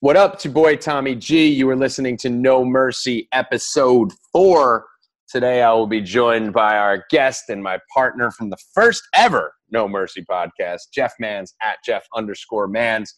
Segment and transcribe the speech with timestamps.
[0.00, 1.48] What up, your boy Tommy G.
[1.48, 4.86] You are listening to No Mercy, episode four.
[5.28, 9.54] Today I will be joined by our guest and my partner from the first ever
[9.72, 13.12] No Mercy podcast, Jeff Mans at Jeff underscore Mans.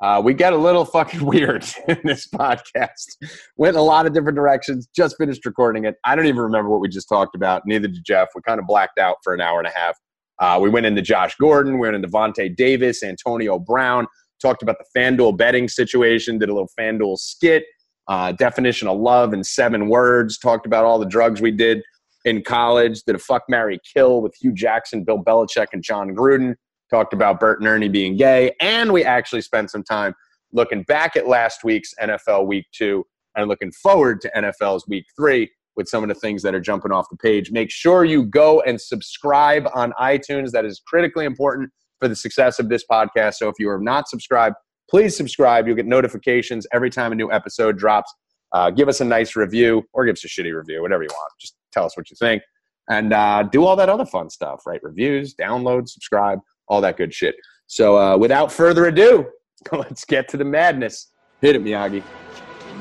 [0.00, 3.16] Uh, we got a little fucking weird in this podcast.
[3.56, 4.88] Went in a lot of different directions.
[4.94, 5.96] Just finished recording it.
[6.04, 7.62] I don't even remember what we just talked about.
[7.66, 8.28] Neither did Jeff.
[8.36, 9.98] We kind of blacked out for an hour and a half.
[10.38, 11.74] Uh, we went into Josh Gordon.
[11.74, 14.06] We went into Vontae Davis, Antonio Brown
[14.42, 17.64] talked about the FanDuel betting situation, did a little FanDuel skit,
[18.08, 21.82] uh, definition of love in seven words, talked about all the drugs we did
[22.24, 26.54] in college, did a fuck, marry, kill with Hue Jackson, Bill Belichick, and Jon Gruden,
[26.90, 30.14] talked about Bert and Ernie being gay, and we actually spent some time
[30.52, 33.04] looking back at last week's NFL Week Two
[33.34, 36.92] and looking forward to NFL's Week Three with some of the things that are jumping
[36.92, 37.50] off the page.
[37.50, 40.50] Make sure you go and subscribe on iTunes.
[40.50, 41.70] That is critically important
[42.02, 43.34] for the success of this podcast.
[43.34, 44.56] So if you are not subscribed,
[44.90, 45.68] please subscribe.
[45.68, 48.12] You'll get notifications every time a new episode drops.
[48.52, 51.32] Uh, give us a nice review or give us a shitty review, whatever you want.
[51.40, 52.42] Just tell us what you think
[52.88, 54.82] and uh, do all that other fun stuff, right?
[54.82, 57.36] Reviews, download, subscribe, all that good shit.
[57.68, 59.26] So uh, without further ado,
[59.72, 61.12] let's get to the madness.
[61.40, 62.02] Hit it, Miyagi.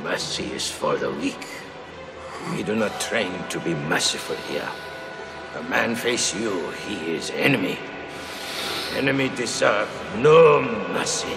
[0.02, 1.46] Mercy is for the weak.
[2.56, 4.68] We do not train to be merciful here.
[5.58, 7.78] A man face you, he is enemy.
[8.97, 11.36] Enemy deserve no mercy.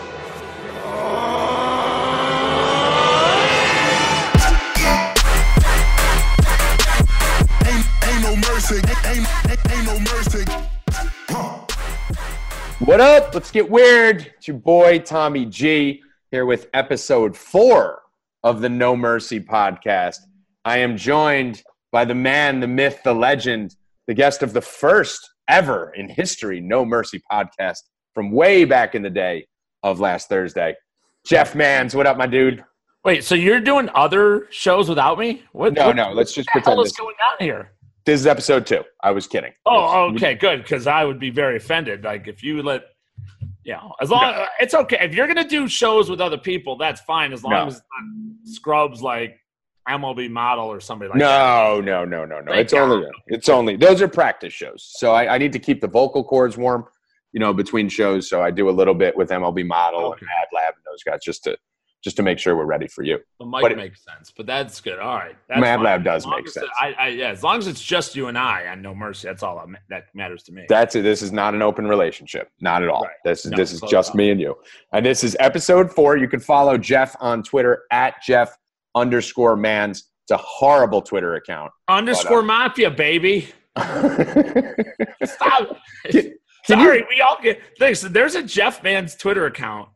[12.81, 13.35] What up?
[13.35, 14.33] Let's get weird.
[14.37, 18.03] It's your boy Tommy G here with episode four
[18.43, 20.19] of the No Mercy podcast.
[20.65, 25.34] I am joined by the man, the myth, the legend, the guest of the first
[25.49, 27.79] ever in history No Mercy podcast
[28.15, 29.47] from way back in the day
[29.83, 30.75] of last Thursday.
[31.27, 32.65] Jeff Mans, what up, my dude?
[33.05, 35.43] Wait, so you're doing other shows without me?
[35.53, 35.75] What?
[35.75, 37.73] No, what, no, let's just pretend What's going on here?
[38.07, 38.83] this is episode two.
[39.03, 39.53] I was kidding.
[39.67, 40.63] Oh, okay, good.
[40.63, 42.05] Because I would be very offended.
[42.05, 42.83] Like if you let,
[43.65, 47.01] you know, as long it's okay if you're gonna do shows with other people, that's
[47.03, 47.33] fine.
[47.33, 47.67] As long No.
[47.67, 49.39] as it's not scrubs like
[49.89, 51.27] MLB model or somebody like that.
[51.27, 52.53] No, no, no, no, no.
[52.53, 54.89] It's only it's only those are practice shows.
[54.97, 56.85] So I, I need to keep the vocal cords warm,
[57.33, 58.29] you know, between shows.
[58.29, 60.19] So I do a little bit with MLB Model Okay.
[60.21, 61.57] and Mad Lab and those guys just to
[62.03, 63.19] just to make sure we're ready for you.
[63.41, 64.99] The mic But it- makes sense, but that's good.
[64.99, 65.81] All right, Mad.
[65.81, 66.67] Lab does make sense.
[66.67, 69.27] it- I, I, yeah, as long as it's just you and I, I no mercy.
[69.27, 70.67] That's all that, ma- that matters to me.
[70.69, 71.01] That's it.
[71.03, 72.51] This is not an open relationship.
[72.61, 73.05] Not at all.
[73.05, 73.13] Right.
[73.25, 74.55] This is No, this is just me and you.
[74.93, 76.19] And this is episode four.
[76.19, 78.55] You can follow Jeff on Twitter at Jeff
[78.95, 80.05] underscore mans.
[80.25, 81.73] It's a horrible Twitter account.
[81.89, 83.49] Underscore But, uh, mafia, baby.
[85.25, 85.77] Stop.
[86.11, 86.35] Can-
[86.67, 88.01] Sorry, we all get things.
[88.01, 89.91] There's a Jeff Man's Twitter account,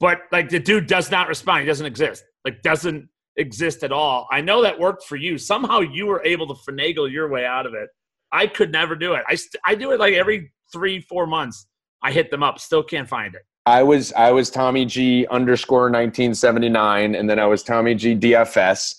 [0.00, 1.60] but like the dude does not respond.
[1.60, 2.24] He doesn't exist.
[2.46, 4.26] Like doesn't exist at all.
[4.30, 5.36] I know that worked for you.
[5.36, 7.90] Somehow you were able to finagle your way out of it.
[8.32, 9.22] I could never do it.
[9.28, 11.66] I st- I do it like every three four months.
[12.02, 12.58] I hit them up.
[12.58, 13.42] Still can't find it.
[13.66, 18.96] I was I was Tommy G underscore 1979, and then I was Tommy G DFS,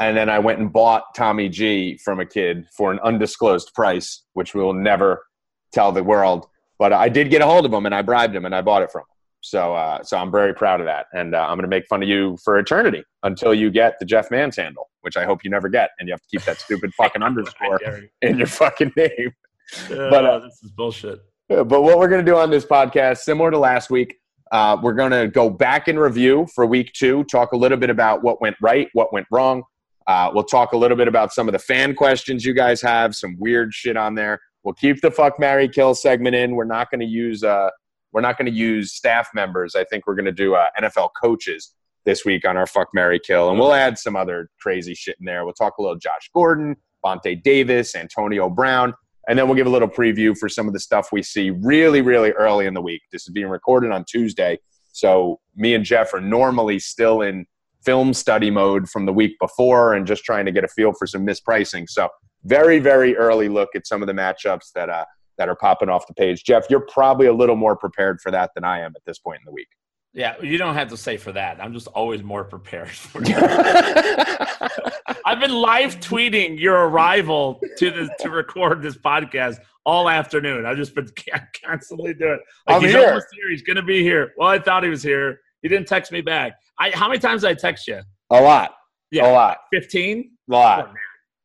[0.00, 4.24] and then I went and bought Tommy G from a kid for an undisclosed price,
[4.32, 5.24] which we will never
[5.72, 6.48] tell the world.
[6.80, 8.82] But I did get a hold of him, and I bribed him, and I bought
[8.82, 9.06] it from him.
[9.40, 12.02] So uh, so I'm very proud of that, and uh, I'm going to make fun
[12.02, 15.50] of you for eternity until you get the Jeff Mans handle, which I hope you
[15.50, 17.80] never get, and you have to keep that stupid fucking underscore
[18.20, 19.32] in your fucking name.
[19.90, 21.20] But, uh, this is bullshit.
[21.48, 24.16] But what we're going to do on this podcast, similar to last week,
[24.52, 27.90] uh, we're going to go back in review for week two, talk a little bit
[27.90, 29.62] about what went right, what went wrong.
[30.06, 33.14] Uh, we'll talk a little bit about some of the fan questions you guys have,
[33.14, 34.40] some weird shit on there.
[34.62, 36.54] We'll keep the fuck, Mary kill segment in.
[36.54, 37.70] We're not going to use uh,
[38.12, 39.74] we're not going to use staff members.
[39.74, 43.20] I think we're going to do uh, NFL coaches this week on our fuck, Mary
[43.20, 45.44] kill, and we'll add some other crazy shit in there.
[45.44, 48.94] We'll talk a little Josh Gordon, Vontae Davis, Antonio Brown.
[49.28, 52.00] And then we'll give a little preview for some of the stuff we see really,
[52.00, 53.02] really early in the week.
[53.12, 54.58] This is being recorded on Tuesday.
[54.92, 57.46] So me and Jeff are normally still in
[57.84, 61.06] film study mode from the week before and just trying to get a feel for
[61.06, 61.88] some mispricing.
[61.88, 62.08] So
[62.44, 65.04] very, very early look at some of the matchups that uh,
[65.36, 66.42] that are popping off the page.
[66.42, 69.38] Jeff, you're probably a little more prepared for that than I am at this point
[69.38, 69.68] in the week.
[70.14, 71.62] Yeah, you don't have to say for that.
[71.62, 72.90] I'm just always more prepared.
[75.24, 80.66] I've been live tweeting your arrival to the to record this podcast all afternoon.
[80.66, 81.08] I've just been
[81.64, 82.40] constantly doing it.
[82.66, 83.06] Like I'm he's here.
[83.08, 83.50] almost here.
[83.50, 84.32] He's gonna be here.
[84.36, 85.40] Well, I thought he was here.
[85.62, 86.52] He didn't text me back.
[86.78, 88.00] I how many times did I text you?
[88.30, 88.74] a lot.
[89.10, 89.58] Yeah, A lot.
[89.72, 90.32] fifteen.
[90.50, 90.92] A lot.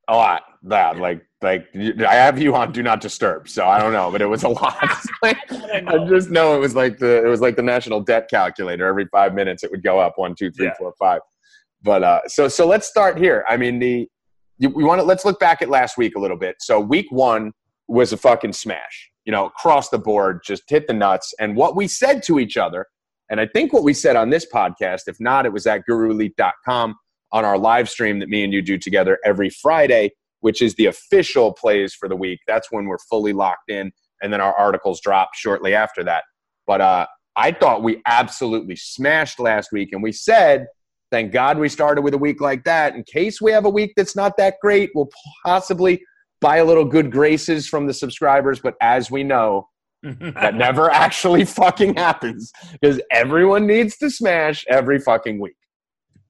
[0.07, 0.43] A lot.
[0.63, 4.21] That like like I have you on do not disturb, so I don't know, but
[4.21, 4.77] it was a lot.
[5.23, 5.35] I
[5.87, 8.85] I just know it was like the it was like the national debt calculator.
[8.87, 10.73] Every five minutes, it would go up one, two, three, Yeah.
[10.77, 11.21] four, five.
[11.81, 13.43] But uh, so so let's start here.
[13.49, 14.07] I mean, the
[14.57, 16.55] you, we want to let's look back at last week a little bit.
[16.59, 17.51] So week one
[17.87, 19.09] was a fucking smash.
[19.25, 21.33] You know, across the board, just hit the nuts.
[21.39, 22.85] And what we said to each other,
[23.29, 26.95] and I think what we said on this podcast, if not, it was at GuruElite.com
[27.33, 30.85] on our live stream that me and you do together every Friday, which is the
[30.85, 32.39] official plays for the week.
[32.47, 33.91] That's when we're fully locked in,
[34.21, 36.23] and then our articles drop shortly after that.
[36.65, 40.67] But uh, I thought we absolutely smashed last week, and we said,
[41.11, 42.95] thank God we started with a week like that.
[42.95, 45.09] In case we have a week that's not that great, we'll
[45.43, 46.03] possibly
[46.39, 48.59] buy a little good graces from the subscribers.
[48.59, 49.67] But as we know,
[50.03, 55.55] that never actually fucking happens because everyone needs to smash every fucking week.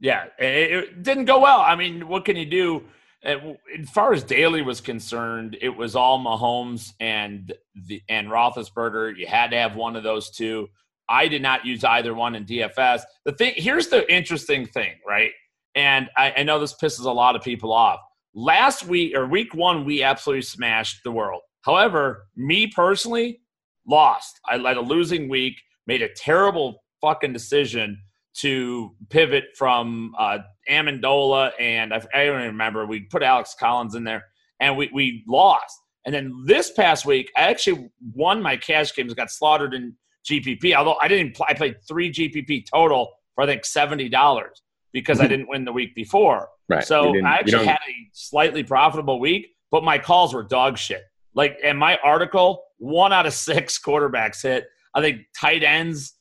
[0.03, 1.61] Yeah, it, didn't go well.
[1.61, 2.83] I mean, what can you do?
[3.25, 7.53] Uh, As far as Daly was concerned, it was all Mahomes and
[7.87, 9.17] the and Roethlisberger.
[9.17, 10.67] You had to have one of those two.
[11.07, 13.03] I did not use either one in DFS.
[13.23, 15.31] The thing here's the interesting thing, right?
[15.73, 18.01] And I, I know this pisses a lot of people off.
[18.35, 21.43] Last week or week one, we absolutely smashed the world.
[21.61, 23.39] However, me personally
[23.87, 24.37] lost.
[24.49, 25.55] I led a losing week,
[25.87, 28.01] made a terrible fucking decision
[28.41, 30.39] to pivot from uh,
[30.69, 32.85] Amendola and I, I don't even remember.
[32.85, 34.23] We put Alex Collins in there
[34.59, 35.77] and we, we lost.
[36.05, 39.95] And then this past week, I actually won my cash games, got slaughtered in
[40.29, 40.73] GPP.
[40.75, 45.19] Although I didn't, play, I played three GPP total for I think seventy dollars because
[45.19, 46.49] I didn't win the week before.
[46.69, 46.83] Right.
[46.83, 51.03] So I actually had a slightly profitable week, but my calls were dog shit.
[51.33, 54.65] Like in my article, one out of six quarterbacks hit.
[54.93, 56.13] I think tight ends,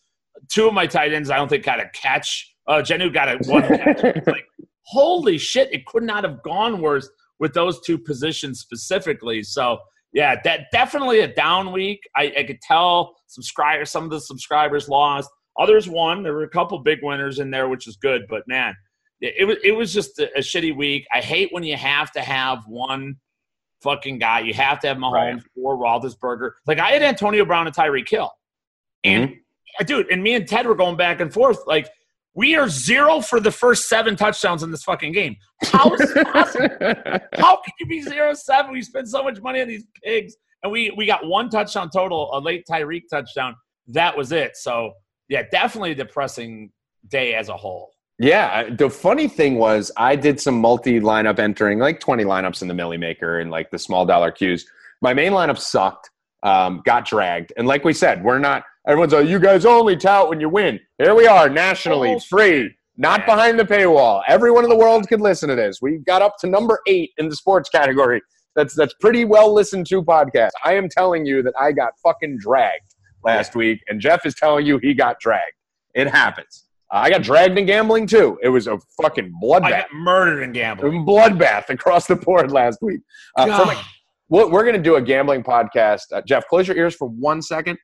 [0.51, 2.55] two of my tight ends, I don't think got a catch.
[2.69, 4.03] Uh, Jenu got a one catch.
[4.27, 4.47] Like,
[4.87, 7.09] holy shit, it could not have gone worse
[7.41, 9.43] with those two positions specifically.
[9.43, 9.79] So
[10.13, 12.01] yeah, that definitely a down week.
[12.17, 15.29] I, I could tell subscribers, some of the subscribers lost.
[15.59, 16.23] Others won.
[16.23, 18.23] There were a couple big winners in there, which is good.
[18.29, 18.75] But man,
[19.21, 21.07] it, it was it was just a, a shitty week.
[21.13, 23.17] I hate when you have to have one
[23.83, 24.41] fucking guy.
[24.41, 25.43] You have to have Mahomes Right.
[25.57, 26.53] or Roethlisberger.
[26.67, 28.31] Like I had Antonio Brown and Tyreek Hill,
[29.05, 29.35] and Mm-hmm.
[29.85, 31.59] Dude, and me and Ted were going back and forth.
[31.67, 31.89] Like
[32.35, 35.37] we are zero for the first seven touchdowns in this fucking game.
[35.65, 36.69] How is it possible?
[37.35, 38.73] How can you be zero seven?
[38.73, 42.31] We spend so much money on these pigs, and we we got one touchdown total,
[42.33, 43.55] a late Tyreek touchdown.
[43.89, 44.57] That was it.
[44.57, 44.93] So
[45.29, 46.71] yeah, definitely a depressing
[47.09, 47.93] day as a whole.
[48.19, 52.69] Yeah, the funny thing was I did some multi lineup entering, like 20 lineups in
[52.69, 54.67] the Milly Maker and like the small dollar queues.
[55.01, 56.11] My main lineup sucked,
[56.43, 57.53] um, got dragged.
[57.57, 60.81] And like we said, we're not, everyone's like, you guys only tout when you win.
[60.99, 64.23] Here we are, nationally, Oh, free, not behind the paywall.
[64.29, 65.81] Everyone in the world could listen to this.
[65.81, 68.21] We got up to number eight in the sports category.
[68.55, 70.51] That's, that's pretty well listened to podcast.
[70.65, 72.95] I am telling you that I got fucking dragged
[73.25, 75.55] last week, and Jeff is telling you he got dragged.
[75.95, 76.67] It happens.
[76.93, 78.39] Uh, I got dragged in gambling too.
[78.43, 79.65] It was a fucking bloodbath.
[79.65, 81.07] I got murdered in gambling.
[81.07, 83.01] bloodbath across the board last week.
[83.37, 83.85] Uh, God.
[84.29, 86.03] we're going to do a gambling podcast.
[86.13, 87.79] Uh, Jeff, close your ears for one second.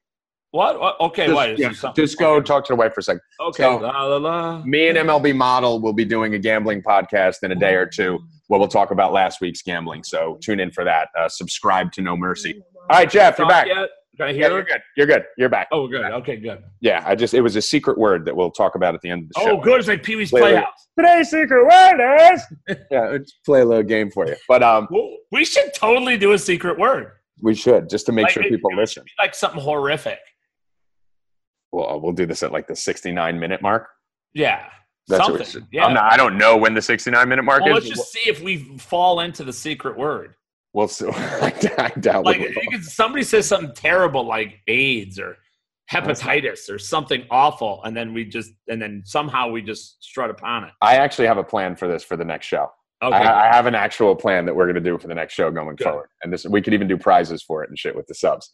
[0.53, 0.81] What?
[0.81, 0.99] what?
[1.01, 1.59] Okay, Just, wait.
[1.59, 3.21] yeah, just go talk to the wife for a second.
[3.41, 3.63] Okay.
[3.65, 4.63] so- la, la, la.
[4.65, 8.19] Me and MLB Model will be doing a gambling podcast in a day or two
[8.47, 10.03] where we'll talk about last week's gambling.
[10.05, 11.09] So tune in for that.
[11.19, 12.63] Uh, subscribe to No Mercy.
[12.91, 13.67] All right, Jeff, you're back.
[13.67, 13.91] yet?
[14.17, 14.51] Can I Yeah, hear?
[14.51, 14.81] you're good.
[14.97, 15.25] You're good.
[15.37, 15.69] You're back.
[15.71, 16.03] Oh, good.
[16.07, 16.65] Okay, good.
[16.81, 19.25] Yeah, I just it was a secret word that we'll talk about at the end
[19.25, 19.59] of the show.
[19.59, 19.79] Oh, good.
[19.79, 20.31] It's like Pee Wee's.
[20.31, 20.89] Playhouse.
[20.99, 22.43] Today's secret word is
[22.91, 23.01] yeah.
[23.11, 24.89] Let's play a little game for you, but um,
[25.31, 27.13] we should totally do a secret word.
[27.43, 29.05] we should just to make Like, sure people listen.
[29.21, 30.19] Like something horrific.
[31.73, 33.89] Well, uh, we'll do this at like the 69 minute mark.
[34.35, 34.67] Yeah.
[35.09, 35.67] That's something.
[35.73, 35.87] yeah.
[35.87, 37.85] I'm not, I don't know when the 69 minute mark well, is.
[37.85, 40.35] let's just see if we fall into the secret word.
[40.75, 41.09] We'll see.
[41.11, 45.39] I doubt Like, we you could, somebody says something terrible like AIDS or
[45.91, 50.65] hepatitis or something awful, and then we just, and then somehow we just strut upon
[50.65, 50.71] it.
[50.83, 52.71] I actually have a plan for this for the next show.
[53.03, 53.17] Okay.
[53.17, 55.51] I, I have an actual plan that we're going to do for the next show
[55.51, 55.85] going Good.
[55.85, 58.53] forward, and this we could even do prizes for it and shit with the subs.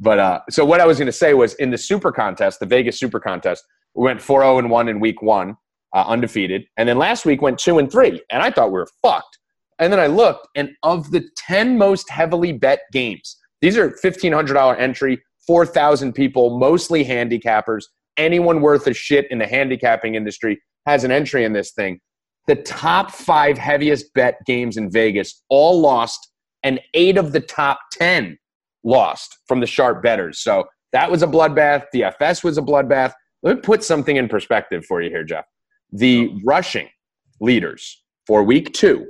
[0.00, 2.66] But uh, so what I was going to say was in the Super Contest, the
[2.66, 5.56] Vegas Super Contest, we went four zero and one in week one,
[5.94, 8.88] uh, undefeated, and then last week went two and three, and I thought we were
[9.02, 9.38] fucked.
[9.78, 14.32] And then I looked, and of the ten most heavily bet games, these are fifteen
[14.32, 17.84] hundred dollar entry, four thousand people, mostly handicappers.
[18.16, 22.00] Anyone worth a shit in the handicapping industry has an entry in this thing
[22.46, 26.30] the top five heaviest bet games in Vegas all lost,
[26.62, 28.38] and eight of the top 10
[28.84, 30.40] lost from the sharp bettors.
[30.40, 31.86] So that was a bloodbath.
[31.94, 33.12] DFS was a bloodbath.
[33.42, 35.44] Let me put something in perspective for you here, Jeff.
[35.92, 36.88] The rushing
[37.40, 39.06] leaders for week two,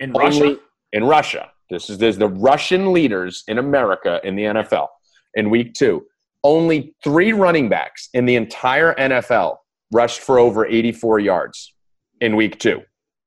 [0.00, 0.58] in Russia?
[0.92, 1.50] in Russia.
[1.70, 4.88] This is there's the Russian leaders in America in the NFL
[5.34, 6.06] in week two.
[6.44, 9.56] Only three running backs in the entire NFL
[9.92, 11.74] rushed for over 84 yards
[12.20, 12.82] in week two.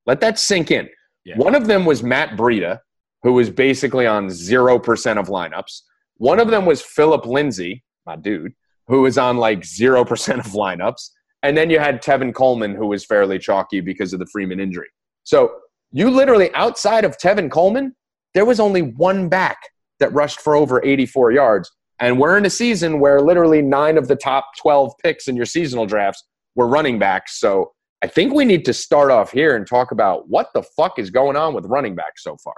[0.05, 0.87] Let that sink in.
[1.25, 1.37] Yeah.
[1.37, 2.79] One of them was Matt Breida,
[3.23, 5.81] who was basically on 0% of lineups.
[6.17, 8.53] One of them was Philip Lindsay, my dude,
[8.87, 11.09] who was on like 0% of lineups.
[11.43, 14.89] And then you had Tevin Coleman, who was fairly chalky because of the Freeman injury.
[15.23, 15.51] So
[15.91, 17.95] you literally, outside of Tevin Coleman,
[18.33, 19.57] there was only one back
[19.99, 21.71] that rushed for over 84 yards.
[21.99, 25.45] And we're in a season where literally nine of the top 12 picks in your
[25.45, 26.23] seasonal drafts
[26.55, 27.39] were running backs.
[27.39, 30.99] So I think we need to start off here and talk about what the fuck
[30.99, 32.55] is going on with running backs so far.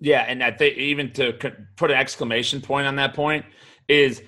[0.00, 1.32] Yeah, and I think even to
[1.76, 3.44] put an exclamation point on that point
[3.88, 4.22] is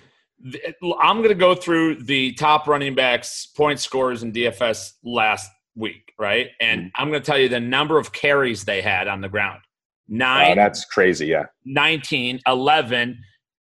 [1.01, 6.13] I'm going to go through the top running backs, point scorers in DFS last week,
[6.19, 6.49] right?
[6.61, 9.61] And I'm going to tell you the number of carries they had on the ground.
[10.09, 11.27] Nine, that's crazy.
[11.27, 11.47] Yeah.
[11.65, 13.19] 19, 11,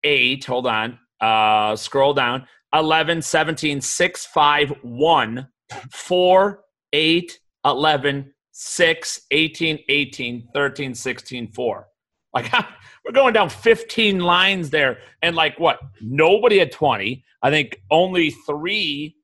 [0.04, 5.48] 8, hold on, uh, scroll down, 11, 17, 6, 5, 1,
[5.92, 6.60] 4,
[6.92, 11.87] 8, 11, 6, 18, 18, 13, 16, 4.
[12.34, 12.52] Like,
[13.04, 14.98] we're going down 15 lines there.
[15.22, 15.78] And, like, what?
[16.00, 17.24] Nobody had 20.
[17.42, 19.16] I think only three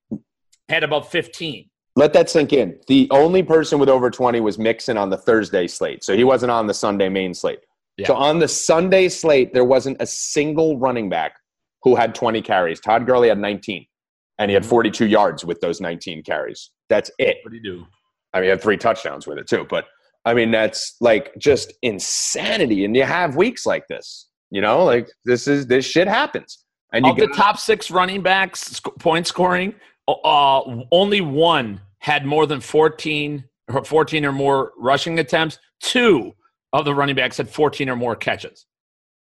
[0.69, 1.69] had above 15.
[1.97, 2.79] Let that sink in.
[2.89, 6.03] The only person with over 20 was Mixon on the Thursday slate.
[6.03, 7.61] So he wasn't on the Sunday main slate.
[7.97, 8.09] Yeah.
[8.09, 11.37] So on the Sunday slate, there wasn't a single running back
[11.83, 12.81] who had 20 carries.
[12.81, 13.87] Todd Gurley had 19,
[14.39, 14.71] and he had mm-hmm.
[14.71, 16.71] 42 yards with those 19 carries.
[16.89, 17.37] That's it.
[17.43, 17.87] What do you do?
[18.33, 19.65] I mean, he had three touchdowns with it too.
[19.71, 19.87] But
[20.25, 22.85] I mean, that's like just insanity.
[22.85, 24.29] And you have weeks like this.
[24.51, 26.65] You know, like this is this shit happens.
[26.93, 29.75] And you Of the top six running backs, point scoring,
[30.07, 30.61] uh,
[30.93, 35.59] only one had more than 14, or 14 or more rushing attempts.
[35.81, 36.33] Two
[36.73, 38.67] of the running backs had 14 or more catches.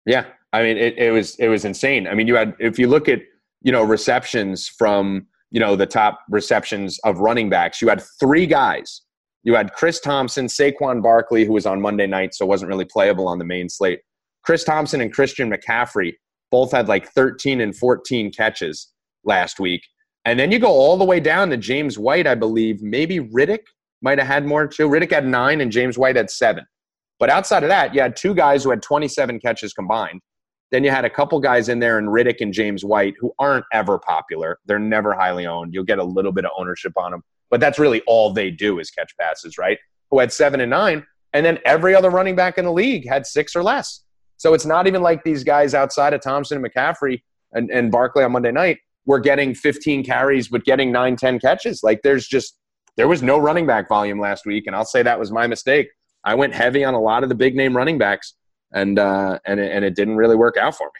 [0.05, 2.07] Yeah, I mean it, it was it was insane.
[2.07, 3.21] I mean you had if you look at
[3.61, 8.47] you know receptions from you know the top receptions of running backs, you had three
[8.47, 9.01] guys.
[9.47, 13.29] You had Chris Thompson, Saquon Barkley, who was on Monday night, so wasn't really playable
[13.29, 14.01] on the main slate.
[14.43, 16.15] Chris Thompson and Christian McCaffrey
[16.51, 18.91] both had like 13 and 14 catches
[19.23, 19.87] last week.
[20.25, 22.81] And then you go all the way down to James White, I believe.
[22.81, 23.61] Maybe Riddick
[24.01, 24.89] might have had more too.
[24.89, 26.65] Riddick had nine and James White had seven.
[27.17, 30.19] But outside of that, you had two guys who had 27 catches combined.
[30.71, 33.63] Then you had a couple guys in there in Riddick and James White who aren't
[33.71, 34.59] ever popular.
[34.65, 35.73] They're never highly owned.
[35.73, 38.79] You'll get a little bit of ownership on them, but that's really all they do
[38.79, 39.77] is catch passes, right?
[40.11, 41.05] Who had seven and nine.
[41.33, 44.03] And then every other running back in the league had six or less.
[44.37, 47.21] So it's not even like these guys outside of Thompson and McCaffrey
[47.53, 51.81] and, and Barkley on Monday night were getting 15 carries, but getting nine, 10 catches.
[51.83, 52.57] Like there's just,
[52.97, 54.67] there was no running back volume last week.
[54.67, 55.87] And I'll say that was my mistake.
[56.27, 58.33] I went heavy on a lot of the big name running backs,
[58.73, 60.99] and uh, and it, and it didn't really work out for me.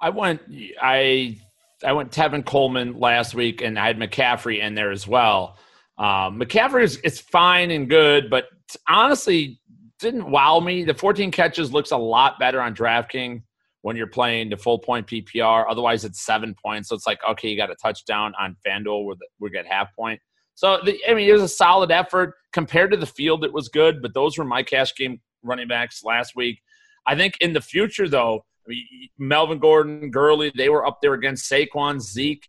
[0.00, 0.40] I went
[0.80, 1.38] I
[1.84, 5.56] I went Tevin Coleman last week, and I had McCaffrey in there as well.
[6.02, 8.46] Um, McCaffrey is it's fine and good, but
[8.88, 9.60] honestly,
[10.00, 10.82] didn't wow me.
[10.82, 13.40] The 14 catches looks a lot better on DraftKings
[13.82, 15.64] when you're playing the full point PPR.
[15.70, 16.88] Otherwise, it's seven points.
[16.88, 20.20] So it's like okay, you got a touchdown on FanDuel where we get half point.
[20.54, 23.44] So the, I mean, it was a solid effort compared to the field.
[23.44, 26.60] It was good, but those were my cash game running backs last week.
[27.06, 28.86] I think in the future, though, I mean,
[29.18, 32.48] Melvin Gordon, Gurley, they were up there against Saquon, Zeke.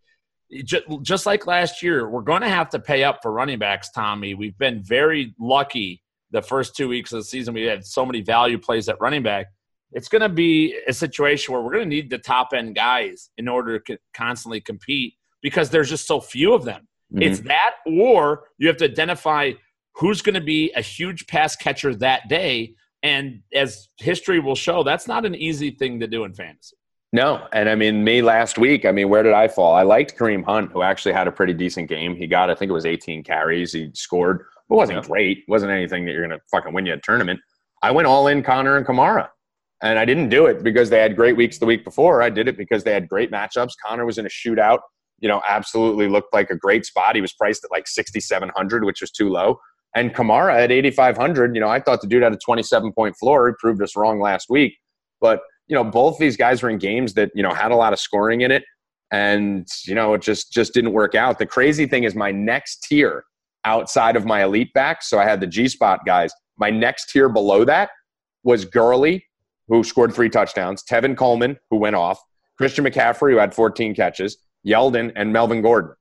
[0.64, 3.90] Just, just like last year, we're going to have to pay up for running backs,
[3.92, 4.34] Tommy.
[4.34, 7.54] We've been very lucky the first two weeks of the season.
[7.54, 9.48] We had so many value plays at running back.
[9.92, 13.30] It's going to be a situation where we're going to need the top end guys
[13.38, 16.88] in order to constantly compete because there's just so few of them.
[17.14, 17.22] Mm-hmm.
[17.24, 19.52] It's that, or you have to identify
[19.96, 22.74] who's going to be a huge pass catcher that day.
[23.04, 26.76] And as history will show, that's not an easy thing to do in fantasy.
[27.14, 28.86] No, and I mean me last week.
[28.86, 29.76] I mean, where did I fall?
[29.76, 32.16] I liked Kareem Hunt, who actually had a pretty decent game.
[32.16, 33.72] He got, I think it was 18 carries.
[33.72, 34.40] He scored.
[34.40, 35.38] It wasn't great.
[35.38, 37.40] It wasn't anything that you're going to fucking win you a tournament.
[37.84, 39.30] I went all in Conner and Kamara,
[39.84, 42.24] and I didn't do it because they had great weeks the week before.
[42.24, 43.74] I did it because they had great matchups.
[43.86, 44.80] Conner was in a shootout.
[45.20, 47.14] You know, absolutely looked like a great spot.
[47.14, 49.60] He was priced at like 6,700, which was too low.
[49.96, 51.54] And Kamara at 8,500.
[51.54, 53.50] You know, I thought the dude had a 27 point floor.
[53.50, 54.76] He proved us wrong last week,
[55.22, 57.94] but you know, both these guys were in games that, you know, had a lot
[57.94, 58.64] of scoring in it.
[59.12, 61.38] And, you know, it just just didn't work out.
[61.38, 63.24] The crazy thing is my next tier
[63.66, 66.34] outside of my elite backs, so I had the G spot guys.
[66.58, 67.92] My next tier below that
[68.44, 69.26] was Gurley,
[69.68, 72.20] who scored three touchdowns, Tevin Coleman, who went off,
[72.58, 75.94] Christian McCaffrey, who had 14 catches, Yeldon, and Melvin Gordon.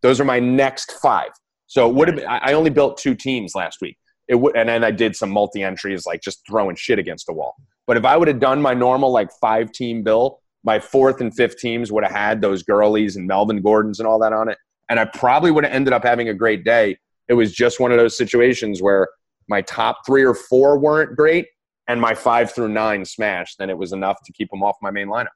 [0.00, 1.30] Those are my next five.
[1.66, 3.96] So it would have been, I I only built two teams last week.
[4.28, 7.32] it would, and then I did some multi entries, like just throwing shit against the
[7.32, 7.56] wall.
[7.86, 11.34] But if I would have done my normal like five team bill, my fourth and
[11.34, 14.58] fifth teams would have had those Gurleys and Melvin Gordons and all that on it,
[14.88, 16.96] and I probably would have ended up having a great day.
[17.28, 19.08] It was just one of those situations where
[19.48, 21.46] my top three or four weren't great,
[21.88, 23.58] and my five through nine smashed.
[23.58, 25.28] Then it was enough to keep them off my main lineup.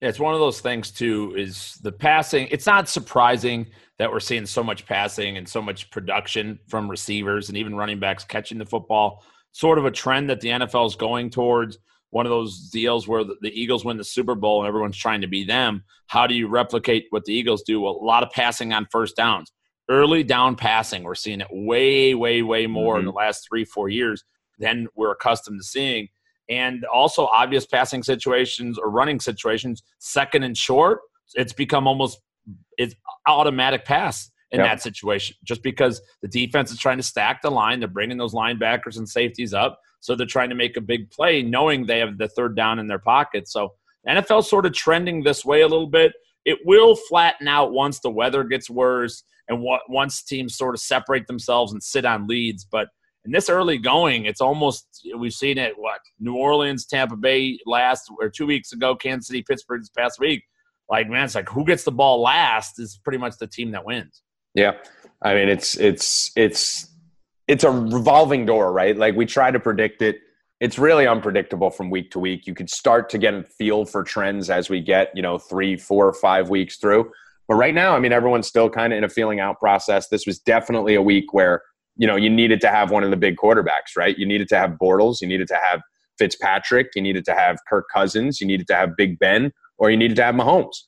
[0.00, 1.34] Yeah, it's one of those things too.
[1.36, 2.46] Is the passing?
[2.50, 3.66] It's not surprising
[3.98, 7.98] that we're seeing so much passing and so much production from receivers and even running
[7.98, 9.24] backs catching the football.
[9.58, 11.78] Sort of a trend that the NFL is going towards.
[12.10, 15.26] One of those deals where the, Eagles win the Super Bowl and everyone's trying to
[15.26, 15.82] be them.
[16.06, 17.80] How do you replicate what the Eagles do?
[17.80, 19.52] Well, a lot of passing on first downs,
[19.90, 21.02] early down passing.
[21.02, 23.00] We're seeing it way, way, way more mm-hmm.
[23.00, 24.22] in the last three, four years
[24.58, 26.08] than we're accustomed to seeing
[26.48, 31.00] and also obvious passing situations or running situations, second and short,
[31.34, 32.20] it's become almost
[32.78, 32.94] it's
[33.26, 34.68] automatic pass in yep.
[34.68, 37.80] that situation just because the defense is trying to stack the line.
[37.80, 39.78] They're bringing those linebackers and safeties up.
[40.00, 42.86] So they're trying to make a big play knowing they have the third down in
[42.86, 43.48] their pocket.
[43.48, 43.72] So
[44.08, 46.12] NFL sort of trending this way a little bit.
[46.44, 50.80] It will flatten out once the weather gets worse and what, once teams sort of
[50.80, 52.64] separate themselves and sit on leads.
[52.64, 52.88] But
[53.24, 55.74] in this early going, it's almost we've seen it.
[55.76, 60.18] What New Orleans, Tampa Bay last or two weeks ago, Kansas City, Pittsburgh this past
[60.18, 60.44] week.
[60.88, 63.84] Like man, it's like who gets the ball last is pretty much the team that
[63.84, 64.22] wins.
[64.58, 64.72] Yeah,
[65.22, 66.88] I mean it's it's it's
[67.46, 68.96] it's a revolving door, right?
[68.96, 70.18] Like we try to predict it.
[70.60, 72.46] It's really unpredictable from week to week.
[72.46, 75.76] You could start to get a feel for trends as we get, you know, three,
[75.76, 77.12] four, five weeks through.
[77.46, 80.08] But right now, I mean, everyone's still kind of in a feeling out process.
[80.08, 81.62] This was definitely a week where
[81.98, 84.16] you know, you needed to have one of the big quarterbacks, right?
[84.16, 85.82] You needed to have Bortles, you needed to have
[86.16, 89.96] Fitzpatrick, you needed to have Kirk Cousins, you needed to have Big Ben, or you
[89.96, 90.84] needed to have Mahomes.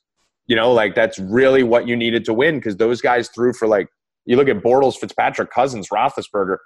[0.47, 3.67] You know, like that's really what you needed to win because those guys threw for
[3.67, 3.87] like,
[4.25, 6.57] you look at Bortles, Fitzpatrick, Cousins, Roethlisberger,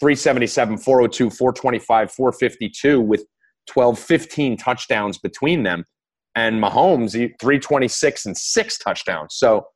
[0.00, 3.24] 377, 402, 425, 452 with
[3.66, 5.84] 12, 15 touchdowns between them.
[6.34, 9.34] And Mahomes, 326 and six touchdowns.
[9.34, 9.66] So,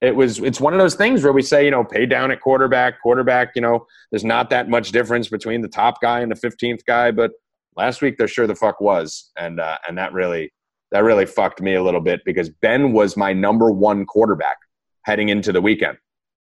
[0.00, 2.40] it was it's one of those things where we say you know pay down at
[2.40, 6.36] quarterback quarterback you know there's not that much difference between the top guy and the
[6.36, 7.30] 15th guy but
[7.76, 10.52] last week there sure the fuck was and uh, and that really
[10.92, 14.56] that really fucked me a little bit because ben was my number one quarterback
[15.02, 15.96] heading into the weekend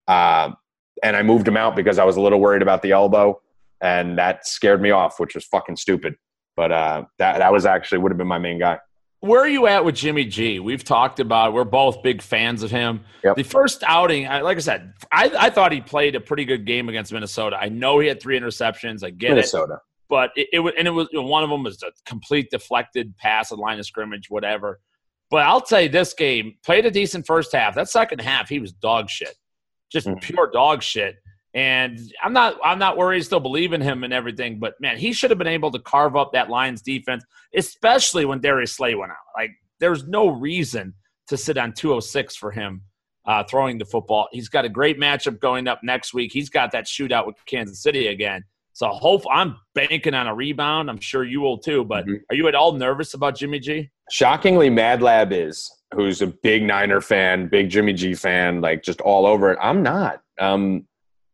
[0.07, 0.51] uh,
[1.03, 3.39] and i moved him out because i was a little worried about the elbow
[3.81, 6.15] and that scared me off which was fucking stupid
[6.55, 8.77] but uh, that that was actually would have been my main guy
[9.21, 10.59] where are you at with Jimmy G?
[10.59, 11.53] We've talked about.
[11.53, 13.01] We're both big fans of him.
[13.23, 13.35] Yep.
[13.35, 16.89] The first outing, like I said, I, I, thought he played a pretty good game
[16.89, 17.55] against Minnesota.
[17.55, 19.03] I know he had three interceptions.
[19.03, 19.73] I get Minnesota.
[19.75, 19.79] it,
[20.11, 23.17] but it, it and it was you know, one of them was a complete deflected
[23.17, 24.81] pass at line of scrimmage, whatever.
[25.31, 27.75] But I'll tell you, this game played a decent first half.
[27.75, 29.33] That second half, he was dog shit,
[29.89, 30.19] just mm-hmm.
[30.19, 31.15] pure dog shit.
[31.53, 33.23] And I'm not I'm not worried.
[33.23, 36.17] Still believe in him and everything, but man, he should have been able to carve
[36.17, 37.23] up that Lions defense,
[37.55, 39.17] especially when Darius Slay went out.
[39.35, 40.93] Like there's no reason
[41.27, 42.81] to sit on 206 for him
[43.25, 44.27] uh, throwing the football.
[44.33, 46.33] He's got a great matchup going up next week.
[46.33, 48.43] He's got that shootout with Kansas City again.
[48.73, 50.89] So hope I'm banking on a rebound.
[50.89, 51.83] I'm sure you will too.
[51.83, 52.15] But mm-hmm.
[52.29, 53.89] are you at all nervous about Jimmy G?
[54.09, 59.01] Shockingly, Mad Lab is, who's a big Niner fan, big Jimmy G fan, like just
[59.01, 59.59] all over it.
[59.61, 60.21] I'm not.
[60.39, 60.85] Um,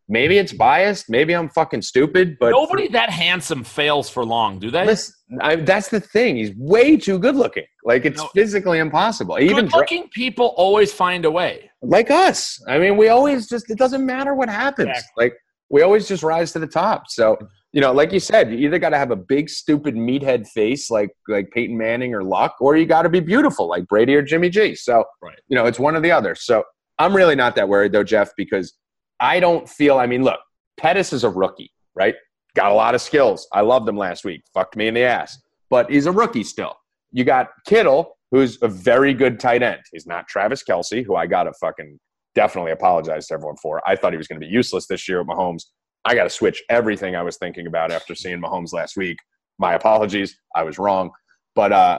[0.10, 1.10] Maybe it's biased.
[1.10, 2.38] Maybe I'm fucking stupid.
[2.40, 4.86] But nobody that handsome fails for long, do they?
[4.86, 6.38] Listen, I, that's the thing.
[6.38, 7.66] He's way too good looking.
[7.84, 9.38] Like it's no, physically impossible.
[9.40, 11.70] Even looking dra- people always find a way.
[11.82, 12.64] Like us.
[12.70, 13.70] I mean, we always just.
[13.70, 14.90] It doesn't matter what happens.
[14.90, 15.26] Exactly.
[15.26, 15.34] Like
[15.70, 17.04] we always just rise to the top.
[17.10, 17.38] So
[17.74, 20.90] you know, like you said, you either got to have a big stupid meathead face
[20.90, 24.22] like like Peyton Manning or Luck, or you got to be beautiful like Brady or
[24.22, 24.74] Jimmy G.
[24.76, 25.40] So right.
[25.48, 26.34] you know, it's one or the other.
[26.36, 26.64] So
[27.00, 28.78] I'm really not that worried though, Jeff, because
[29.20, 30.40] I don't feel, I mean, look,
[30.78, 32.16] Pettis is a rookie, right?
[32.56, 33.48] Got a lot of skills.
[33.54, 34.42] I loved him last week.
[34.54, 35.38] Fucked me in the ass.
[35.70, 36.76] But he's a rookie still.
[37.12, 39.82] You got Kittle, who's a very good tight end.
[39.92, 42.00] He's not Travis Kelce, who I got a fucking
[42.38, 43.82] definitely apologize to everyone for.
[43.90, 45.64] I thought he was going to be useless this year at Mahomes.
[46.06, 49.18] I got to switch everything I was thinking about after seeing Mahomes last week.
[49.58, 50.38] My apologies.
[50.56, 51.10] I was wrong.
[51.56, 51.98] But, uh,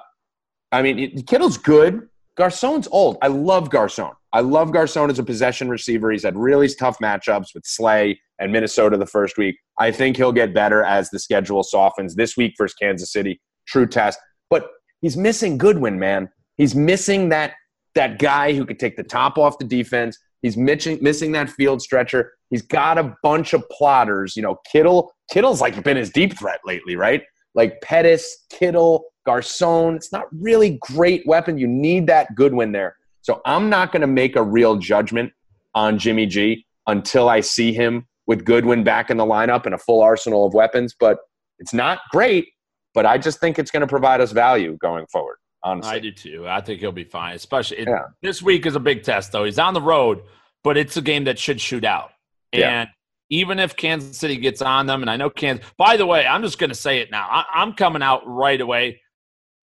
[0.70, 2.09] I mean, Kittle's good.
[2.37, 3.18] Garcon's old.
[3.20, 4.12] I love Garcon.
[4.33, 6.12] I love Garcon as a possession receiver.
[6.12, 9.57] He's had really tough matchups with Slay and Minnesota the first week.
[9.81, 12.14] I think he'll get better as the schedule softens.
[12.14, 14.20] This week versus Kansas City, true test.
[14.51, 14.68] But
[15.01, 16.29] he's missing Goodwin, man.
[16.57, 17.55] He's missing that
[17.96, 20.16] that guy who could take the top off the defense.
[20.42, 22.33] He's missing missing that field stretcher.
[22.51, 24.37] He's got a bunch of plotters.
[24.37, 25.12] You know, Kittle.
[25.31, 27.22] Kittle's like been his deep threat lately, right?
[27.55, 29.96] Like Pettis, Kittle, Garcon.
[29.96, 31.59] It's not really great weapon.
[31.59, 32.96] You need that Goodwin there.
[33.22, 35.33] So I'm not going to make a real judgment
[35.74, 39.79] on Jimmy G until I see him with Goodwin back in the lineup and a
[39.79, 41.18] full arsenal of weapons, but
[41.59, 42.48] it's not great.
[42.94, 45.38] But I just think it's going to provide us value going forward.
[45.64, 46.47] Honestly, I do too.
[46.49, 47.35] I think he'll be fine.
[47.35, 48.05] Especially it, Yeah.
[48.23, 49.44] this week is a big test, though.
[49.44, 50.23] He's on the road,
[50.62, 52.11] but it's a game that should shoot out.
[52.53, 52.87] And Yeah.
[53.31, 55.66] even if Kansas City gets on them, and I know Kansas.
[55.77, 57.27] By the way, I'm just going to say it now.
[57.31, 59.01] I, I'm coming out right away.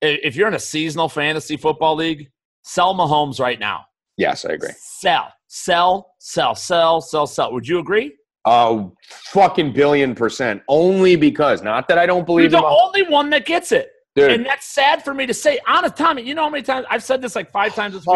[0.02, 2.28] If you're in a seasonal fantasy football league,
[2.64, 3.86] sell Mahomes right now.
[4.18, 4.70] yes, I agree.
[4.78, 7.54] Sell, sell, sell, sell, sell, sell.
[7.54, 8.14] Would you agree?
[8.48, 8.94] Oh,
[9.32, 10.62] fucking billion percent.
[10.68, 12.66] Only because, not that I don't You're believe the him.
[12.66, 13.90] only one that gets it.
[14.16, 15.60] Dude, And that's sad for me to say.
[15.68, 18.16] Honest, Tommy, you know how many times I've said this like five times this week.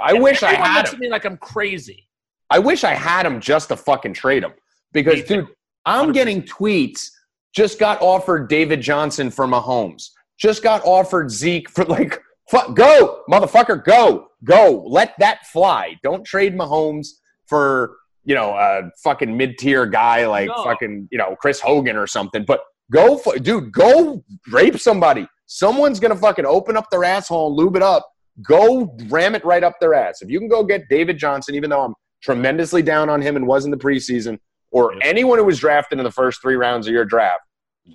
[0.00, 0.94] I wish I had looks him.
[0.96, 2.06] at me like I'm crazy.
[2.50, 4.52] I wish I had him just to fucking trade him.
[4.92, 5.48] Because, dude,
[5.86, 7.08] I'm getting tweets.
[7.52, 10.10] Just got offered David Johnson for Mahomes.
[10.38, 14.84] Just got offered Zeke for like, fuck, go, motherfucker, go, go.
[14.86, 15.96] Let that fly.
[16.04, 17.08] Don't trade Mahomes
[17.46, 20.62] for, you know, a fucking mid tier guy like No.
[20.62, 22.44] fucking, you know, Chris Hogan or something.
[22.44, 22.60] But
[22.92, 25.26] go, for, dude, go rape somebody.
[25.54, 28.08] Someone's going to fucking open up their asshole and lube it up.
[28.40, 30.22] Go ram it right up their ass.
[30.22, 33.48] If you can go get David Johnson, even though I'm tremendously down on him and
[33.48, 34.38] was in the preseason,
[34.70, 35.00] or Yeah.
[35.02, 37.40] anyone who was drafted in the first three rounds of your draft,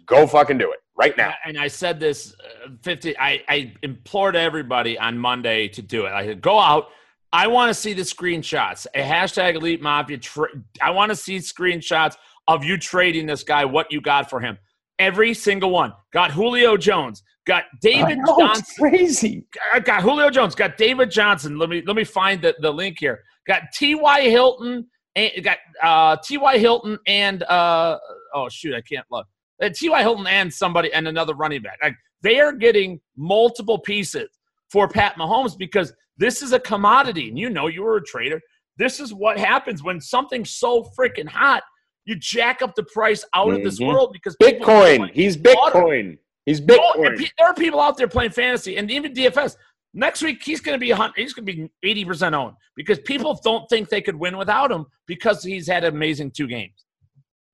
[0.06, 1.34] go fucking do it right now.
[1.46, 3.18] And I said this uh, 50.
[3.18, 6.12] I, I implored everybody on Monday to do it.
[6.12, 6.88] I said, go out.
[7.32, 8.86] I want to see the screenshots.
[8.94, 10.18] A hashtag Elite Mafia.
[10.18, 10.50] Tra-
[10.82, 12.18] I want to see screenshots
[12.50, 14.58] of you trading this guy, what you got for him.
[15.00, 15.94] Every single one.
[16.12, 17.24] Got Julio Jones.
[17.46, 18.64] Got David know, Johnson.
[18.68, 19.46] it's crazy.
[19.74, 21.58] I got Julio Jones, got David Johnson.
[21.58, 23.22] Let me let me find the, the link here.
[23.48, 24.22] Got T.Y.
[24.30, 26.58] Hilton and got uh, T.Y.
[26.58, 27.98] Hilton and uh,
[28.34, 29.28] oh shoot, I can't look.
[29.62, 30.02] Uh, T.Y.
[30.02, 31.78] Hilton and somebody and another running back.
[31.84, 34.28] Like they are getting multiple pieces
[34.72, 37.30] for Pat Mahomes because this is a commodity.
[37.30, 38.42] And you know you were a trader.
[38.78, 41.62] This is what happens when something's so freaking hot.
[42.06, 43.88] You jack up the price out of this Mhm.
[43.88, 44.98] world because people are Bitcoin.
[44.98, 45.80] going He's water.
[45.80, 46.18] Bitcoin.
[46.46, 47.18] He's Bitcoin.
[47.18, 49.56] pe- there are people out there playing fantasy and even DFS.
[49.94, 53.40] Next week he's going to be he's going to be eighty percent owned because people
[53.44, 56.86] don't think they could win without him because he's had amazing two games.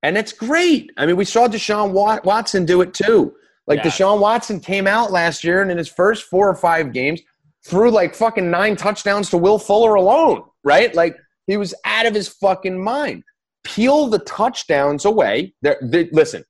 [0.03, 0.91] And it's great.
[0.97, 1.91] I mean, we saw Deshaun
[2.23, 3.35] Watson do it too.
[3.67, 3.91] Like Yeah.
[3.91, 7.21] Deshaun Watson came out last year and in his first four or five games
[7.63, 10.93] threw like fucking nine touchdowns to Will Fuller alone, right?
[10.95, 13.23] Like he was out of his fucking mind.
[13.63, 15.53] Peel the touchdowns away.
[15.61, 16.43] They're, they, listen,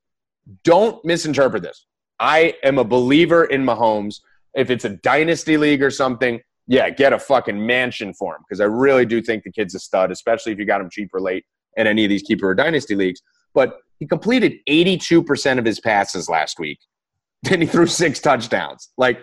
[0.64, 1.86] don't misinterpret this.
[2.22, 4.22] I am a believer in Mahomes.
[4.54, 8.62] If it's a dynasty league or something, yeah, get a fucking mansion for him because
[8.62, 11.20] I really do think the kid's a stud, especially if you got him cheap or
[11.20, 11.44] late
[11.76, 13.22] in any of these keeper or dynasty leagues.
[13.54, 16.80] But he completed 82% of his passes last week.
[17.44, 18.90] Then he threw six touchdowns.
[18.98, 19.20] Like,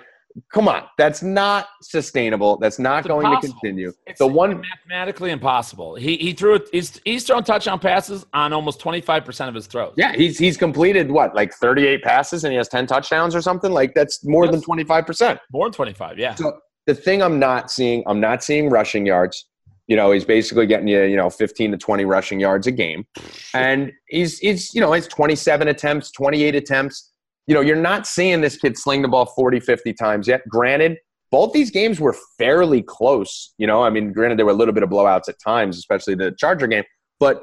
[0.53, 0.85] come on.
[0.99, 2.59] That's not sustainable.
[2.59, 3.55] That's not It's going impossible.
[3.55, 3.93] to continue.
[4.07, 5.95] It's the one mathematically impossible.
[5.97, 6.69] He he threw it.
[6.73, 9.95] He's he's thrown touchdown passes on almost twenty five percent of his throws.
[9.97, 13.73] Yeah, he's he's completed what, like 38 passes and he has 10 touchdowns or something?
[13.73, 14.53] Like that's more Yes.
[14.53, 15.39] than 25%.
[15.53, 16.19] more than twenty five.
[16.19, 16.53] Yeah, So
[16.87, 19.47] the thing I'm not seeing, I'm not seeing rushing yards.
[19.89, 23.07] You know, he's basically getting you, you know, 15 to 20 rushing yards a game.
[23.55, 27.13] And he's he's, you know, he's 27 attempts, 28 attempts.
[27.49, 30.43] You know, you're not seeing this kid sling the ball 40, 50 times yet.
[30.49, 30.99] Granted,
[31.33, 33.53] both these games were fairly close.
[33.59, 36.15] You know, I mean, granted, there were a little bit of blowouts at times, especially
[36.15, 36.85] the Charger game.
[37.19, 37.43] But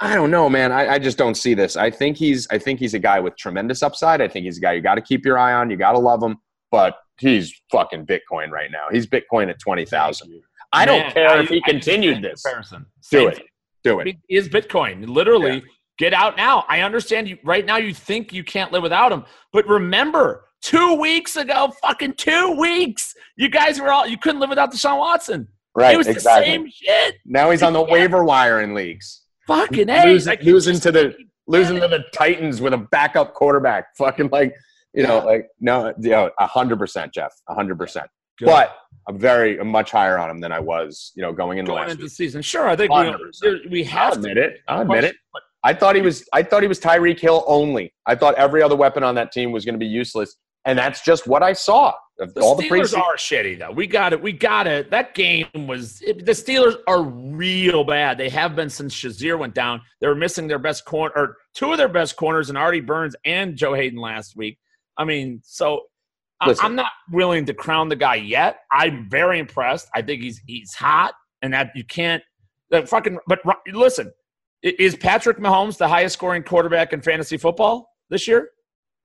[0.00, 0.70] I don't know, man.
[0.70, 1.76] I, I just don't see this.
[1.76, 4.20] I think he's I think he's a guy with tremendous upside.
[4.20, 5.70] I think he's a guy you got to keep your eye on.
[5.70, 6.36] You got to love him.
[6.70, 8.86] But he's fucking Bitcoin right now.
[8.92, 10.42] He's Bitcoin at twenty thousand.
[10.74, 12.42] I don't Man, care I- if he I continued this.
[12.42, 12.84] comparison.
[13.10, 13.42] Do Same it.
[13.84, 14.06] Do it.
[14.28, 15.08] He is Bitcoin.
[15.08, 15.62] Literally,
[15.98, 16.64] get out now.
[16.68, 17.76] I understand you right now.
[17.76, 23.14] You think you can't live without him, but remember, two weeks ago, fucking two weeks,
[23.36, 25.48] you guys were all you couldn't live without Deshaun Watson.
[25.74, 25.94] Right.
[25.94, 26.46] it was exactly.
[26.46, 27.16] the same shit.
[27.26, 27.92] Now he's on the Yeah.
[27.92, 29.22] waiver wire in leagues.
[29.46, 31.14] Fucking losing, like, losing to the
[31.46, 33.96] losing to the Titans with a backup quarterback.
[33.96, 34.54] Fucking like
[34.94, 38.06] you know, like no, you know, a hundred percent, Jeff, a hundred percent.
[38.38, 38.46] Good.
[38.46, 38.74] But
[39.08, 41.82] I'm very I'm much higher on him than I was, you know, going into going
[41.82, 42.42] last into the season.
[42.42, 43.70] Sure, I think we, 100%.
[43.70, 44.60] we I'll have to admit it.
[44.66, 45.16] I'll admit it.
[45.32, 46.28] But I thought he was.
[46.32, 47.92] I thought he was Tyreek Hill only.
[48.06, 51.04] I thought every other weapon on that team was going to be useless, and that's
[51.04, 51.92] just what I saw.
[52.18, 52.98] The all the Steelers preseason.
[53.00, 53.72] are shitty though.
[53.72, 54.22] We got it.
[54.22, 54.92] We got it.
[54.92, 58.16] That game was it, the Steelers are real bad.
[58.16, 59.82] They have been since Shazier went down.
[60.00, 63.16] They were missing their best corner or two of their best corners and Artie Burns
[63.24, 64.58] and Joe Haden last week.
[64.96, 65.80] I mean, so
[66.46, 66.64] Listen.
[66.64, 68.60] I'm not willing to crown the guy yet.
[68.70, 69.88] I'm very impressed.
[69.96, 72.22] I think he's he's hot, and that you can't.
[72.70, 73.40] The fucking but
[73.72, 74.12] listen,
[74.62, 78.50] is Patrick Mahomes the highest scoring quarterback in fantasy football this year?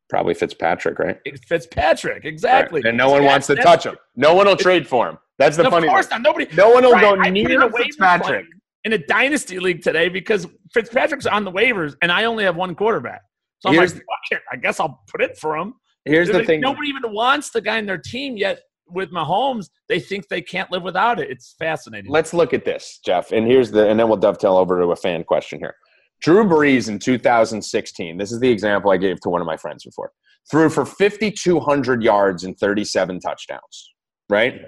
[0.09, 1.19] Probably Fitzpatrick, right?
[1.25, 2.81] It's Fitzpatrick, exactly.
[2.81, 2.89] Right.
[2.89, 3.95] And no one wants to touch him.
[4.15, 5.17] No one will trade for him.
[5.39, 6.21] That's the Of funny course thing.
[6.21, 6.29] not.
[6.29, 6.53] Nobody.
[6.55, 8.45] No one will Right, go in near a Fitzpatrick.
[8.83, 12.75] in a dynasty league today because Fitzpatrick's on the waivers and I only have one
[12.75, 13.21] quarterback.
[13.59, 14.41] So I'm Here's- like, fuck it.
[14.51, 15.75] I guess I'll put it for him.
[16.05, 16.61] Here's the Like, thing.
[16.61, 18.59] Nobody even wants the guy in their team yet.
[18.93, 21.29] With Mahomes, they think they can't live without it.
[21.29, 22.11] It's fascinating.
[22.11, 23.31] Let's look at this, Jeff.
[23.31, 25.75] And here's the, and then we'll dovetail over to a fan question here.
[26.21, 28.17] Drew Brees in 2016.
[28.17, 30.11] This is the example I gave to one of my friends before.
[30.49, 33.93] Threw for 5,200 yards and 37 touchdowns.
[34.29, 34.61] Right?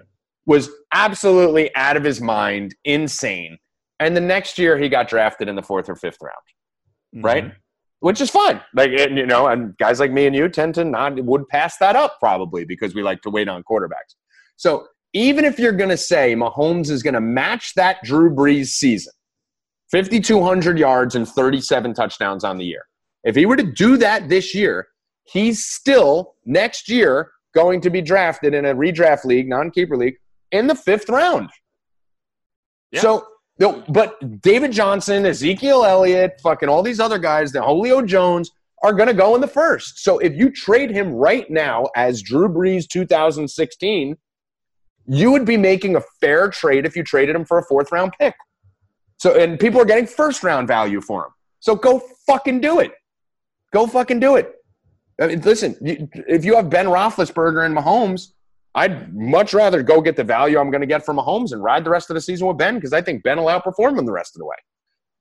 [0.46, 3.58] Was absolutely out of his mind, insane.
[4.00, 7.24] And the next year, he got drafted in the fourth or fifth round.
[7.24, 7.46] Right?
[7.46, 7.58] Mm-hmm.
[8.04, 8.60] Which is fine.
[8.76, 11.78] Like and, you know, and guys like me and you tend to not would pass
[11.78, 14.16] that up probably because we like to wait on quarterbacks.
[14.58, 18.68] So even if you're going to say Mahomes is going to match that Drew Brees
[18.68, 19.14] season,
[19.90, 22.84] 5,200 yards and 37 touchdowns on the year,
[23.24, 24.90] if he were to do that this year,
[25.24, 30.18] he's still next year going to be drafted in a redraft league, non keeper league,
[30.52, 31.50] in the fifth round.
[32.92, 33.00] Yeah.
[33.00, 33.26] So,
[33.60, 38.94] no, but David Johnson, Ezekiel Elliott, fucking all these other guys, the Julio Jones are
[38.94, 40.04] going to go in the first.
[40.04, 44.18] So if you trade him right now as Drew Brees 2016,
[45.06, 48.14] you would be making a fair trade if you traded him for a fourth round
[48.20, 48.36] pick.
[49.18, 51.32] So and people are getting first round value for him.
[51.60, 52.92] So go fucking do it.
[53.72, 54.54] Go fucking do it.
[55.22, 58.34] I mean, listen, if you have Ben Roethlisberger and Mahomes,
[58.76, 61.84] I'd much rather go get the value I'm going to get from Mahomes and ride
[61.84, 64.12] the rest of the season with Ben because I think Ben will outperform him the
[64.12, 64.56] rest of the way.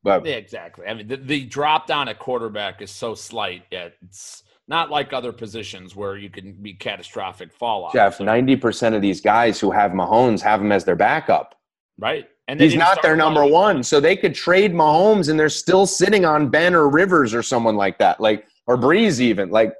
[0.02, 0.86] But Yeah, exactly.
[0.86, 3.64] I mean, the, the drop down at quarterback is so slight.
[3.70, 7.92] It's not like other positions where you can be catastrophic fallout.
[7.92, 11.54] Jeff, 90% of these guys who have Mahomes have him as their backup.
[11.98, 12.26] right?
[12.48, 13.82] And He's not their number one.
[13.82, 17.76] So they could trade Mahomes and they're still sitting on Ben or Rivers or someone
[17.76, 18.20] like that.
[18.20, 19.50] Like or Brees even.
[19.50, 19.74] Like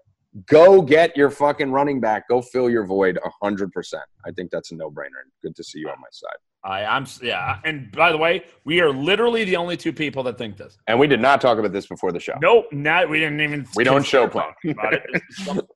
[0.47, 2.29] go get your fucking running back.
[2.29, 4.05] Go fill your void hundred percent.
[4.25, 5.23] I think that's a no brainer.
[5.43, 6.37] Good to see you on my side.
[6.65, 7.59] I, I'm yeah.
[7.65, 10.79] And by the way, we are literally the only two people that think this.
[10.87, 12.35] And we did not talk about this before the show.
[12.41, 13.67] Nope, not we didn't even.
[13.75, 14.53] We don't show plan.
[14.69, 15.67] about it.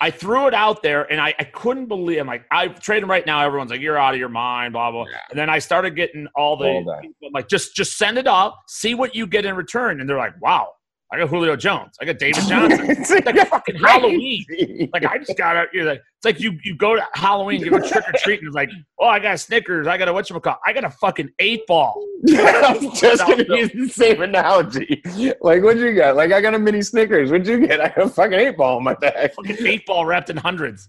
[0.00, 2.18] I threw it out there, and I, I couldn't believe.
[2.18, 3.44] I'm like, I trade him right now.
[3.44, 5.06] Everyone's like, you're out of your mind, blah blah.
[5.10, 5.18] Yeah.
[5.30, 7.00] And then I started getting all the All
[7.32, 10.00] like, just just send it up, see what you get in return.
[10.00, 10.72] And they're like, wow,
[11.14, 12.90] I got Julio Jones, I got David Johnson.
[12.90, 14.44] it's like fucking Halloween.
[14.92, 17.78] Like I just got you're like it's like you you go to Halloween, you go
[17.78, 20.72] trick or treat, and it's like, oh, I got Snickers, I got a whatchamacallit, I
[20.72, 22.04] got a fucking eight ball.
[22.28, 25.02] I was just gonna use the same analogy.
[25.40, 26.16] Like, what'd you get?
[26.16, 27.30] Like, I got a mini Snickers.
[27.30, 27.80] What'd you get?
[27.80, 29.32] I got a fucking eight ball in my bag.
[29.34, 30.88] Fucking eight ball wrapped in hundreds.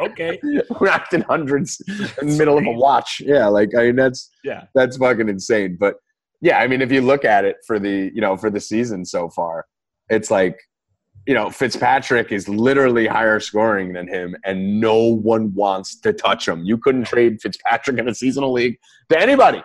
[0.00, 0.38] okay.
[0.80, 1.80] Wrapped in hundreds
[2.20, 3.20] in the middle of a watch.
[3.24, 4.64] Yeah, like I mean that's Yeah.
[4.74, 5.76] that's fucking insane.
[5.78, 5.96] But
[6.42, 9.04] yeah, I mean if you look at it for the you know for the season
[9.04, 9.64] so far,
[10.10, 10.58] it's like
[11.26, 16.46] you know Fitzpatrick is literally higher scoring than him, and no one wants to touch
[16.46, 16.64] him.
[16.64, 18.76] You couldn't trade Fitzpatrick in a seasonal league
[19.08, 19.62] to anybody.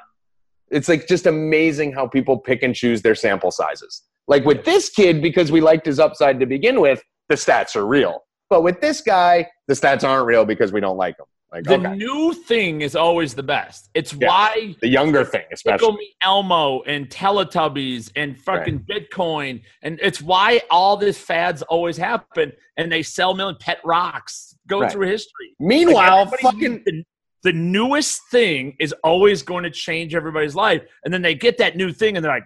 [0.69, 4.03] It's like just amazing how people pick and choose their sample sizes.
[4.27, 7.87] Like with this kid, because we liked his upside to begin with, the stats are
[7.87, 8.23] real.
[8.49, 11.25] But with this guy, the stats aren't real because we don't like him.
[11.51, 11.95] Like The okay.
[11.95, 13.89] new thing is always the best.
[13.93, 14.27] It's Yeah.
[14.27, 15.93] why the younger thing, especially.
[15.93, 19.61] Me Elmo and Teletubbies and fucking Bitcoin.
[19.81, 24.81] And it's why all these fads always happen and they sell million pet rocks, go
[24.81, 24.91] Right.
[24.91, 25.55] through history.
[25.59, 27.03] Meanwhile, everybody fucking the,
[27.43, 30.81] the newest thing is always going to change everybody's life.
[31.05, 32.43] And then they get that new thing and they're like,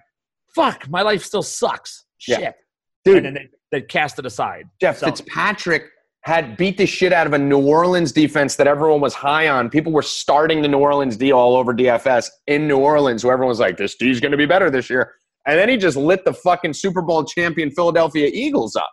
[0.53, 2.05] fuck, my life still sucks.
[2.27, 2.37] Yeah.
[2.37, 2.55] Shit.
[3.03, 3.33] dude, And then
[3.71, 4.65] they, they cast it aside.
[4.79, 5.85] Jeff So- Fitzpatrick
[6.23, 9.69] had beat the shit out of a New Orleans defense that everyone was high on.
[9.69, 13.49] People were starting the New Orleans D all over DFS in New Orleans, who everyone
[13.49, 15.15] was like, "This D's going to be better this year."
[15.47, 18.91] And then he just lit the fucking Super Bowl champion Philadelphia Eagles up.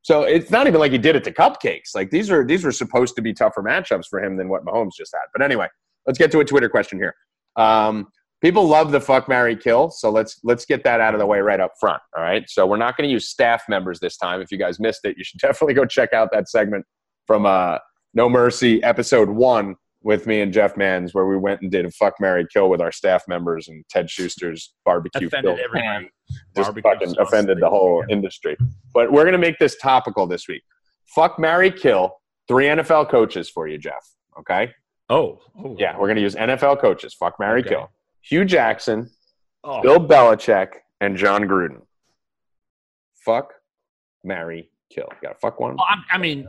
[0.00, 1.94] So it's not even like he did it to cupcakes.
[1.94, 4.92] Like these are these were supposed to be tougher matchups for him than what Mahomes
[4.96, 5.26] just had.
[5.34, 5.68] But anyway,
[6.06, 7.14] let's get to a Twitter question here.
[7.56, 8.08] Um,
[8.44, 11.40] people love the fuck Mary kill, so let's let's get that out of the way
[11.40, 12.02] right up front.
[12.14, 12.44] All right.
[12.48, 14.42] So we're not going to use staff members this time.
[14.42, 16.84] If you guys missed it, you should definitely go check out that segment
[17.26, 17.78] from uh,
[18.12, 21.90] No Mercy episode one with me and Jeff Mans, where we went and did a
[21.90, 26.08] fuck Mary kill with our staff members and Ted Schuster's barbecue Offended filled pan
[26.54, 28.56] just Barbecue fucking offended the whole industry.
[28.92, 30.62] But we're gonna make this topical this week.
[31.14, 32.14] Fuck Mary Kill,
[32.46, 34.06] three NFL coaches for you, Jeff.
[34.38, 34.72] Okay?
[35.08, 35.40] Oh.
[35.58, 35.76] oh.
[35.78, 37.14] Yeah, we're gonna use NFL coaches.
[37.14, 37.70] Fuck Mary Okay.
[37.70, 37.90] Kill.
[38.28, 39.10] Hue Jackson,
[39.66, 39.80] Oh.
[39.80, 40.68] Bill Belichick,
[41.00, 41.82] and Jon Gruden.
[43.24, 43.54] Fuck
[44.22, 45.08] Mary Kill.
[45.10, 45.76] You gotta fuck one.
[45.78, 46.46] Oh, I mean.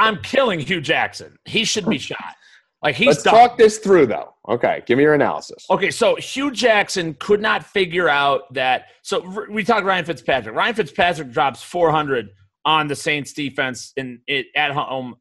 [0.00, 1.38] I'm killing Hue Jackson.
[1.44, 2.34] He should be shot.
[2.82, 3.34] Like he's Let's done.
[3.34, 4.34] talk this through though.
[4.48, 5.64] Okay, give me your analysis.
[5.70, 8.86] Okay, so Hue Jackson could not figure out that.
[9.02, 10.54] So we talked Ryan Fitzpatrick.
[10.56, 12.28] Ryan Fitzpatrick drops 400
[12.64, 15.14] on the Saints defense in it at home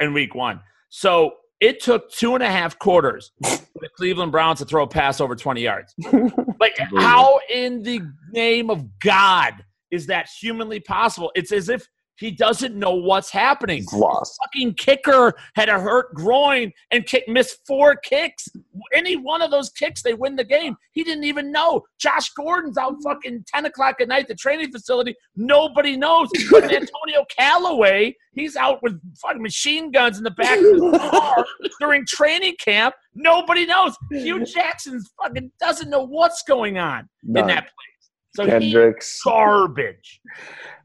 [0.00, 0.60] in week one.
[0.88, 4.88] So It took two and a half quarters for the Cleveland Browns to throw a
[4.88, 5.94] pass over 20 yards.
[6.60, 8.00] Like, how in the
[8.32, 11.30] name of God is that humanly possible?
[11.36, 13.78] It's as if he doesn't know what's happening.
[13.78, 14.38] He's lost.
[14.44, 18.48] Fucking kicker had a hurt groin and kick, missed four kicks.
[18.92, 20.76] Any one of those kicks, they win the game.
[20.92, 21.82] He didn't even know.
[21.98, 25.14] Josh Gordon's out fucking 10 o'clock at night, at the training facility.
[25.36, 26.28] Nobody knows.
[26.54, 31.44] Antonio Callaway, he's out with fucking machine guns in the back of his car
[31.80, 32.94] during training camp.
[33.14, 33.96] Nobody knows.
[34.10, 37.42] Hue Jackson fucking doesn't know what's going on None.
[37.42, 37.97] in that place.
[38.34, 39.20] So Kendricks.
[39.24, 40.20] garbage.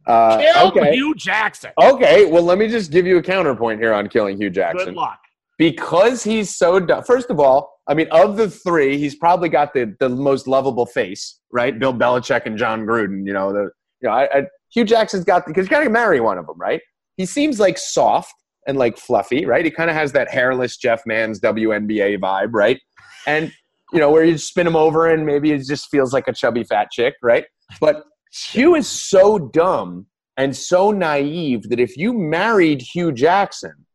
[0.07, 0.93] Uh, Kill okay.
[0.93, 1.71] Hue Jackson.
[1.81, 2.25] Okay.
[2.25, 4.87] Well, let me just give you a counterpoint here on killing Hue Jackson.
[4.87, 5.19] Good luck.
[5.57, 7.03] because he's so dumb.
[7.03, 10.85] First of all, I mean, of the three, he's probably got the, the most lovable
[10.85, 11.77] face, right?
[11.77, 13.25] Bill Belichick and Jon Gruden.
[13.25, 13.69] You know, the
[14.01, 16.57] you know, I, I, Hue Jackson's got because you got to marry one of them,
[16.57, 16.81] right?
[17.17, 18.33] He seems like soft
[18.67, 19.63] and like fluffy, right?
[19.63, 22.79] He kind of has that hairless Jeff Mann's WNBA vibe, right?
[23.27, 23.51] And
[23.93, 26.63] you know, where you spin him over and maybe it just feels like a chubby
[26.63, 27.45] fat chick, right?
[27.79, 28.03] But
[28.51, 33.85] Hue is so dumb and so naive that if you married Hue Jackson,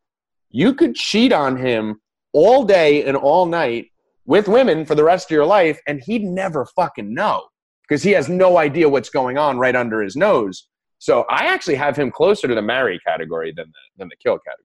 [0.51, 2.01] you could cheat on him
[2.33, 3.87] all day and all night
[4.25, 7.47] with women for the rest of your life, and he'd never fucking know
[7.83, 10.69] because he has no idea what's going on right under his nose.
[10.99, 14.39] So I actually have him closer to the marry category than the, than the kill
[14.39, 14.65] category.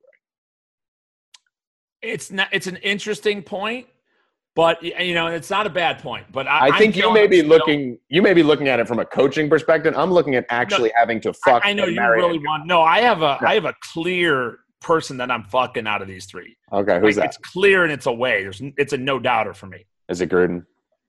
[2.01, 2.49] It's not.
[2.51, 3.87] It's an interesting point,
[4.55, 6.25] but you know, it's not a bad point.
[6.31, 8.99] But I, I think you may be looking you may be looking at it from
[8.99, 9.93] a coaching perspective.
[9.97, 11.63] I'm looking at actually having to fuck.
[11.65, 12.43] I know you really him.
[12.43, 12.67] want.
[12.67, 13.37] No, I have a.
[13.41, 13.47] No.
[13.47, 16.57] I have a clear person that I'm fucking out of these three.
[16.71, 17.35] Okay, who's Like, that?
[17.39, 18.43] It's clear and it's a way.
[18.43, 18.61] There's.
[18.77, 19.85] It's a no doubter for me.
[20.09, 20.65] Is it Gruden?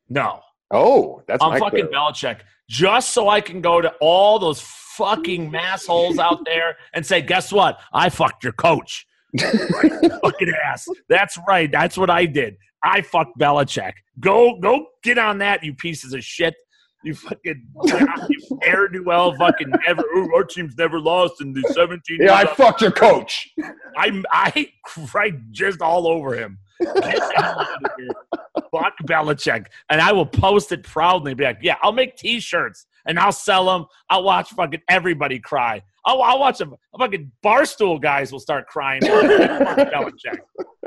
[0.09, 1.93] No, Oh, that's I'm fucking clear.
[1.93, 2.41] Belichick.
[2.69, 7.53] Just so I can go to all those fucking massholes out there and say, guess
[7.53, 7.79] what?
[7.93, 9.07] I fucked your coach.
[9.39, 10.87] fucking ass.
[11.09, 11.71] That's right.
[11.71, 12.57] That's what I did.
[12.85, 13.93] I fucked Belichick.
[14.21, 16.55] Go, go, get on that, you pieces of shit.
[17.03, 17.67] You fucking
[18.31, 20.03] you air well fucking never.
[20.15, 23.51] "Oh, Our team's never lost in the 17 Yeah, I fucked your coach.
[23.99, 26.59] I I cried just all over him.
[26.81, 28.09] Get the hell out of here.
[28.73, 31.35] Fuck Belichick, and I will post it proudly.
[31.35, 33.87] Be like, yeah, I'll make T-shirts and I'll sell them.
[34.11, 35.83] I'll watch fucking everybody cry.
[36.07, 36.75] I'll, I'll watch them.
[36.99, 39.03] Fucking barstool guys will start crying.
[39.03, 40.39] Fuck Belichick.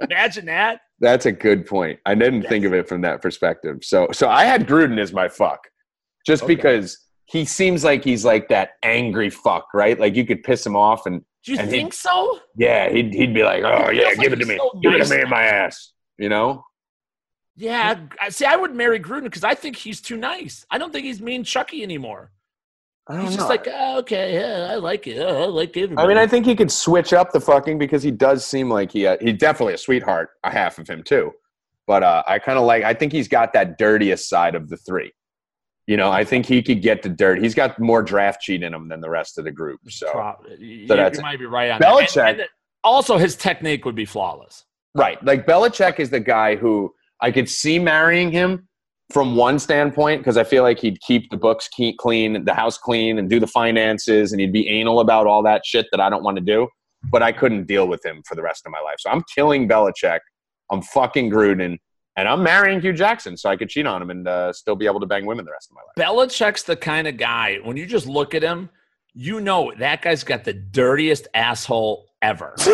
[0.02, 0.82] Imagine that.
[1.00, 2.00] That's a good point.
[2.06, 3.84] I didn't think of it from that perspective.
[3.84, 5.60] So, so I had Gruden as my fuck,
[6.26, 6.56] just Okay.
[6.56, 10.00] because he seems like he's like that angry fuck, right?
[10.00, 12.40] Like you could piss him off, and Do you And think so?
[12.56, 15.06] yeah, he'd he'd be like, "Oh yeah, give like it to me, so give it
[15.06, 16.64] to me in my ass," you know?
[17.56, 18.00] Yeah.
[18.30, 20.66] See, I would marry Gruden because I think he's too nice.
[20.70, 22.32] I don't think he's mean Chucky anymore.
[23.10, 23.48] I don't He's just know.
[23.48, 25.17] like, oh, okay, yeah, I like it.
[25.20, 26.06] Oh, I like everybody.
[26.06, 28.91] I mean, I think he could switch up the fucking because he does seem like
[28.91, 31.32] he uh, he's definitely a sweetheart, a half of him too.
[31.86, 32.84] But uh, I kind of like.
[32.84, 35.12] I think he's got that dirtiest side of the three.
[35.86, 37.41] You know, I think he could get to dirt.
[37.41, 39.80] He's got more draft cheat in him than the rest of the group.
[39.88, 42.30] So Prob- you, that's you might be right on Belichick- that.
[42.32, 42.50] And- and
[42.84, 44.65] also, his technique would be flawless.
[44.96, 48.67] right, like Belichick is the guy who I could see marrying him
[49.12, 52.78] from one standpoint because I feel like he'd keep the books ke- clean, the house
[52.78, 56.10] clean, and do the finances, and he'd be anal about all that shit that I
[56.10, 56.67] don't want to do.
[57.10, 58.96] But I couldn't deal with him for the rest of my life.
[59.00, 60.20] So I'm killing Belichick.
[60.72, 61.78] I'm fucking Gruden,
[62.17, 64.88] and I'm marrying Hue Jackson so I could cheat on him and uh, still be
[64.88, 66.28] able to bang women the rest of my life.
[66.30, 68.70] Belichick's the kind of guy, when you just look at him,
[69.13, 72.54] you know that guy's got the dirtiest asshole ever.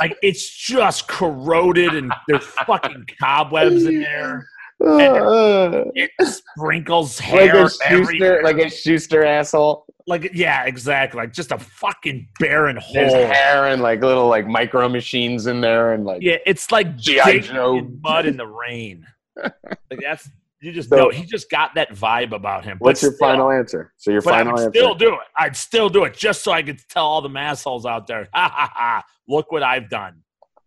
[0.00, 4.46] like, it's just corroded and there's fucking cobwebs in there.
[5.94, 6.10] It
[6.56, 9.84] sprinkles like hair a Schuster, like a Schuster asshole.
[10.06, 11.20] Like, yeah, exactly.
[11.20, 12.94] Like, just a fucking barren hole.
[12.94, 16.96] There's hair and like little like micro machines in there and like Yeah, it's like
[16.96, 17.40] G.I.
[17.40, 17.76] Joe.
[17.76, 19.06] in mud in the rain.
[19.42, 20.28] like that's
[20.62, 22.76] you just So- know he just got that vibe about him.
[22.80, 23.92] What's your still- final answer?
[23.98, 24.70] So your final answer.
[24.70, 25.20] still do it.
[25.38, 28.48] I'd still do it just so I could tell all the massholes out there, ha
[28.54, 29.02] ha ha!
[29.28, 30.22] Look what I've done.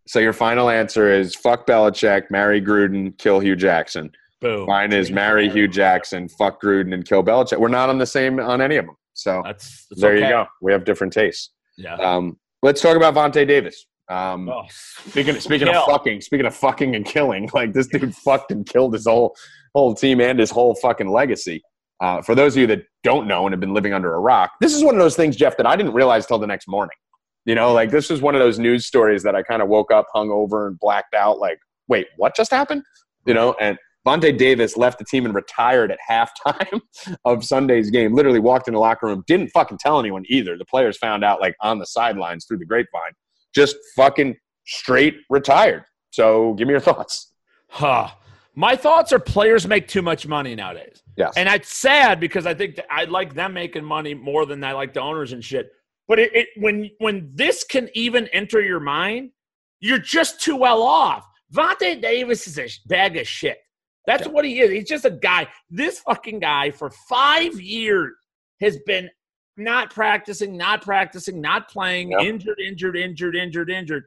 [0.07, 4.11] So your final answer is fuck Belichick, marry Gruden, kill Hue Jackson.
[4.41, 4.65] Boom.
[4.67, 7.57] Mine is marry Hue Jackson, fuck Gruden, and kill Belichick.
[7.57, 8.95] We're not on the same on any of them.
[9.13, 10.23] So That's, that's there okay.
[10.25, 10.45] you go.
[10.61, 11.51] We have different tastes.
[11.77, 11.95] Yeah.
[11.95, 13.85] Um, let's talk about Vontae Davis.
[14.09, 18.51] Um, Oh, Speaking speaking of fucking, speaking of fucking and killing, like this dude fucked
[18.51, 19.35] and killed his whole
[19.73, 21.61] whole team and his whole fucking legacy.
[22.01, 24.51] Uh, for those of you that don't know and have been living under a rock,
[24.59, 26.97] this is one of those things, Jeff, that I didn't realize till the next morning.
[27.45, 29.91] You know, like this was one of those news stories that I kind of woke
[29.91, 31.39] up, hung over, and blacked out.
[31.39, 32.83] Like, wait, what just happened?
[33.25, 36.81] You know, and Vontae Davis left the team and retired at halftime
[37.25, 38.13] of Sunday's game.
[38.13, 40.57] Literally walked in the locker room, didn't fucking tell anyone either.
[40.57, 43.13] The players found out like on the sidelines through the grapevine.
[43.55, 44.35] Just fucking
[44.65, 45.83] straight retired.
[46.11, 47.31] So give me your thoughts.
[47.69, 48.09] Huh.
[48.55, 51.01] My thoughts are players make too much money nowadays.
[51.17, 51.33] Yes.
[51.35, 54.73] And it's sad because I think that I like them making money more than I
[54.73, 55.71] like the owners and shit.
[56.07, 59.31] But it, it when when this can even enter your mind,
[59.79, 61.25] you're just too well off.
[61.53, 63.57] Vontae Davis is a bag of shit.
[64.05, 64.71] That's what he is.
[64.71, 65.47] He's just a guy.
[65.69, 68.13] This fucking guy for five years
[68.59, 69.09] has been
[69.55, 74.05] not practicing, not practicing, not playing, injured, injured, injured, injured, injured,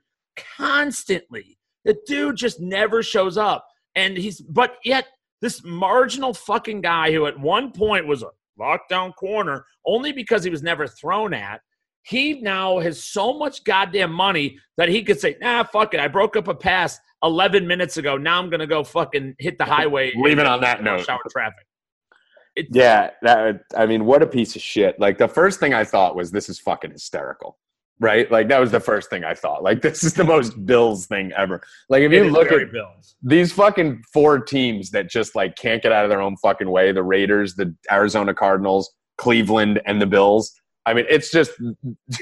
[0.57, 1.59] constantly.
[1.85, 3.67] The dude just never shows up.
[3.95, 5.07] And he's, but yet,
[5.41, 10.51] this marginal fucking guy who at one point was a lockdown corner only because he
[10.51, 11.61] was never thrown at,
[12.07, 15.99] he now has so much goddamn money that he could say, nah, fuck it.
[15.99, 18.17] I broke up a pass 11 minutes ago.
[18.17, 20.13] Now I'm going to go fucking hit the highway.
[20.17, 21.05] Leave it on that note.
[21.05, 21.67] Shower traffic.
[22.55, 25.01] It's, Yeah, that I mean, what a piece of shit.
[25.01, 27.59] Like the first thing I thought was this is fucking hysterical.
[27.99, 28.31] Right?
[28.31, 29.65] Like that was the first thing I thought.
[29.65, 31.61] Like this is the most Bills thing ever.
[31.89, 33.17] Like if it you look at Bills.
[33.21, 36.93] these fucking four teams that just like can't get out of their own fucking way,
[36.93, 40.61] the Raiders, the Arizona Cardinals, Cleveland and the Bills.
[40.87, 41.53] I mean, it's just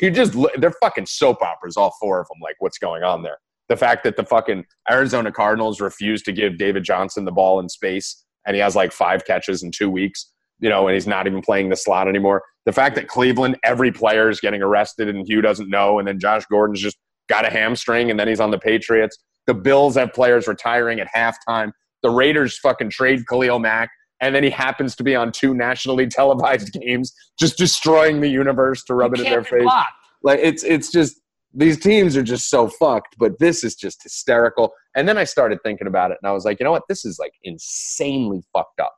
[0.01, 3.39] you just they're fucking soap operas all four of them like what's going on there.
[3.69, 7.69] The fact that the fucking Arizona Cardinals refuse to give David Johnson the ball in
[7.69, 11.27] space and he has like five catches in 2 weeks you know, and he's not
[11.27, 12.43] even playing the slot anymore.
[12.65, 16.19] The fact that Cleveland, every player is getting arrested and Hue doesn't know, and then
[16.19, 16.97] Josh Gordon's just
[17.29, 19.19] got a hamstring and then he's on the Patriots.
[19.47, 21.73] The Bills have players retiring at halftime.
[22.03, 23.91] The Raiders fucking trade Khalil Mack,
[24.25, 28.83] and then he happens to be on two nationally televised games, just destroying the universe
[28.85, 29.62] to rub it in their face.
[29.62, 29.93] blocked.
[30.22, 31.20] Like it's it's just
[31.53, 34.72] these teams are just so fucked, but this is just hysterical.
[34.97, 36.85] And then I started thinking about it and I was like, you know what?
[36.89, 38.95] This is like insanely fucked up.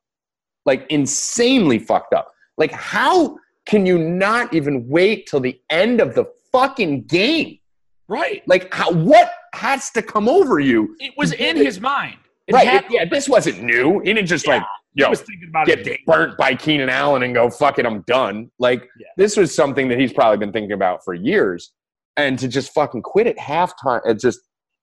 [0.65, 2.31] Like insanely fucked up.
[2.57, 7.59] Like how can you not even wait till the end of the fucking game?
[8.07, 8.43] Right.
[8.47, 10.95] Like how what has to come over you?
[11.01, 12.19] It was in his mind.
[12.47, 12.69] It right.
[12.69, 12.95] happened.
[12.95, 13.99] yeah, this wasn't new.
[14.01, 14.63] He didn't just like,
[15.05, 15.77] Yo, was thinking about it.
[15.77, 16.01] get daily.
[16.07, 18.51] burnt by Keenan Allen and go, fuck it, I'm done.
[18.59, 19.07] Like, Yeah.
[19.17, 21.73] this was something that he's probably been thinking about for years.
[22.17, 24.41] And to just fucking quit at halftime, it just,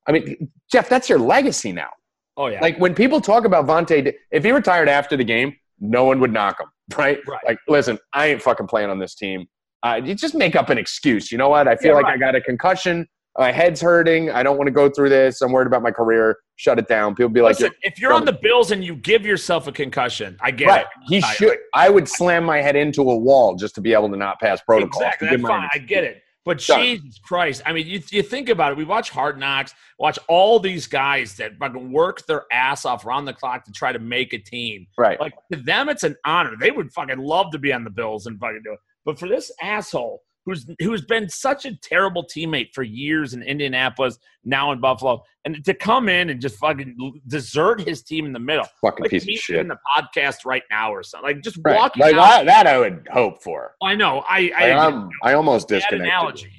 [0.08, 1.90] I mean, Jeff, that's your legacy now.
[2.38, 2.60] Oh yeah.
[2.62, 6.32] Like, when people talk about Vontae, if he retired after the game, no one would
[6.32, 7.20] knock him, right?
[7.28, 7.40] Right.
[7.46, 9.48] Like, listen, I ain't fucking playing on this team.
[9.84, 11.32] Uh, you just make up an excuse.
[11.32, 11.68] You know what?
[11.68, 12.16] I feel Yeah, like right.
[12.16, 13.08] I got a concussion.
[13.38, 14.30] My head's hurting.
[14.30, 15.42] I don't want to go through this.
[15.42, 16.38] I'm worried about my career.
[16.56, 17.16] Shut it down.
[17.16, 20.38] People be like, Listen, if you're on the Bills and you give yourself a concussion,
[20.40, 20.82] I get Right.
[20.82, 20.88] it.
[21.08, 21.36] He Tired.
[21.36, 21.58] should.
[21.74, 24.62] I would slam my head into a wall just to be able to not pass
[24.62, 25.02] protocol.
[25.02, 25.30] Exactly.
[25.30, 25.68] That's fine.
[25.74, 26.22] I get it.
[26.46, 26.82] But Done.
[26.82, 27.62] Jesus Christ.
[27.66, 28.78] I mean, you, you think about it.
[28.78, 33.26] We watch Hard Knocks, watch all these guys that fucking work their ass off around
[33.26, 34.86] the clock to try to make a team.
[34.98, 35.20] Right.
[35.20, 36.52] Like, to them, it's an honor.
[36.60, 38.80] They would fucking love to be on the Bills and fucking do it.
[39.06, 44.18] But for this asshole who's who's been such a terrible teammate for years in Indianapolis,
[44.44, 48.40] now in Buffalo, and to come in and just fucking desert his team in the
[48.40, 48.68] middle.
[48.82, 49.56] Fucking Like piece of shit.
[49.60, 51.28] in the podcast right now or something.
[51.30, 51.78] Like just Right.
[51.78, 52.42] walking Like out.
[52.42, 53.76] I, that, I would hope for.
[53.82, 54.24] I know.
[54.28, 56.02] I Like, I, I'm, I almost disconnected.
[56.08, 56.52] analogy,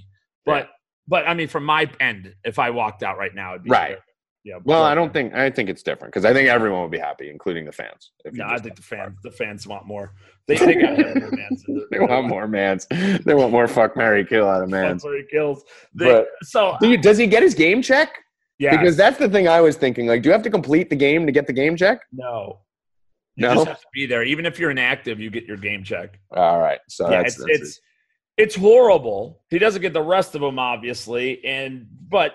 [0.47, 0.71] but
[1.07, 3.99] but I mean, from my end, if I walked out right now, it'd be Right.
[4.45, 4.57] Yeah.
[4.65, 5.33] Well, I don't think.
[5.35, 8.11] I think it's different because I think everyone would be happy, including the fans.
[8.31, 10.13] No, I think the fans the fans want more.
[10.47, 11.65] They, they got more mans.
[11.91, 12.87] they want more mans.
[13.25, 15.03] They want more fuck marry kill out of mans.
[15.03, 15.65] That's where he kills.
[15.95, 18.19] They, But so do you, does he get his game check?
[18.59, 20.07] yeah, Because that's the thing I was thinking.
[20.07, 22.01] Like, do you have to complete the game to get the game check?
[22.13, 22.61] no,
[23.37, 23.55] you No?
[23.55, 24.23] just have to be there.
[24.25, 26.21] Even if you're inactive, you get your game check.
[26.37, 26.81] All right.
[26.91, 27.81] So yeah, that's, it's that's it's
[28.37, 29.41] it's horrible.
[29.49, 32.35] He doesn't get the rest of them, obviously, and but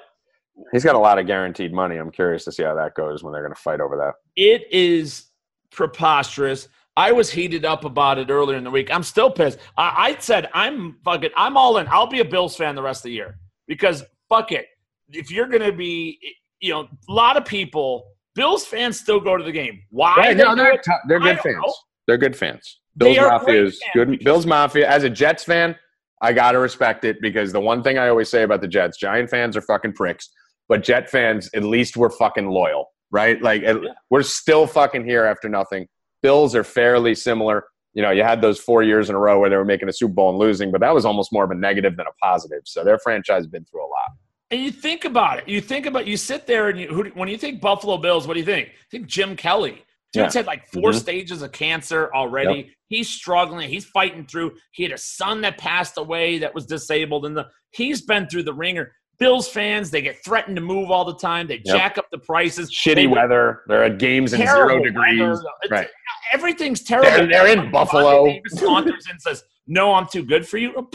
[0.71, 1.97] he's got a lot of guaranteed money.
[1.97, 4.13] I'm curious to see how that goes when they're going to fight over that.
[4.35, 5.25] it is
[5.71, 6.67] preposterous.
[6.97, 8.93] I was heated up about it earlier in the week.
[8.93, 9.57] I'm still pissed.
[9.77, 11.87] I, I said I'm fucking I'm all in.
[11.87, 13.37] I'll be a Bills fan the rest of the year
[13.67, 14.65] because fuck it.
[15.09, 16.19] If you're gonna be,
[16.59, 19.81] you know, a lot of people, Bills fans still go to the game.
[19.91, 20.15] Why?
[20.17, 21.55] Right, they no, they're, t- they're good fans.
[21.65, 21.73] know.
[22.07, 22.79] They're good fans.
[22.97, 24.09] Bills are Mafia is good.
[24.11, 24.89] because- Bills Mafia.
[24.89, 25.75] As a Jets fan,
[26.21, 29.29] I gotta respect it because the one thing I always say about the Jets, Giant
[29.29, 30.29] fans are fucking pricks,
[30.69, 33.41] but Jet fans, at least we're fucking loyal, right?
[33.41, 33.73] Like Yeah.
[34.09, 35.87] we're still fucking here after nothing.
[36.21, 37.65] Bills are fairly similar.
[37.93, 39.93] You know, you had those four years in a row where they were making a
[39.93, 42.61] Super Bowl and losing, but that was almost more of a negative than a positive.
[42.65, 44.11] So their franchise has been through a lot.
[44.51, 45.47] And you think about it.
[45.49, 48.35] You think about you sit there and you who, when you think Buffalo Bills, what
[48.35, 48.69] do you think?
[48.69, 49.83] I think Jim Kelly.
[50.11, 50.39] Dude's Yeah.
[50.39, 50.95] had like 4 Mhm.
[50.99, 52.73] stages of cancer already.
[52.87, 53.69] He's struggling.
[53.69, 54.55] He's fighting through.
[54.71, 58.41] He had a son that passed away that was disabled, and the he's been through
[58.43, 58.91] the ringer.
[59.19, 61.45] Bills fans, they get threatened to move all the time.
[61.47, 61.75] They Yep.
[61.75, 62.71] jack up the prices.
[62.73, 63.63] Shitty They- weather.
[63.67, 65.37] They're at games in zero degrees.
[65.69, 65.87] Right.
[66.31, 67.09] Everything's terrible.
[67.11, 68.25] They're- they're in Buffalo.
[68.27, 70.87] Davis saunters and says, "No, I'm too good for you." Go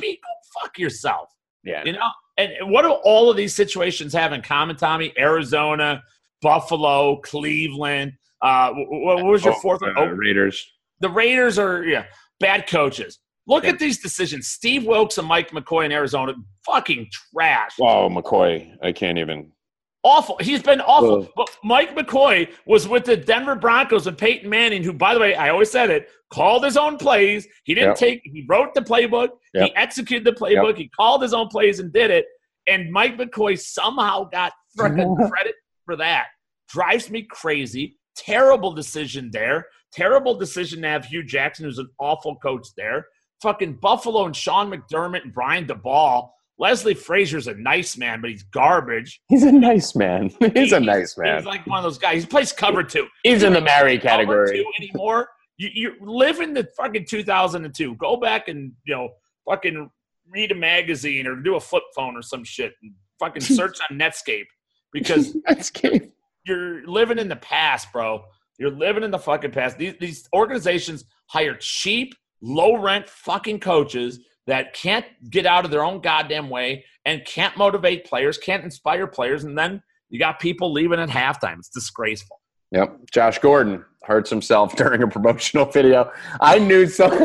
[0.63, 1.29] fuck yourself.
[1.65, 1.83] Yeah.
[1.85, 2.09] You know,
[2.39, 5.13] and what do all of these situations have in common, Tommy?
[5.19, 6.03] Arizona,
[6.43, 8.13] Buffalo, Cleveland.
[8.43, 9.97] Uh, wh- wh- what was your Oh, fourth one?
[9.97, 10.67] uh, Oh, Raiders.
[11.01, 12.05] the Raiders are yeah
[12.41, 13.19] bad coaches.
[13.47, 13.71] Look Yeah.
[13.71, 14.47] at these decisions.
[14.49, 16.35] Steve Wilks and Mike McCoy in Arizona,
[16.65, 17.73] fucking trash.
[17.81, 18.77] Oh, McCoy.
[18.83, 19.53] I can't even.
[20.03, 20.37] Awful.
[20.41, 21.23] He's been awful.
[21.23, 21.29] Ugh.
[21.35, 25.35] But Mike McCoy was with the Denver Broncos and Peyton Manning, who, by the way,
[25.35, 27.47] I always said it, called his own plays.
[27.65, 27.97] He didn't Yep.
[27.97, 28.21] take.
[28.25, 29.31] He wrote the playbook.
[29.55, 29.69] Yep.
[29.69, 30.77] He executed the playbook.
[30.77, 32.27] He called his own plays and did it.
[32.67, 35.55] And Mike McCoy somehow got freaking credit
[35.87, 36.27] for that.
[36.69, 37.97] Drives me crazy.
[38.17, 39.67] Terrible decision there.
[39.93, 43.07] Terrible decision to have Hue Jackson, who's an awful coach there.
[43.45, 46.31] Fucking Buffalo and Sean McDermott and Brian Daboll.
[46.59, 49.21] Leslie Frazier's a nice man, but he's garbage.
[49.29, 50.31] He's a nice man.
[50.55, 51.37] He's a nice man.
[51.37, 52.23] He's like one of those guys.
[52.23, 53.07] He plays cover two.
[53.23, 54.65] He's in the marry category.
[54.81, 55.29] anymore.
[55.57, 57.95] You, you live in the fucking 2002.
[57.95, 59.11] Go back and you know
[59.49, 59.89] fucking
[60.29, 63.97] read a magazine or do a flip phone or some shit and fucking search on
[63.97, 64.47] Netscape
[64.93, 65.33] because
[65.81, 66.11] good.
[66.45, 68.25] you're living in the past, bro.
[68.59, 69.79] You're living in the fucking past.
[69.79, 75.83] These these organizations hire cheap, low rent fucking coaches that can't get out of their
[75.83, 80.71] own goddamn way and can't motivate players, can't inspire players, and then you got people
[80.73, 81.59] leaving at halftime.
[81.59, 82.41] It's disgraceful.
[82.73, 83.11] Yep.
[83.13, 86.13] Josh Gordon hurts himself during a promotional video.
[86.41, 87.09] I knew so.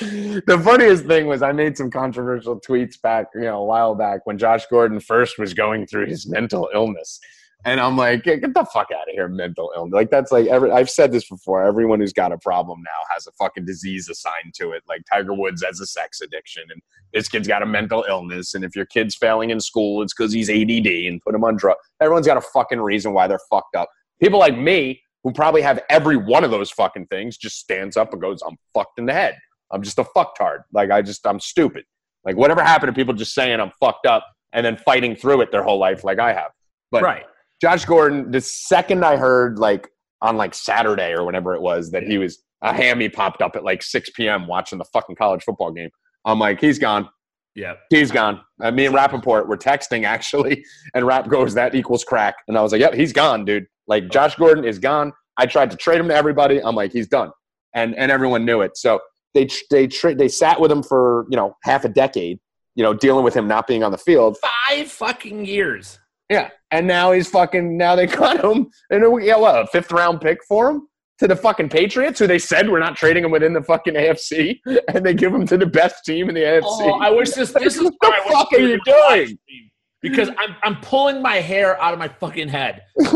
[0.00, 4.20] the funniest thing was I made some controversial tweets back, you know, a while back
[4.24, 7.20] when Josh Gordon first was going through his mental illness.
[7.64, 9.92] And I'm like, get the fuck out of here, mental illness.
[9.92, 11.64] Like that's like every I've said this before.
[11.64, 14.84] Everyone who's got a problem now has a fucking disease assigned to it.
[14.88, 16.80] Like Tiger Woods has a sex addiction, and
[17.12, 18.54] this kid's got a mental illness.
[18.54, 21.56] And if your kid's failing in school, it's because he's ADD and put him on
[21.56, 21.80] drugs.
[22.00, 23.88] Everyone's got a fucking reason why they're fucked up.
[24.22, 28.12] People like me, who probably have every one of those fucking things, just stands up
[28.12, 29.36] and goes, "I'm fucked in the head.
[29.72, 30.60] I'm just a fucktard.
[30.72, 31.84] Like I just I'm stupid.
[32.24, 35.50] Like whatever happened to people just saying I'm fucked up and then fighting through it
[35.50, 36.50] their whole life, like I have.
[36.90, 37.24] But right.
[37.60, 39.88] Josh Gordon, the second I heard like
[40.22, 43.64] on like Saturday or whenever it was that he was a hammy popped up at
[43.64, 44.46] like 6 p.m.
[44.46, 45.90] watching the fucking college football game.
[46.24, 47.08] I'm like, he's gone.
[47.54, 47.74] Yeah.
[47.90, 48.40] He's gone.
[48.60, 52.36] Uh, me and Rapoport were texting actually, and Rap goes, that equals crack.
[52.48, 53.66] And I was like, yep, he's gone, dude.
[53.86, 55.12] Like Josh Gordon is gone.
[55.38, 56.62] I tried to trade him to everybody.
[56.62, 57.30] I'm like, he's done.
[57.74, 58.76] And and everyone knew it.
[58.76, 59.00] So
[59.34, 62.38] they tr- they tra- they sat with him for, you know, half a decade,
[62.74, 64.38] you know, dealing with him not being on the field.
[64.66, 65.98] Five fucking years.
[66.30, 67.76] Yeah, and now he's fucking.
[67.76, 70.88] Now they got him, and we got what a fifth round pick for him
[71.18, 74.60] to the fucking Patriots, who they said we're not trading him within the fucking AFC,
[74.88, 76.62] and they give him to the best team in the AFC.
[76.64, 77.52] Oh, I wish this.
[77.52, 79.26] This is What the I fuck are you doing live doing?
[79.26, 79.70] stream,
[80.02, 82.82] Because I'm I'm pulling my hair out of my fucking head.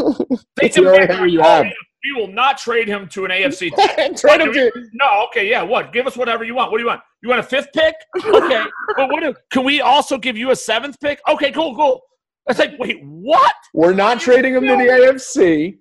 [0.60, 1.66] They the only hair you oh, have.
[2.04, 4.14] We will not trade him to an AFC team.
[4.14, 4.70] Trade him to.
[4.92, 5.62] No, okay, yeah.
[5.62, 5.92] What?
[5.92, 6.70] Give us whatever you want.
[6.70, 7.00] What do you want?
[7.22, 7.94] You want a fifth pick?
[8.16, 8.64] Okay,
[8.96, 9.20] but what?
[9.20, 11.20] Do, can we also give you a seventh pick?
[11.28, 12.02] Okay, cool, cool.
[12.48, 13.54] It's like, wait, what?
[13.74, 15.76] We're not trading him to the AFC,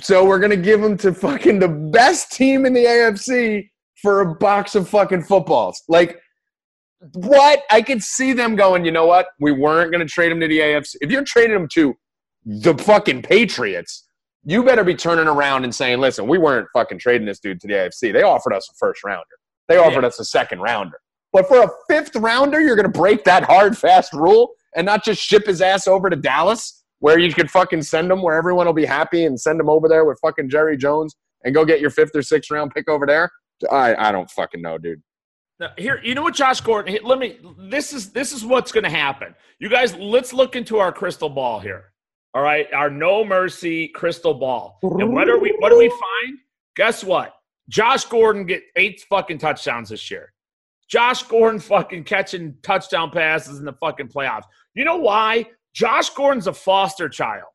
[0.00, 3.70] so we're gonna give him to fucking the best team in the AFC
[4.02, 5.82] for a box of fucking footballs.
[5.88, 6.20] Like,
[7.14, 7.62] what?
[7.70, 8.84] I could see them going.
[8.84, 9.28] You know what?
[9.40, 10.96] We weren't gonna trade him to the AFC.
[11.00, 11.94] If you're trading him to
[12.44, 14.08] the fucking Patriots,
[14.44, 17.66] you better be turning around and saying, "Listen, we weren't fucking trading this dude to
[17.66, 18.12] the AFC.
[18.12, 19.24] They offered us a first rounder.
[19.68, 20.98] They offered us a second rounder."
[21.32, 25.04] But for a fifth rounder, you're going to break that hard, fast rule and not
[25.04, 28.66] just ship his ass over to Dallas, where you could fucking send him where everyone
[28.66, 31.14] will be happy and send him over there with fucking Jerry Jones
[31.44, 33.30] and go get your fifth or sixth round pick over there.
[33.70, 35.02] I, I don't fucking know, dude.
[35.60, 36.98] Now, here, you know what, Josh Gordon?
[37.04, 37.38] let me.
[37.70, 39.34] This is this is what's going to happen.
[39.60, 41.92] You guys, let's look into our crystal ball here.
[42.34, 44.78] All right, our no mercy crystal ball.
[44.82, 45.54] And what are we?
[45.60, 46.38] What do we find?
[46.74, 47.34] Guess what?
[47.68, 50.33] Josh Gordon get eight fucking touchdowns this year.
[50.94, 54.44] Josh Gordon fucking catching touchdown passes in the fucking playoffs.
[54.74, 55.46] You know why?
[55.72, 57.48] Josh Gordon's a foster child.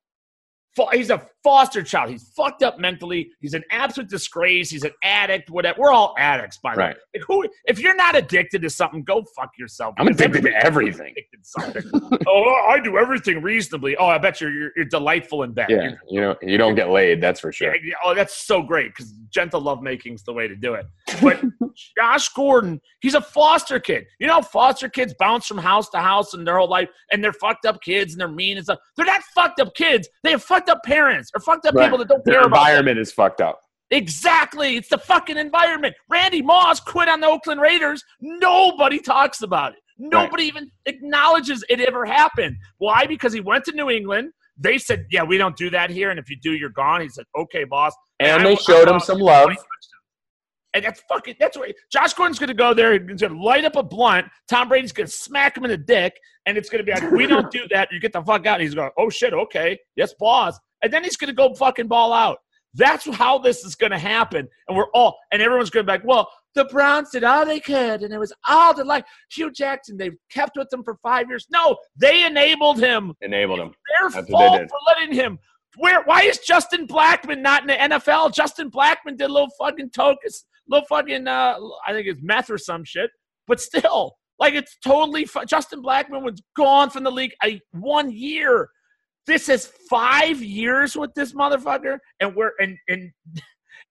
[0.94, 2.10] He's a foster child.
[2.12, 3.32] He's fucked up mentally.
[3.40, 4.70] He's an absolute disgrace.
[4.70, 5.50] He's an addict.
[5.50, 5.80] Whatever.
[5.80, 6.96] We're all addicts, by the Right.
[6.96, 7.02] way.
[7.16, 7.46] Like who?
[7.66, 9.96] If you're not addicted to something, go fuck yourself.
[9.98, 11.12] I'm addicted to everything.
[11.14, 11.84] addicted something.
[12.28, 13.96] oh, I do everything reasonably.
[13.98, 15.68] Oh, I bet you're you're, you're delightful in bed.
[15.70, 17.76] Yeah, You're- you know, you don't get laid, that's for sure.
[17.84, 20.86] yeah, oh, that's so great because gentle lovemaking is the way to do it.
[21.22, 21.42] But
[21.98, 24.06] Josh Gordon, he's a foster kid.
[24.20, 27.34] You know, foster kids bounce from house to house in their whole life, and they're
[27.34, 28.80] fucked up kids and they're mean and stuff.
[28.98, 30.08] They're not fucked up kids.
[30.24, 31.86] They have fucked up parents or fucked up Right.
[31.86, 32.68] people that don't Their care about them.
[32.68, 33.60] environment is fucked up.
[33.92, 34.76] Exactly.
[34.78, 35.96] It's the fucking environment.
[36.10, 38.04] Randy Moss quit on the Oakland Raiders.
[38.22, 39.80] Nobody talks about it.
[39.98, 42.56] Nobody even acknowledges it ever happened.
[42.78, 43.06] Why?
[43.06, 44.32] Because he went to New England.
[44.58, 47.10] They said, "Yeah, we don't do that here, and if you do, you're gone." He
[47.10, 49.52] said, "Okay, boss." And I they will- showed I him some love.
[50.74, 53.84] And that's fucking that's where Josh Gordon's gonna go there, he's gonna light up a
[53.84, 56.14] blunt, Tom Brady's gonna smack him in the dick,
[56.46, 58.56] and it's gonna be like, We don't do that, you get the fuck out.
[58.56, 60.60] And he's going, Oh shit, okay, yes, boss.
[60.84, 62.38] And then he's gonna go fucking ball out.
[62.76, 64.48] That's how this is gonna happen.
[64.68, 68.04] And we're all and everyone's gonna be like, Well, the Browns did all they could,
[68.04, 71.48] and it was all the like Hue Jackson, they've kept with him for five years.
[71.52, 73.14] No, they enabled him.
[73.22, 73.72] Enabled him.
[74.00, 75.40] Their That's fault for letting him.
[75.78, 76.04] Where?
[76.04, 78.34] Why is Justin Blackmon not in the NFL?
[78.34, 82.58] Justin Blackmon did a little fucking tocus, little fucking, uh, I think it's meth or
[82.58, 83.12] some shit.
[83.48, 85.26] But still, like it's totally.
[85.26, 88.70] Fu- Justin Blackmon was gone from the league a one year.
[89.28, 93.12] This is five years with this motherfucker, and we're and and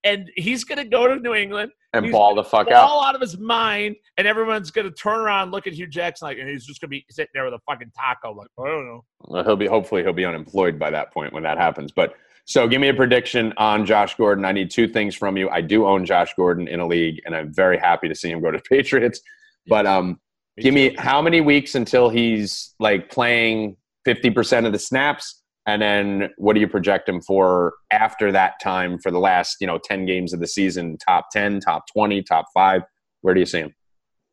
[0.03, 2.87] and he's gonna go to New England And He's ball the fuck out.
[2.87, 6.37] fall out of his mind, and everyone's gonna turn around look at Hue Jackson like,
[6.37, 9.05] and he's just gonna be sitting there with a fucking taco, like, I don't know.
[9.21, 11.91] Well, he'll be hopefully he'll be unemployed by that point when that happens.
[11.91, 14.43] But so give me a prediction on Josh Gordon.
[14.43, 15.49] I need two things from you.
[15.49, 18.41] I do own Josh Gordon in a league, and I'm very happy to see him
[18.41, 19.21] go to Patriots.
[19.67, 20.19] But um,
[20.57, 23.77] give me how many weeks until he's like playing
[24.07, 25.38] 50% of the snaps?
[25.69, 29.67] And then what do you project him for after that time for the last, you
[29.67, 30.97] know, 10 games of the season?
[30.97, 32.81] Top 10, top 20, top five?
[33.21, 33.73] Where do you see him?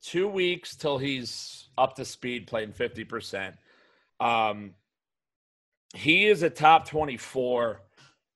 [0.03, 3.55] two weeks till he's up to speed playing 50%.
[4.21, 4.75] Um,
[5.97, 7.81] he is a top 24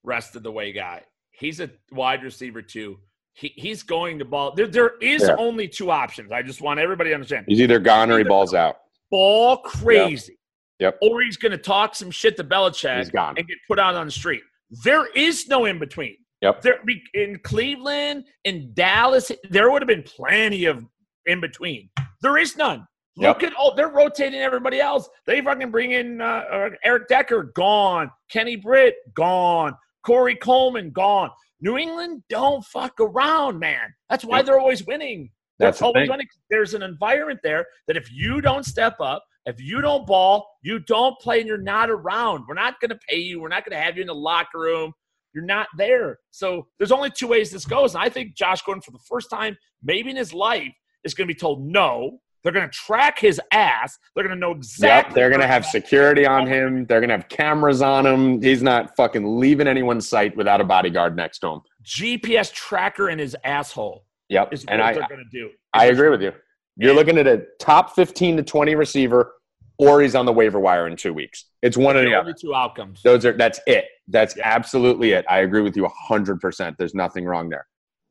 [0.03, 1.03] rest of the way guy.
[1.31, 2.99] He's a wide receiver too.
[3.35, 4.53] He, he's going to ball.
[4.53, 5.37] There, there is Yeah.
[5.39, 6.33] only two options.
[6.33, 7.45] I just want everybody to understand.
[7.49, 8.79] He's either gone or he balls out.
[9.13, 10.40] Ball crazy.
[10.81, 10.99] Yep.
[11.03, 13.35] Or he's going to talk some shit to Belichick He's gone.
[13.37, 14.43] and get put out on the street.
[14.85, 16.17] There is no in between.
[16.41, 16.63] Yep.
[16.63, 16.81] There
[17.15, 20.85] in Cleveland, in Dallas, there would have been plenty of
[21.27, 21.91] in between.
[22.23, 22.87] There is none.
[23.17, 25.07] Look at oh, they're rotating everybody else.
[25.27, 28.11] They fucking bring in uh, uh, Eric Decker, gone.
[28.31, 29.75] Kenny Britt, gone.
[30.07, 31.29] Corey Coleman, gone.
[31.61, 33.93] New England don't fuck around, man.
[34.09, 34.47] That's why Yep.
[34.47, 35.31] they're always winning.
[35.59, 36.11] That's the always thing.
[36.11, 36.29] winning.
[36.49, 40.79] There's an environment there that if you don't step up, if you don't ball, you
[40.81, 42.45] don't play, and you're not around.
[42.49, 43.41] We're not going to pay you.
[43.41, 44.93] We're not going to have you in the locker room.
[45.35, 46.19] You're not there.
[46.31, 47.95] So there's only two ways this goes.
[47.95, 50.73] And I think Josh Gordon, for the first time, maybe in his life,
[51.05, 52.19] is going to be told no.
[52.43, 53.99] They're going to track his ass.
[54.15, 55.11] They're going to know exactly.
[55.11, 56.87] Yep, they're gonna have security on him.
[56.87, 58.41] They're gonna have cameras on him.
[58.41, 61.61] He's not fucking leaving anyone's sight without a bodyguard next to him.
[61.85, 65.51] GPS tracker in his asshole Yep, is what and I they're going to do.
[65.75, 66.33] I agree with you.
[66.77, 69.35] You're looking at a top 15 to 20 receiver,
[69.79, 71.47] or he's on the waiver wire in two weeks.
[71.63, 72.39] It's one of The the only other.
[72.41, 73.03] two outcomes.
[73.03, 73.87] Those are that's it.
[74.09, 74.43] That's Yeah.
[74.47, 75.25] absolutely it.
[75.29, 76.41] I agree with you 100.
[76.41, 77.67] percent There's nothing wrong there.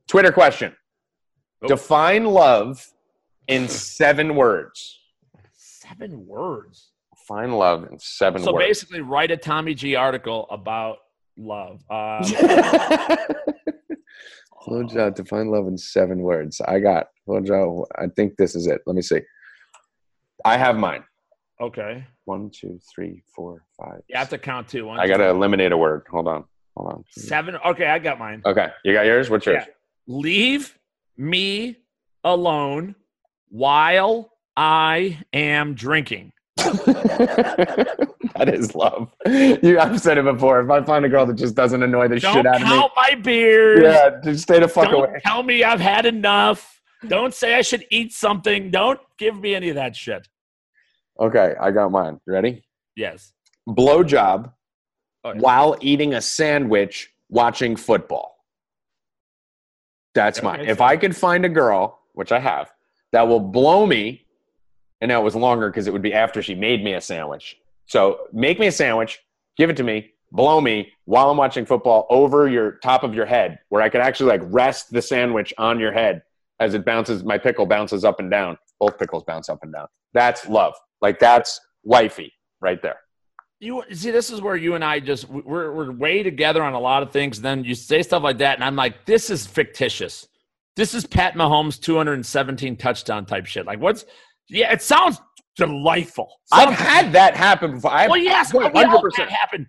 [0.08, 0.76] Twitter question:
[1.62, 1.68] Oh.
[1.68, 2.86] Define love
[3.48, 5.00] in seven words.
[5.54, 6.90] Seven words.
[7.16, 8.66] Define love in seven So words.
[8.66, 10.98] basically, write a Tommy G article about
[11.38, 11.82] love.
[11.90, 12.22] Um,
[14.62, 15.10] Hello, Joe.
[15.10, 16.60] Define love in seven words.
[16.62, 17.08] I got.
[17.26, 17.88] Hello, Joe.
[17.98, 18.82] I think this is it.
[18.86, 19.22] Let me see.
[20.46, 21.04] I have mine.
[21.62, 22.06] okay.
[22.26, 24.02] One, two, three, four, five.
[24.08, 24.86] You have to count two.
[24.86, 26.04] One, I got to eliminate a word.
[26.12, 26.44] Hold on.
[26.76, 27.04] Hold on.
[27.10, 27.58] Seven.
[27.66, 28.42] Okay, I got mine.
[28.46, 28.68] Okay.
[28.86, 29.30] You got yours?
[29.30, 29.64] What's yours?
[30.08, 30.78] Leave
[31.18, 31.78] me
[32.24, 32.96] alone
[33.50, 36.34] while I am drinking.
[38.36, 39.12] that is love.
[39.26, 40.62] You, I've said it before.
[40.62, 42.68] If I find a girl that just doesn't annoy the Don't shit out of me,
[42.68, 43.82] count my beers.
[43.84, 45.20] yeah, just stay the fuck Don't away.
[45.24, 46.82] tell me I've had enough.
[47.08, 48.72] Don't say I should eat something.
[48.72, 50.28] Don't give me any of that shit.
[51.20, 52.20] Okay, I got mine.
[52.28, 52.64] You ready?
[52.96, 53.34] Yes.
[53.68, 54.52] Blowjob
[55.26, 55.40] Oh, yeah.
[55.42, 58.38] while eating a sandwich watching football.
[60.16, 60.62] That's mine.
[60.62, 62.72] If I could find a girl, which I have,
[63.12, 64.26] that will blow me,
[65.02, 67.58] and now it was longer because it would be after she made me a sandwich.
[67.86, 69.20] So make me a sandwich,
[69.58, 73.26] give it to me, blow me while I'm watching football over your top of your
[73.26, 76.22] head, where I could actually like rest the sandwich on your head
[76.60, 77.24] as it bounces.
[77.24, 78.58] My pickle bounces up and down.
[78.80, 79.88] Both pickles bounce up and down.
[80.14, 80.76] That's love.
[81.02, 83.00] Like that's wifey right there.
[83.60, 86.80] You see, this is where you and I just we're we're way together on a
[86.80, 87.42] lot of things.
[87.42, 90.28] Then you say stuff like that, and I'm like, this is fictitious.
[90.78, 93.66] This is Pat Mahomes' 217 touchdown type shit.
[93.66, 94.06] Like, what's?
[94.50, 95.20] Yeah, it sounds
[95.56, 96.30] delightful.
[96.52, 97.92] I've Sounds- had that happen before.
[97.92, 99.18] I've, Well, yes, we all 100%.
[99.18, 99.68] that happened.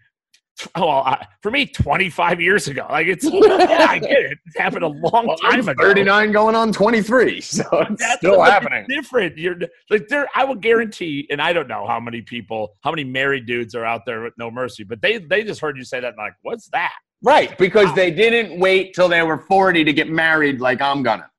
[0.74, 2.86] Oh, well, I, for me, 25 years ago.
[2.90, 4.38] Like it's, yeah, I get it.
[4.54, 5.82] It happened a long Well, time I'm ago.
[5.84, 8.84] 39 going on 23, so it's That's still happening.
[8.86, 9.38] Different.
[9.38, 9.56] You're
[9.88, 10.28] like there.
[10.34, 13.86] I will guarantee, and I don't know how many people, how many married dudes are
[13.86, 16.34] out there with no mercy, but they they just heard you say that, and like,
[16.42, 16.92] what's that?
[17.22, 21.30] Right, because they didn't wait till they were 40 to get married like I'm gonna.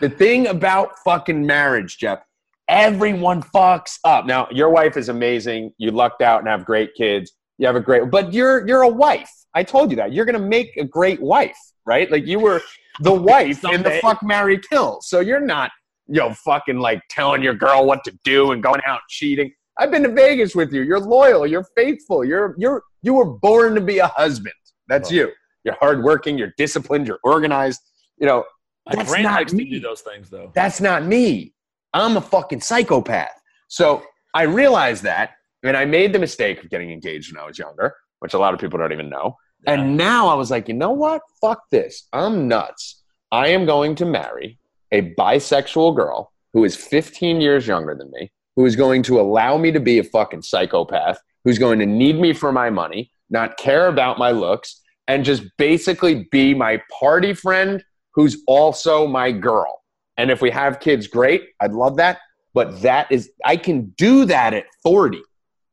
[0.00, 2.20] The thing about fucking marriage, Jeff,
[2.68, 4.26] everyone fucks up.
[4.26, 5.72] Now, your wife is amazing.
[5.78, 7.32] You lucked out and have great kids.
[7.58, 9.30] You have a great, but you're you're a wife.
[9.54, 10.12] I told you that.
[10.12, 11.56] You're gonna make a great wife,
[11.86, 12.10] right?
[12.10, 12.60] Like you were
[13.00, 14.98] the wife in the fuck marry Kill.
[15.00, 15.70] So you're not,
[16.06, 19.52] you know, fucking like telling your girl what to do and going out cheating.
[19.78, 20.82] I've been to Vegas with you.
[20.82, 21.46] You're loyal.
[21.46, 22.24] You're faithful.
[22.24, 24.54] You're you're you were born to be a husband.
[24.88, 25.32] That's you.
[25.64, 26.36] You're hardworking.
[26.38, 27.06] You're disciplined.
[27.08, 27.80] You're organized.
[28.18, 28.44] You know,
[28.90, 29.64] That's not likes me.
[29.64, 30.52] to do those things though.
[30.54, 31.54] that's not me.
[31.96, 33.40] I'm a fucking psychopath.
[33.68, 34.02] So
[34.34, 35.30] I realized that,
[35.62, 38.52] and I made the mistake of getting engaged when I was younger, which a lot
[38.52, 39.38] of people don't even know.
[39.66, 41.22] And now I was like, you know what?
[41.40, 42.06] Fuck this.
[42.12, 43.02] I'm nuts.
[43.32, 44.58] I am going to marry
[44.92, 49.56] a bisexual girl who is 15 years younger than me, who is going to allow
[49.56, 53.56] me to be a fucking psychopath, who's going to need me for my money, not
[53.56, 57.82] care about my looks, and just basically be my party friend
[58.12, 59.82] who's also my girl.
[60.16, 61.50] And if we have kids, great.
[61.60, 62.18] I'd love that.
[62.54, 65.20] But that is, I can do that at 40.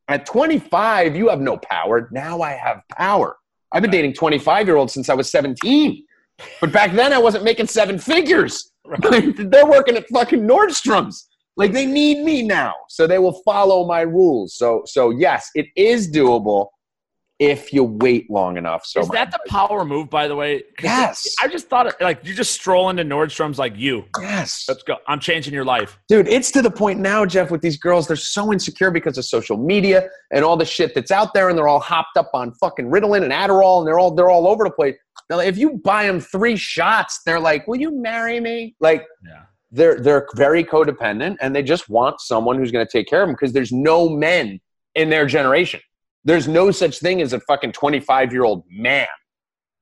[0.09, 2.09] At 25, you have no power.
[2.11, 3.37] Now I have power.
[3.71, 6.03] I've been dating 25 year olds since I was 17.
[6.59, 8.71] But back then, I wasn't making seven figures.
[8.99, 11.29] They're working at fucking Nordstrom's.
[11.55, 14.55] Like they need me now, so they will follow my rules.
[14.55, 16.69] So, so yes, it is doable
[17.39, 18.85] if you wait long enough.
[18.85, 21.35] So is that the power move, by the way, Yes.
[21.41, 24.05] I just thought like you just stroll into Nordstrom's like you.
[24.21, 24.97] yes, Let's go.
[25.07, 25.99] I'm changing your life.
[26.07, 26.27] dude?
[26.27, 29.57] It's to the point now, Jeff, with these girls, they're so insecure because of social
[29.57, 32.85] media and all the shit that's out there, and they're all hopped up on fucking
[32.85, 34.95] Ritalin and Adderall, and they're all they're all over the place.
[35.29, 39.41] They're if you buy them three shots, they're like, "Will you marry me?" Like Yeah.
[39.71, 43.27] they're they're very codependent and they just want someone who's going to take care of
[43.27, 44.59] them because there's no men
[44.95, 45.79] in their generation.
[46.25, 49.07] There's no such thing as a fucking 25 year old man.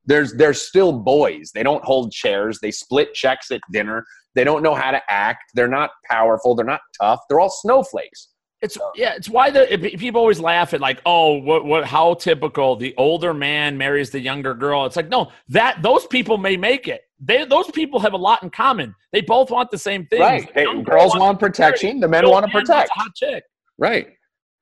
[0.06, 1.52] There's they're still boys.
[1.54, 2.60] They don't hold chairs.
[2.62, 4.04] They split checks at dinner.
[4.34, 5.44] They don't know how to act.
[5.54, 6.56] They're not powerful.
[6.56, 7.20] They're not tough.
[7.30, 8.30] They're all snowflakes.
[8.62, 9.14] It's yeah.
[9.16, 9.66] It's why the
[9.98, 11.86] people always laugh at like, oh, what what?
[11.86, 14.86] How typical the older man marries the younger girl.
[14.86, 17.02] It's like no, that those people may make it.
[17.20, 18.96] They those people have a lot in common.
[19.12, 20.22] They both want the same thing.
[20.22, 20.52] Right.
[20.54, 22.00] Hey, girls want protection.
[22.00, 22.90] The men want to protect.
[22.90, 23.44] A hot chick.
[23.80, 24.10] Right.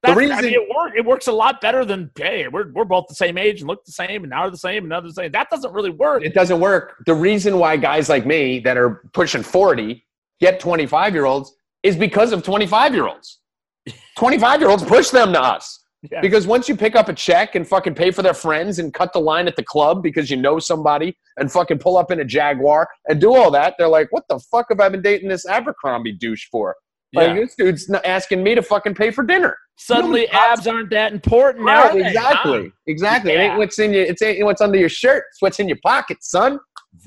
[0.04, 2.86] That's, reason- I mean, it, work, it works a lot better than hey, we're we're
[2.86, 5.10] both the same age and look the same and now the same and now they're
[5.10, 5.32] the same.
[5.32, 6.24] That doesn't really work.
[6.24, 7.04] It doesn't work.
[7.06, 10.06] The reason why guys like me that are pushing 40
[10.40, 13.40] get 25 year olds is because of 25 year olds.
[14.18, 15.84] 25 year olds push them to us.
[16.10, 16.22] Yeah.
[16.22, 19.12] Because once you pick up a check and fucking pay for their friends and cut
[19.12, 22.26] the line at the club because you know somebody and fucking pull up in a
[22.26, 25.46] Jaguar and do all that, they're like, what the fuck have I been dating this
[25.46, 26.76] Abercrombie douche for?
[27.14, 27.34] Like, Yeah.
[27.36, 29.58] this dude's not asking me to fucking pay for dinner.
[29.78, 31.66] Suddenly, You know, abs aren't that important.
[31.66, 32.64] now, Right, are exactly.
[32.66, 32.70] Huh?
[32.88, 33.32] Exactly.
[33.34, 35.24] It ain't what's in your, it's ain't what's under your shirt.
[35.32, 36.60] It's what's in your pocket, son.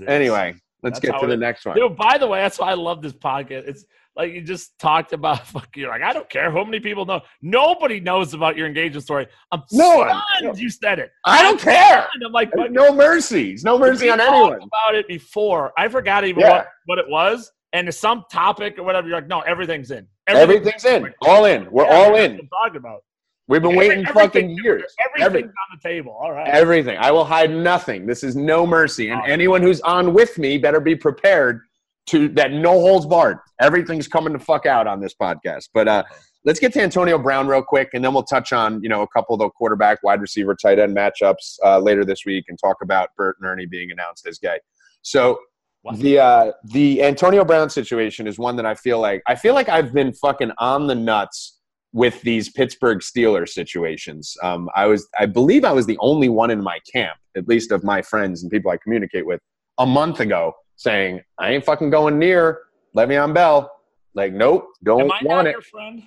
[0.07, 1.77] Anyway, let's get to the it- next one.
[1.97, 3.69] By the way, that's why I love this podcast.
[3.69, 3.85] It's
[4.17, 7.21] like you just talked about fuck you're like, I don't care how many people know.
[7.41, 9.27] Nobody knows about your engagement story.
[9.53, 10.07] I'm No
[10.41, 11.11] stunned you said it.
[11.25, 12.09] I don't care.
[12.15, 13.65] And I'm like, no mercies.
[13.65, 14.55] No mercy on anyone.
[14.63, 15.73] about it before.
[15.79, 16.51] I forgot even Yeah.
[16.51, 17.51] what, what it was.
[17.73, 19.09] And some topic or whatever.
[19.09, 20.07] You're like, no, everything's in.
[20.27, 21.13] Everything's in.
[21.23, 21.71] All in.
[21.71, 22.49] We're Yeah, all in.
[22.63, 23.03] talking about.
[23.49, 24.95] We've been Every- waiting fucking years.
[25.01, 25.49] Everything's Everything.
[25.51, 26.13] on the table.
[26.21, 26.47] All right.
[26.49, 26.97] Everything.
[26.99, 28.07] I will hide nothing.
[28.07, 29.11] This is no mercy.
[29.11, 31.63] And anyone who's on with me better be prepared
[32.09, 33.39] to that no holds barred.
[33.61, 35.69] Everything's coming to fuck out on this podcast.
[35.75, 36.03] But uh
[36.45, 39.09] let's get to Antonio Brown real quick and then we'll touch on, you know, a
[39.09, 42.77] couple of the quarterback, wide receiver, tight end matchups uh, later this week and talk
[42.83, 44.59] about Bert and Ernie being announced as gay.
[45.03, 45.39] So
[45.83, 45.99] What?
[45.99, 49.69] the uh the Antonio Brown situation is one that I feel like I feel like
[49.69, 51.59] I've been fucking on the nuts
[51.93, 54.37] with these Pittsburgh Steelers situations.
[54.43, 57.71] Um, I was, I believe, I was the only one in my camp, at least
[57.71, 59.41] of my friends and people I communicate with,
[59.79, 62.61] a month ago, saying I ain't fucking going near
[62.97, 63.71] Le'Veon Bell.
[64.15, 65.53] Like, nope, don't Am I want not it.
[65.53, 66.03] your friend?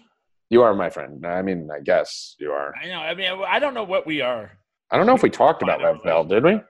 [0.50, 1.26] You are my friend.
[1.26, 2.74] I mean, I guess you are.
[2.82, 3.00] I know.
[3.00, 4.52] I mean, I don't know what we are.
[4.92, 6.62] I don't know if we talked about Lev Bell, did we?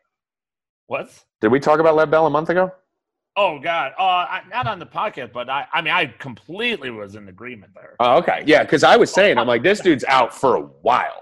[0.87, 1.09] What?
[1.41, 2.71] Did we talk about Lev Bell a month ago?
[3.37, 3.91] Oh God!
[3.99, 7.73] Uh, I, not on the podcast, but I, I mean, I completely was in agreement
[7.75, 7.95] there.
[7.99, 8.43] Oh, okay.
[8.45, 11.21] Yeah, because I was saying, I'm like, this dude's out for a while.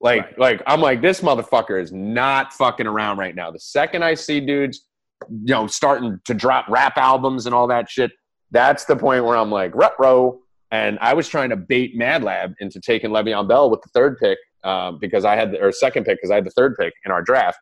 [0.00, 0.38] Like, Right.
[0.38, 3.50] like I'm like, this motherfucker is not fucking around right now.
[3.50, 4.86] The second I see dudes,
[5.30, 8.10] you know, starting to drop rap albums and all that shit,
[8.50, 10.40] that's the point where I'm like, row.
[10.72, 14.18] And I was trying to bait Mad Lab into taking Le'Veon Bell with the third
[14.18, 16.92] pick um, because I had the, or second pick because I had the third pick
[17.06, 17.58] in our draft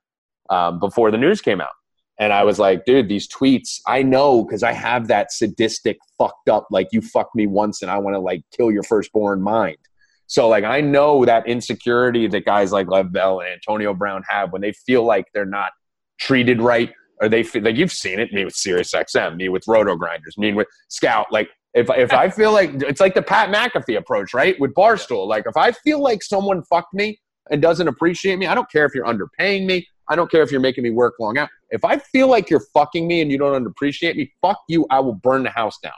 [0.51, 1.71] um, before the news came out.
[2.19, 6.49] And I was like, dude, these tweets, I know because I have that sadistic, fucked
[6.49, 9.79] up, like you fucked me once and I want to like kill your firstborn mind.
[10.27, 14.53] So like I know that insecurity that guys like Lev Bell and Antonio Brown have
[14.53, 15.73] when they feel like they're not
[16.19, 19.65] treated right, or they feel like you've seen it, me with Sirius XM, me with
[19.65, 21.27] RotoGrinders, me with Scout.
[21.31, 24.59] Like if if I feel like it's like the Pat McAfee approach, right?
[24.61, 25.27] With Barstool.
[25.27, 27.19] Like if I feel like someone fucked me
[27.51, 29.87] and doesn't appreciate me, I don't care if you're underpaying me.
[30.09, 31.49] I don't care if you're making me work long out.
[31.71, 34.87] If I feel like you're fucking me and you don't appreciate me, fuck you.
[34.91, 35.93] I will burn the house down.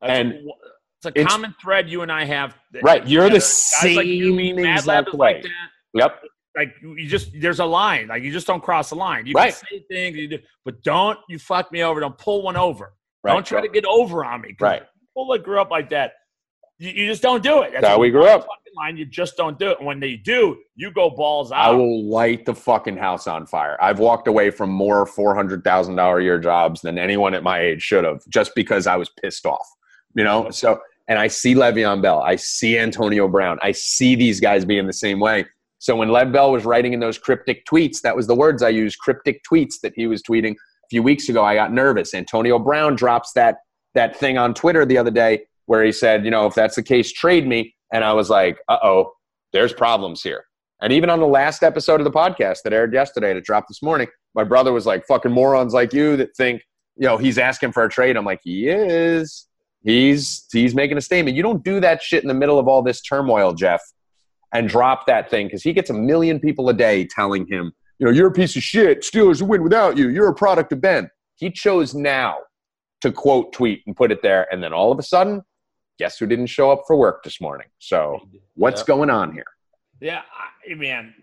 [0.00, 2.56] That's And it's a it's- common thread you and I have.
[2.82, 5.50] Right, you're the Guys like you, me, same Mad Lab exact is like that.
[5.94, 6.22] Yep.
[6.56, 8.08] Like you just there's a line.
[8.08, 9.26] Like you just don't cross the line.
[9.26, 9.54] You Right.
[9.54, 12.00] can say things, you do, but don't you fuck me over.
[12.00, 12.94] Don't pull one over.
[13.22, 13.32] Right.
[13.32, 14.56] Don't try to get over on me.
[14.60, 14.82] Right.
[15.14, 16.12] People that grew up like that,
[16.78, 17.72] you, you just don't do it.
[17.72, 18.46] That's how we grew up.
[18.76, 19.78] Line, you just don't do it.
[19.78, 21.58] And when they do, you go balls out.
[21.58, 23.76] I will light the fucking house on fire.
[23.82, 27.42] I've walked away from more four hundred thousand dollar a year jobs than anyone at
[27.42, 29.66] my age should have, just because I was pissed off.
[30.14, 34.38] You know, so and I see Le'Veon Bell, I see Antonio Brown, I see these
[34.38, 35.46] guys being the same way.
[35.78, 38.68] So when Lev Bell was writing in those cryptic tweets, that was the words I
[38.68, 41.44] used, cryptic tweets that he was tweeting a few weeks ago.
[41.44, 42.14] I got nervous.
[42.14, 43.56] Antonio Brown drops that
[43.94, 46.82] that thing on Twitter the other day where he said, you know, if that's the
[46.82, 47.74] case, trade me.
[47.92, 49.12] And I was like, uh oh,
[49.52, 50.44] there's problems here.
[50.80, 53.82] And even on the last episode of the podcast that aired yesterday, that dropped this
[53.82, 56.62] morning, my brother was like, fucking morons like you that think,
[56.96, 58.16] you know, he's asking for a trade.
[58.16, 59.46] I'm like, he is.
[59.84, 61.36] He's he's making a statement.
[61.36, 63.82] You don't do that shit in the middle of all this turmoil, Jeff,
[64.54, 68.06] and drop that thing because he gets a million people a day telling him, you
[68.06, 69.02] know, you're a piece of shit.
[69.02, 70.08] Steelers win without you.
[70.08, 71.10] You're a product of Ben.
[71.36, 72.38] He chose now
[73.02, 75.42] to quote tweet and put it there, and then all of a sudden,
[75.98, 77.66] guess who didn't show up for work this morning?
[77.78, 78.20] So
[78.54, 79.46] what's going on here?
[80.00, 80.22] Yeah,
[80.70, 81.14] I, man,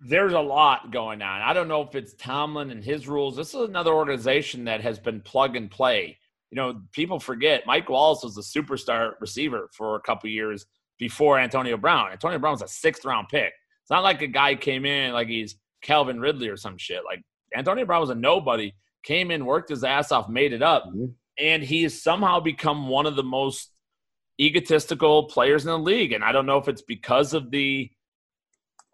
[0.00, 1.40] there's a lot going on.
[1.40, 3.36] I don't know if it's Tomlin and his rules.
[3.36, 6.18] This is another organization that has been plug and play.
[6.50, 10.66] You know, people forget Mike Wallace was a superstar receiver for a couple years
[10.98, 12.12] before Antonio Brown.
[12.12, 13.52] Antonio Brown was a sixth round pick.
[13.82, 17.02] It's not like a guy came in like he's Calvin Ridley or some shit.
[17.06, 17.22] Like
[17.56, 21.14] Antonio Brown was a nobody, came in, worked his ass off, made it up, Mhm.
[21.38, 23.71] and he has somehow become one of the most
[24.40, 26.12] egotistical players in the league.
[26.12, 27.90] And I don't know if it's because of the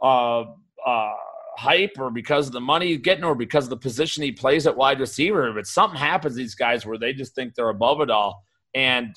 [0.03, 0.45] uh,
[0.87, 1.13] uh,
[1.57, 4.67] hype or because of the money he's getting or because of the position he plays
[4.67, 5.53] at wide receiver.
[5.53, 8.45] But something happens to these guys where they just think they're above it all.
[8.75, 9.17] And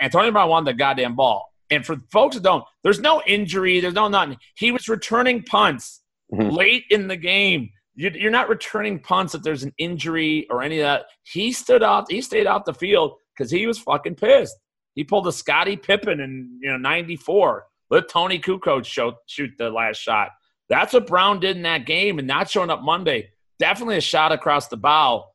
[0.00, 1.46] Antonio Brown won the goddamn ball.
[1.70, 4.36] And for folks that don't, there's no injury, there's no nothing.
[4.56, 6.02] He was returning punts
[6.32, 6.52] Mhm.
[6.52, 7.70] late in the game.
[7.96, 11.06] You- You're not returning punts if there's an injury or any of that.
[11.24, 12.10] He stood out.
[12.10, 14.56] He stayed off the field because he was fucking pissed.
[14.94, 17.66] He pulled a Scottie Pippen in you know '94.
[17.90, 20.30] Let Toni Kukoc show, shoot the last shot.
[20.68, 23.30] That's what Brown did in that game, and not showing up Monday.
[23.58, 25.26] Definitely a shot across the bow.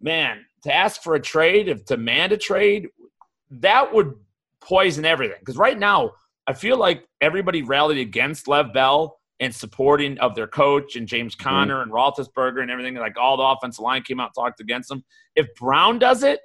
[0.00, 2.88] Man, to ask for a trade, if to demand a trade,
[3.50, 4.14] that would
[4.60, 5.36] poison everything.
[5.38, 6.12] Because right now,
[6.46, 11.36] I feel like everybody rallied against Lev Bell and supporting of their coach and James
[11.36, 11.48] mm-hmm.
[11.48, 12.94] Conner and Roethlisberger and everything.
[12.94, 15.04] Like all the offensive line came out and talked against them.
[15.36, 16.40] If Brown does it,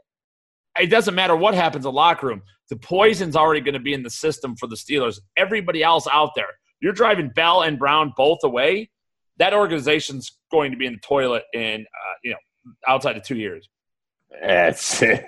[0.80, 2.42] it doesn't matter what happens in the locker room.
[2.70, 5.20] The poison's already going to be in the system for the Steelers.
[5.38, 6.50] Everybody else out there,
[6.82, 8.90] you're driving Bell and Brown both away.
[9.38, 13.38] That organization's going to be in the toilet in uh, you know outside of two
[13.38, 13.70] years.
[14.32, 15.24] It's it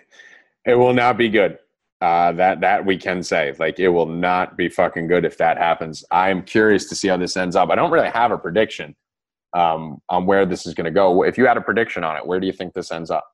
[0.65, 1.57] will not be good.
[2.01, 3.53] Uh, that that we can say.
[3.59, 6.03] Like it will not be fucking good if that happens.
[6.11, 7.69] I am curious to see how this ends up.
[7.69, 8.95] I don't really have a prediction
[9.53, 11.23] um, on where this is going to go.
[11.23, 13.25] If you had a prediction on it, where do you think this ends up?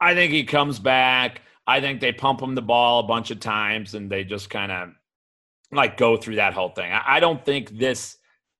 [0.00, 1.42] I think he comes back.
[1.66, 4.72] I think they pump him the ball a bunch of times and they just kind
[4.72, 4.88] of
[5.72, 6.90] like go through that whole thing.
[6.90, 8.16] I, I don't think this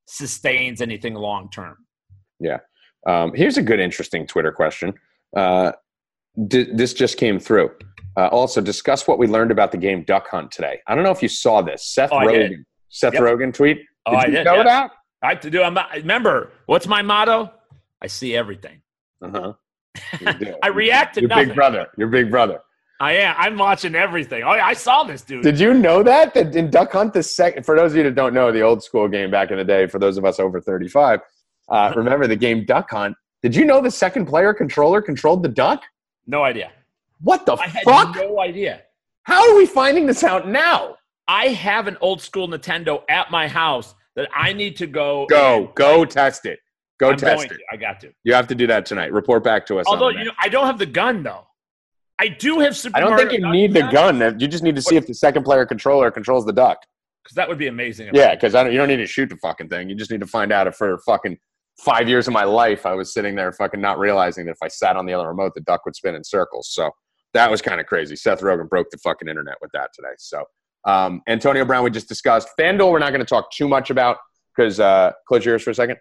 [0.06, 1.76] sustains anything long term.
[2.40, 2.58] Yeah.
[3.06, 4.92] Um, here's a good, interesting Twitter question.
[5.36, 5.72] Uh,
[6.48, 7.70] d- this just came through.
[8.16, 10.80] Uh, also, discuss what we learned about the game Duck Hunt today.
[10.88, 11.84] I don't know if you saw this.
[11.86, 12.64] Seth Oh, Rogen.
[12.88, 13.22] Seth Yep.
[13.22, 13.78] Rogen tweet.
[14.06, 14.64] Oh, Did I did, know yes.
[14.66, 14.90] that?
[15.22, 15.62] I have to do.
[15.62, 17.52] I'm not, remember what's my motto?
[18.02, 18.82] I see everything.
[19.22, 19.38] Uh-huh.
[19.38, 19.56] You do.
[20.62, 21.86] I react to Your big brother.
[21.96, 22.60] Your big brother.
[23.00, 23.34] I am.
[23.38, 24.42] I'm watching everything.
[24.42, 25.44] Oh, I saw this dude.
[25.44, 27.64] Did you know that that in Duck Hunt the second?
[27.64, 29.86] For those of you that don't know the old school game back in the day,
[29.86, 31.20] for those of us over thirty-five,
[31.68, 33.16] uh, remember the game Duck Hunt?
[33.42, 35.82] Did you know the second player controller controlled the duck?
[36.26, 36.72] no idea.
[37.20, 38.14] What the I had fuck?
[38.16, 38.82] no idea.
[39.22, 40.96] How are we finding this out now?
[41.26, 45.26] I have an old school Nintendo at my house that I need to go.
[45.26, 46.58] Go, go test it.
[46.98, 47.48] Go I'm test it.
[47.48, 47.58] to.
[47.72, 48.12] I got to.
[48.24, 49.12] You have to do that tonight.
[49.12, 49.86] Report back to us.
[49.86, 51.46] Although you know, I don't have the gun though.
[52.18, 54.18] I do have Super I don't think you need the gun.
[54.40, 56.78] You just need to see if the second player controller controls the duck.
[57.22, 58.10] because that would be amazing.
[58.12, 58.72] Yeah, because I don't.
[58.72, 59.88] You don't need to shoot the fucking thing.
[59.88, 61.38] You just need to find out if for fucking
[61.78, 64.66] five years of my life I was sitting there fucking not realizing that if I
[64.68, 66.70] sat on the other remote, the duck would spin in circles.
[66.72, 66.90] So
[67.34, 68.16] that was kind of crazy.
[68.16, 70.14] Seth Rogen broke the fucking internet with that today.
[70.18, 70.42] So
[70.86, 72.48] um, Antonio Brown, we just discussed.
[72.58, 74.16] FanDuel, we're not going to talk too much about
[74.56, 75.98] because uh, close your ears for a second.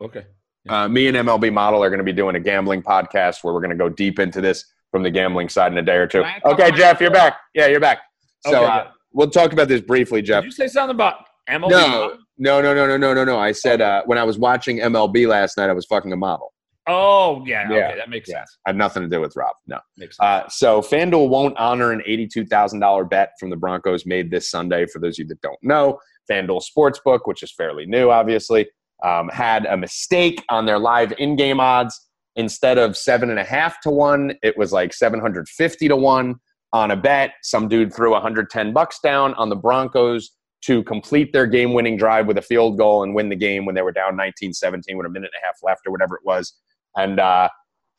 [0.00, 0.24] Oh, okay.
[0.68, 3.60] Uh, me and MLB Model are going to be doing a gambling podcast where we're
[3.60, 6.22] going to go deep into this from the gambling side in a day or two.
[6.22, 7.04] Can I talk Okay, Jeff, it?
[7.04, 7.38] you're back.
[7.54, 8.00] Yeah, you're back.
[8.46, 10.42] So Okay, uh, we'll talk about this briefly, Jeff.
[10.42, 11.70] Did you say something about MLB.
[11.70, 13.38] No, no, no, no, no, no, no, no.
[13.38, 16.52] I said uh, when I was watching MLB last night, I was fucking a model.
[16.86, 18.36] Oh yeah, Yeah, okay, that makes yeah.
[18.38, 18.58] sense.
[18.66, 19.54] I have nothing to do with Rob.
[19.66, 19.78] No.
[19.98, 20.26] Makes sense.
[20.26, 24.50] Uh, so FanDuel won't honor an eighty-two thousand dollar bet from the Broncos made this
[24.50, 24.86] Sunday.
[24.86, 25.98] For those of you that don't know,
[26.30, 28.68] FanDuel Sportsbook, which is fairly new, obviously,
[29.04, 31.98] um, had a mistake on their live in-game odds.
[32.36, 35.96] Instead of seven and a half to one, it was like seven hundred fifty to
[35.96, 36.36] one
[36.72, 37.32] on a bet.
[37.42, 40.30] Some dude threw one hundred ten bucks down on the Broncos
[40.60, 43.82] to complete their game-winning drive with a field goal and win the game when they
[43.82, 46.52] were down 19-17 with a minute and a half left or whatever it was.
[46.96, 47.48] And uh,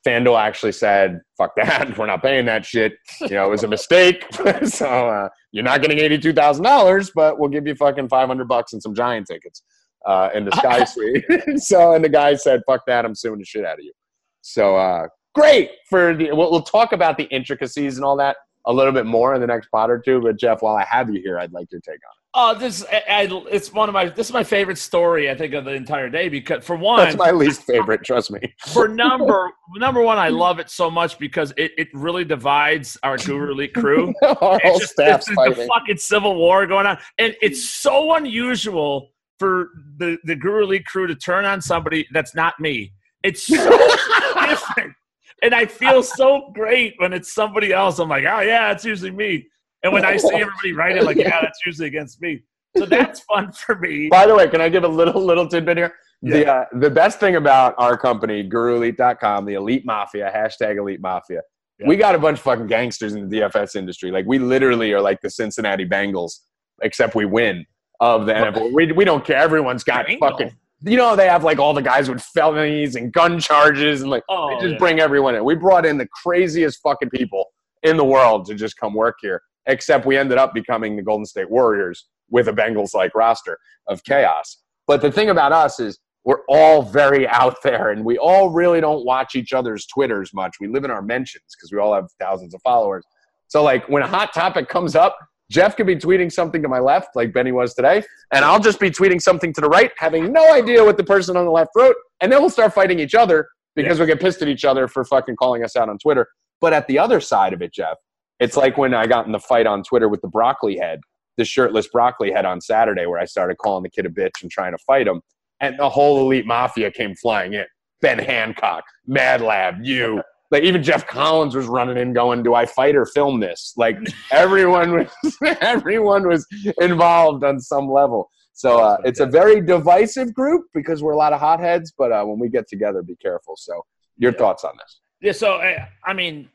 [0.06, 1.98] FanDuel actually said, fuck that.
[1.98, 2.94] We're not paying that shit.
[3.22, 4.26] You know, it was a mistake.
[4.66, 8.94] so uh, you're not getting $82,000, but we'll give you fucking 500 bucks and some
[8.94, 9.64] giant tickets
[10.06, 11.26] uh, in the Sky Suite.
[11.58, 13.06] so, and the guy said, fuck that.
[13.06, 13.94] I'm suing the shit out of you.
[14.42, 18.74] So, uh, great for the, we'll, we'll talk about the intricacies and all that a
[18.74, 20.22] little bit more in the next pod or two.
[20.22, 23.04] But Jeff, while I have you here, I'd like your take on Oh, this I,
[23.10, 26.10] I, it's one of my this is my favorite story I think of the entire
[26.12, 28.54] day because for one, That's my least favorite, trust me.
[28.68, 33.18] for number number one, I love it so much because it, it really divides our
[33.18, 34.14] Guru Elite crew.
[34.22, 35.68] Our whole It's just staff's it's the fighting.
[35.68, 39.10] fucking civil war going on, and it's so unusual
[39.40, 42.94] for the the Guru Elite crew to turn on somebody that's not me.
[43.24, 43.56] It's so
[44.48, 44.94] different,
[45.42, 48.00] and I feel so great when it's somebody else.
[48.00, 49.48] I'm like, oh yeah, it's usually me.
[49.84, 52.42] And when I see everybody write it, like, yeah, that's usually against me.
[52.78, 54.10] So that's fun for me.
[54.10, 55.94] By the way, can I give a little little tidbit here?
[56.22, 61.42] The uh, the best thing about our company, GuruElite.com, the Elite Mafia, hashtag Elite Mafia,
[61.80, 61.88] Yeah.
[61.88, 64.12] we got a bunch of fucking gangsters in the DFS industry.
[64.12, 66.40] Like we literally are like the Cincinnati Bengals,
[66.82, 67.66] except we win
[68.00, 68.74] of the NFL.
[68.74, 69.38] We, we don't care.
[69.38, 70.52] Everyone's got fucking.
[70.82, 74.24] You know they have like all the guys with felonies and gun charges and like
[74.30, 74.78] Oh, they just yeah.
[74.78, 75.44] bring everyone in.
[75.44, 77.46] We brought in the craziest fucking people
[77.84, 79.42] in the world to just come work here.
[79.66, 84.04] Except we ended up becoming the Golden State Warriors with a Bengals like roster of
[84.06, 84.58] chaos.
[84.88, 88.80] But the thing about us is we're all very out there and we all really
[88.80, 90.56] don't watch each other's Twitters much.
[90.62, 93.04] We live in our mentions because we all have thousands of followers.
[93.48, 95.18] So like when a hot topic comes up,
[95.52, 98.80] Jeff could be tweeting something to my left, like Benny was today, and I'll just
[98.80, 101.72] be tweeting something to the right, having no idea what the person on the left
[101.76, 104.88] wrote, and then we'll start fighting each other because we get pissed at each other
[104.88, 106.28] for fucking calling us out on Twitter.
[106.62, 107.98] But at the other side of it, Jeff,
[108.40, 111.00] it's like when I got in the fight on Twitter with the broccoli head,
[111.38, 114.52] the shirtless broccoli head on Saturday, where I started calling the kid a bitch and
[114.52, 115.22] trying to fight him,
[115.62, 117.66] and the whole elite mafia came flying in.
[118.02, 120.22] Ben Hancock, Mad Lab, you.
[120.52, 123.98] Like even Jeff Collins was running in, going, "Do I fight or film this?" Like
[124.32, 126.46] everyone was, everyone was
[126.82, 128.30] involved on some level.
[128.54, 131.94] So uh, it's a very divisive group because we're a lot of hotheads.
[131.98, 133.56] But uh, when we get together, be careful.
[133.58, 133.86] So
[134.18, 135.00] your thoughts on this?
[135.22, 136.50] Yeah, so I, I mean,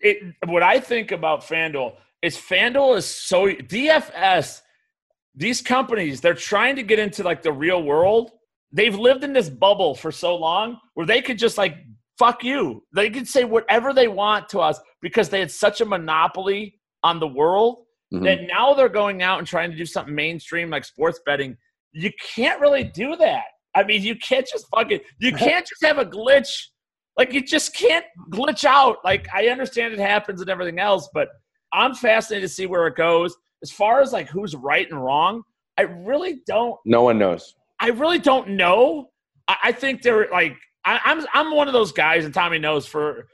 [0.00, 0.18] it.
[0.46, 4.62] What I think about FanDuel is FanDuel is so DFS.
[5.34, 8.32] These companies, they're trying to get into like the real world.
[8.72, 11.76] They've lived in this bubble for so long where they could just like
[12.18, 12.82] fuck you.
[12.94, 17.20] They could say whatever they want to us because they had such a monopoly on
[17.20, 18.24] the world Mhm.
[18.24, 21.56] that now they're going out and trying to do something mainstream like sports betting.
[21.92, 23.44] You can't really do that.
[23.74, 26.50] I mean, you can't just fucking you can't just have a glitch.
[27.16, 28.98] Like you just can't glitch out.
[29.04, 31.28] Like I understand it happens and everything else, but
[31.72, 33.36] I'm fascinated to see where it goes.
[33.62, 35.42] As far as like who's right and wrong,
[35.76, 37.54] I really don't No one knows.
[37.80, 39.10] I really don't know.
[39.48, 40.56] I, I think they're like
[40.96, 43.28] I, I'm I'm one of those guys, and Tommy knows for.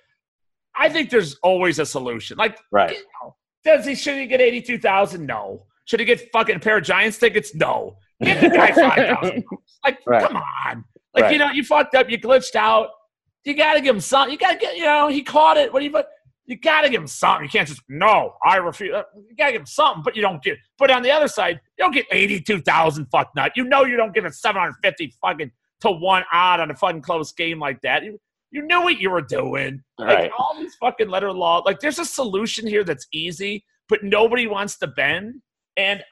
[0.76, 2.36] I think there's always a solution.
[2.36, 2.90] Like, Right.
[2.96, 5.26] you know, does he should he get eighty two thousand?
[5.26, 5.66] No.
[5.86, 7.55] Should he get fucking a pair of Giants tickets?
[7.55, 7.96] No.
[8.22, 9.44] Give the guy five thousand.
[9.84, 10.26] Like, Right.
[10.26, 10.84] come on.
[11.14, 11.32] Like, Right.
[11.32, 12.09] you know, you fucked up.
[12.11, 12.88] You glitched out.
[13.44, 14.32] You got to give him something.
[14.32, 14.76] You got to get.
[14.76, 15.72] You know, he caught it.
[15.72, 15.92] What do you?
[15.92, 16.09] But
[16.46, 17.44] you got to give him something.
[17.44, 18.34] You can't just no.
[18.44, 18.94] I refuse.
[18.94, 20.57] Uh, You got to give him something, but you don't get.
[20.78, 23.52] But on the other side, you don't get eighty-two thousand fuck nut.
[23.55, 25.52] You know you don't give it seven hundred fifty fucking
[25.85, 28.03] to one odd on a fucking close game like that.
[28.05, 28.18] You
[28.51, 29.82] you knew what you were doing.
[29.99, 30.30] Like Right.
[30.39, 31.59] all these fucking letter law.
[31.64, 35.35] Like there's a solution here that's easy, but nobody wants to bend.
[35.76, 36.03] And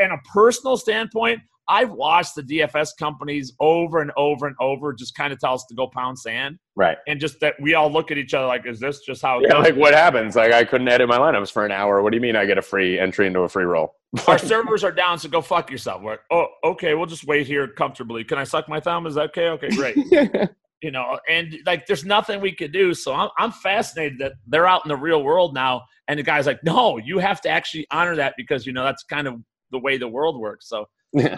[0.00, 5.14] and a personal standpoint, I've watched the DFS companies over and over and over just
[5.14, 6.98] kind of tell us to go pound sand, Right.
[7.06, 9.42] and just that we all look at each other like, is this just how it
[9.44, 9.64] Yeah, goes?
[9.66, 10.34] like what happens?
[10.34, 12.02] Like I couldn't edit my lineups for an hour.
[12.02, 13.94] What do you mean I get a free entry into a free roll?
[14.26, 16.02] Our servers are down, so go fuck yourself.
[16.02, 18.24] We're like, oh, okay, we'll just wait here comfortably.
[18.24, 19.06] Can I suck my thumb?
[19.06, 19.48] Is that okay?
[19.48, 19.96] Okay, great.
[20.82, 22.92] you know, and like there's nothing we could do.
[22.92, 25.84] So I'm, I'm fascinated that they're out in the real world now.
[26.08, 29.04] And the guy's like, no, you have to actually honor that because, you know, that's
[29.04, 29.36] kind of
[29.70, 30.68] the way the world works.
[30.68, 30.88] So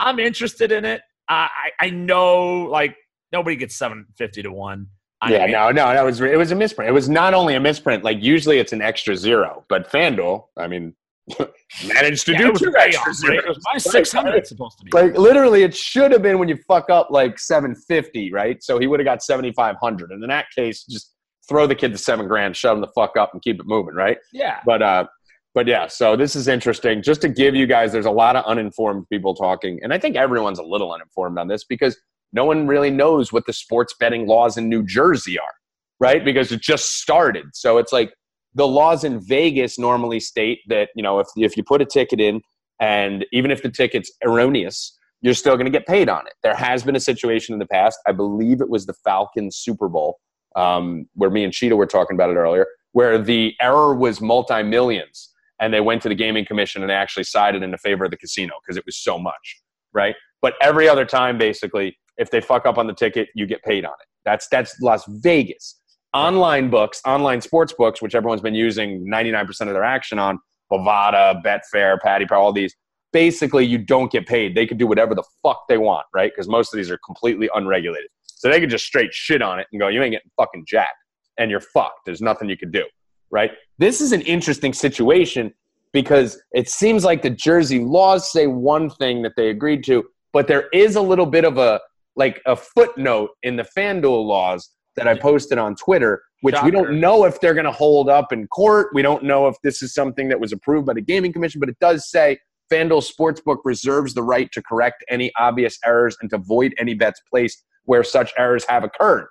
[0.01, 1.03] I'm interested in it.
[1.29, 1.49] I,
[1.81, 2.97] I I know like
[3.33, 4.89] nobody gets 750 to one.
[5.21, 6.89] I yeah, mean, no, no, that was it was a misprint.
[6.89, 8.05] It was not only a misprint.
[8.05, 10.95] Like usually it's an extra zero, but FanDuel, I mean,
[11.87, 13.39] managed to Yeah, do it was two way extra off, right?
[13.39, 13.59] It was zeros.
[13.65, 14.91] minus 600 it's supposed to be.
[14.93, 18.63] Like literally, it should have been when you fuck up like seven fifty, right?
[18.63, 21.15] So he would have got seventy five hundred, and in that case, just
[21.49, 23.95] throw the kid to seven grand, shut him the fuck up, and keep it moving,
[23.95, 24.19] right?
[24.33, 24.61] yeah.
[24.67, 25.07] But uh,
[25.55, 27.03] but yeah, so this is interesting.
[27.03, 30.17] Just to give you guys, there's a lot of uninformed people talking, and I think
[30.17, 31.97] everyone's a little uninformed on this because
[32.33, 35.55] no one really knows what the sports betting laws in New Jersey are,
[36.01, 36.25] right?
[36.25, 38.13] Because it just started, so it's like
[38.55, 42.21] the laws in Vegas normally state that you know if if you put a ticket
[42.21, 42.41] in,
[42.81, 46.35] and even if the ticket's erroneous, you're still going to get paid on it.
[46.43, 49.89] There has been a situation in the past, I believe it was the Falcons Super
[49.89, 50.19] Bowl,
[50.55, 54.63] um, where me and Cheetah were talking about it earlier, where the error was multi
[54.63, 55.31] millions
[55.61, 58.17] and they went to the gaming commission and actually sided in the favor of the
[58.17, 60.15] casino because it was so much, right?
[60.43, 63.85] But every other time, basically, if they fuck up on the ticket, you get paid
[63.85, 64.07] on it.
[64.27, 65.81] That's that's Las Vegas.
[66.15, 70.39] Online books, online sports books, which everyone's been using 99% of their action on,
[70.73, 72.75] Bovada, Betfair, Paddy Power, all these.
[73.13, 74.55] Basically, you don't get paid.
[74.55, 76.33] They can do whatever the fuck they want, right?
[76.33, 78.09] Because most of these are completely unregulated.
[78.23, 80.97] So they could just straight shit on it and go, you ain't getting fucking jacked.
[81.39, 82.01] And you're fucked.
[82.07, 82.85] There's nothing you can do,
[83.31, 83.51] right?
[83.79, 85.53] This is an interesting situation
[85.93, 90.47] because it seems like the Jersey laws say one thing that they agreed to, but
[90.47, 91.81] there is a little bit of a
[92.17, 97.01] like a footnote in the FanDuel laws that I posted on Twitter, which we don't
[97.01, 98.89] know if they're going to hold up in court.
[98.95, 101.69] We don't know if this is something that was approved by the Gaming Commission, but
[101.69, 102.39] it does say
[102.71, 107.21] FanDuel Sportsbook reserves the right to correct any obvious errors and to void any bets
[107.31, 109.27] placed where such errors have occurred.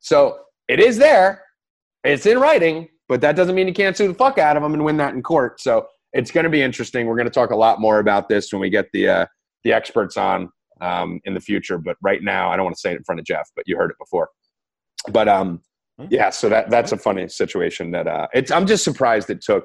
[0.00, 1.42] So it is there.
[2.04, 4.74] It's in writing, but that doesn't mean you can't sue the fuck out of them
[4.74, 5.60] and win that in court.
[5.60, 7.06] So it's going to be interesting.
[7.06, 9.26] We're going to talk a lot more about this when we get the uh,
[9.64, 11.78] the experts on um, in the future.
[11.78, 13.76] But right now, I don't want to say it in front of Jeff, but you
[13.76, 14.30] heard it before.
[15.10, 15.60] But um,
[16.10, 17.90] yeah, so that that's a funny situation.
[17.92, 19.64] That uh, it's I'm just surprised it took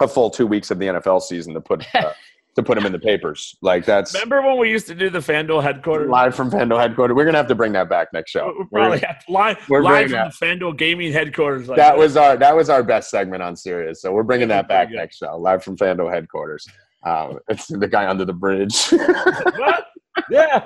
[0.00, 2.12] a full two weeks of the NFL season to put uh,
[2.56, 3.56] to put them in the papers.
[3.62, 6.08] Like that's Remember when we used to do the FanDuel headquarters?
[6.08, 7.14] live from FanDuel headquarters.
[7.14, 8.46] We're gonna have to bring that back next show.
[8.46, 11.68] We We're probably gonna- have to live, we're live from the FanDuel gaming headquarters.
[11.68, 14.02] Like that was our that was our best segment on Sirius.
[14.02, 16.66] So we're bringing that back next show, live from FanDuel headquarters.
[17.04, 18.88] Um, it's the guy under the bridge.
[18.90, 19.86] what?
[20.30, 20.64] Yeah,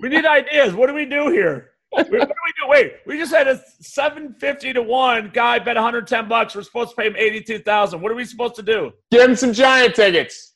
[0.00, 0.74] we need ideas.
[0.74, 1.70] What do we do here?
[1.92, 2.68] Wait, What do we do?
[2.68, 6.54] Wait, we just had a seven fifty to one guy bet one hundred ten bucks.
[6.54, 8.00] We're supposed to pay him eighty two thousand.
[8.02, 8.92] What are we supposed to do?
[9.10, 10.54] Give him some giant tickets.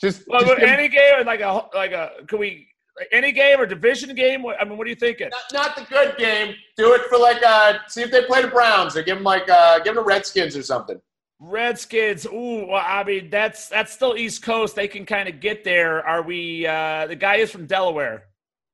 [0.00, 2.68] Just, Well, just give him- any game, like a like a, can we
[2.98, 4.44] like any game or division game?
[4.46, 5.30] I mean, what are you thinking?
[5.30, 6.54] not, not the good game.
[6.76, 9.48] Do it for like uh see if they play the Browns or give them like
[9.48, 11.00] uh give them the Redskins or something.
[11.40, 12.26] Redskins.
[12.26, 14.76] Ooh, well, I mean that's that's still East Coast.
[14.76, 16.06] They can kind of get there.
[16.06, 16.66] Are we?
[16.66, 18.24] uh The guy is from Delaware,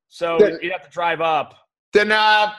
[0.09, 1.55] so Then- you'd have to drive up.
[1.93, 2.53] Then uh,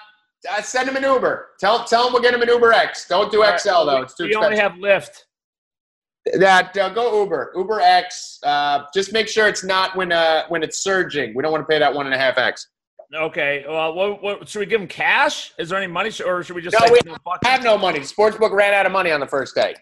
[0.50, 1.50] uh send him an Uber.
[1.60, 3.08] Tell tell him we'll get him an Uber X.
[3.08, 4.02] Don't do XL though.
[4.02, 4.60] It's too we only expensive.
[4.60, 6.40] have Lyft.
[6.40, 8.40] that uh, go Uber, Uber X.
[8.44, 11.34] Uh, just make sure it's not when uh when it's surging.
[11.36, 12.68] We don't want to pay that one and a half X.
[13.16, 13.64] Okay.
[13.68, 15.54] Well, what, what, should we give him cash?
[15.60, 17.78] Is there any money, or should we just No, say we no, fuck have no
[17.78, 18.00] money.
[18.00, 19.76] Sportsbook ran out of money on the first day.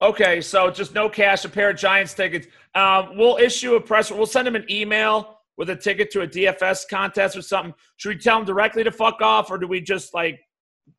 [0.00, 2.46] Okay, so just no cash, a pair of Giants tickets.
[2.76, 4.12] Um, we'll issue a press.
[4.12, 7.74] We'll send him an email with a ticket to a DFS contest or something.
[7.96, 10.40] Should we tell him directly to fuck off, or do we just like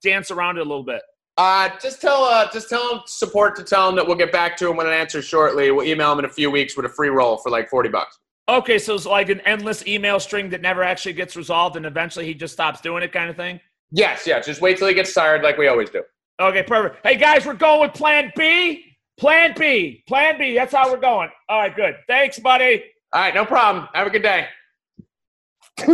[0.04, 1.02] dance around it a little bit?
[1.38, 4.58] Uh, just tell uh, just tell him support to tell him that we'll get back
[4.58, 5.72] to him with an answer shortly.
[5.72, 8.20] We'll email him in a few weeks with a free roll for like forty bucks.
[8.50, 12.26] Okay, so it's like an endless email string that never actually gets resolved, and eventually
[12.26, 13.60] he just stops doing it, kind of thing.
[13.92, 14.40] Yes, yeah.
[14.40, 16.04] Just wait till he gets tired, like we always do.
[16.42, 17.06] Okay, perfect.
[17.06, 18.84] Hey guys, we're going with Plan B.
[19.18, 20.04] Plan B.
[20.08, 20.56] Plan B.
[20.56, 21.30] That's how we're going.
[21.48, 21.96] All right, good.
[22.08, 22.84] Thanks, buddy.
[23.14, 23.88] All right, no problem.
[23.94, 24.48] Have a good day.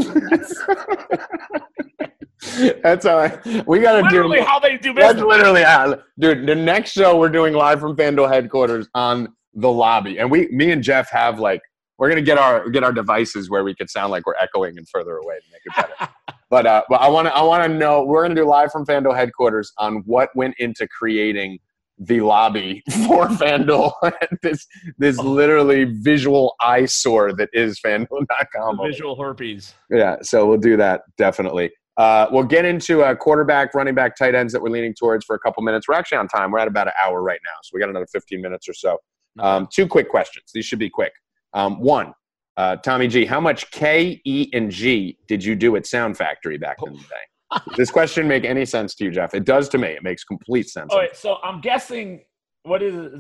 [2.83, 3.67] That's all right.
[3.67, 4.23] We got to do.
[4.27, 6.45] Literally, how they do That's literally, how- dude.
[6.45, 10.71] The next show we're doing live from FanDuel headquarters on the lobby, and we, me
[10.71, 11.61] and Jeff have like,
[11.97, 14.87] we're gonna get our get our devices where we could sound like we're echoing and
[14.89, 16.11] further away to make it better.
[16.49, 18.03] but uh, but I want to I want to know.
[18.03, 21.59] We're gonna do live from FanDuel headquarters on what went into creating
[21.97, 23.93] the lobby for FanDuel.
[24.41, 24.65] this
[24.97, 28.79] this literally visual eyesore that is FanDuel.com.
[28.83, 29.73] Visual herpes.
[29.89, 31.71] Yeah, so we'll do that definitely.
[31.97, 35.33] Uh, we'll get into uh, quarterback, running back, tight ends that we're leaning towards for
[35.33, 35.87] a couple minutes.
[35.87, 36.51] We're actually on time.
[36.51, 38.97] We're at about an hour right now, so we got another 15 minutes or so.
[39.39, 40.51] Um, two quick questions.
[40.53, 41.13] These should be quick.
[41.53, 42.13] Um, one,
[42.57, 46.57] uh, Tommy G, how much K, E, and G did you do at Sound Factory
[46.57, 47.15] back in the day?
[47.51, 49.33] Does this question make any sense to you, Jeff?
[49.33, 49.89] It does to me.
[49.89, 50.91] It makes complete sense.
[50.91, 52.23] All right, so I'm guessing
[52.63, 53.13] what is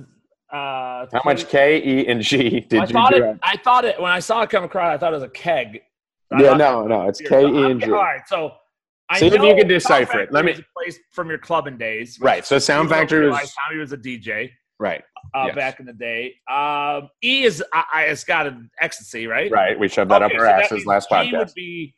[0.51, 3.99] uh How much K, E, and G did I you thought it I thought it
[4.01, 5.81] when I saw it come across, I thought it was a keg.
[6.31, 7.85] I yeah, no, no, it's K, E, and G.
[7.91, 8.51] All right, so
[9.09, 10.31] I See if you can decipher it.
[10.31, 12.17] Let me- place from your clubbing days.
[12.19, 14.49] Right, so Sound Factory was Tommy was a DJ.
[14.79, 15.03] right.
[15.35, 15.55] uh, Yes.
[15.55, 16.33] back in the day.
[16.51, 19.51] Um, e is I, I, it's got an ecstasy, right?
[19.51, 19.77] Right.
[19.79, 21.37] We shoved that up our so asses last G podcast.
[21.37, 21.93] would be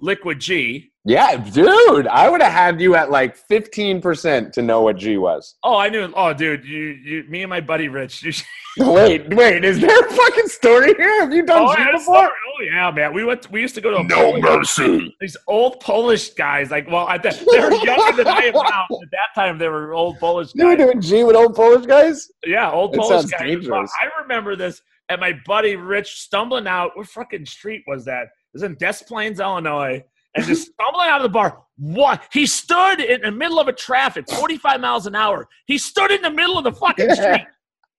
[0.00, 0.90] liquid G.
[1.08, 2.08] Yeah, dude.
[2.08, 5.54] I would have had you at like 15% to know what G was.
[5.62, 6.12] Oh, I knew.
[6.16, 8.24] Oh, dude, you, you, me and my buddy Rich.
[8.24, 8.32] You,
[8.92, 9.64] Wait, wait.
[9.64, 11.20] Is there a fucking story here?
[11.20, 12.28] Have you done oh, G before?
[12.28, 13.14] oh, yeah, man.
[13.14, 13.48] We went.
[13.50, 15.16] We used to go to a No Polish- mercy.
[15.20, 18.86] These old Polish guys, like, well, I th- they were younger than I am now.
[18.90, 20.54] At that time, they were old Polish Guys.
[20.56, 22.28] You were doing G with old Polish guys?
[22.44, 23.40] Yeah, old That Polish guys.
[23.40, 23.90] dangerous.
[24.00, 26.96] I remember this and my buddy Rich stumbling out.
[26.96, 28.28] What fucking street was that?
[28.56, 30.02] Was in Des Plaines, Illinois.
[30.34, 31.62] And just stumbling out of the bar.
[31.76, 32.22] What?
[32.32, 35.46] He stood in the middle of a traffic, 45 miles an hour.
[35.66, 37.46] He stood in the middle of the fucking street.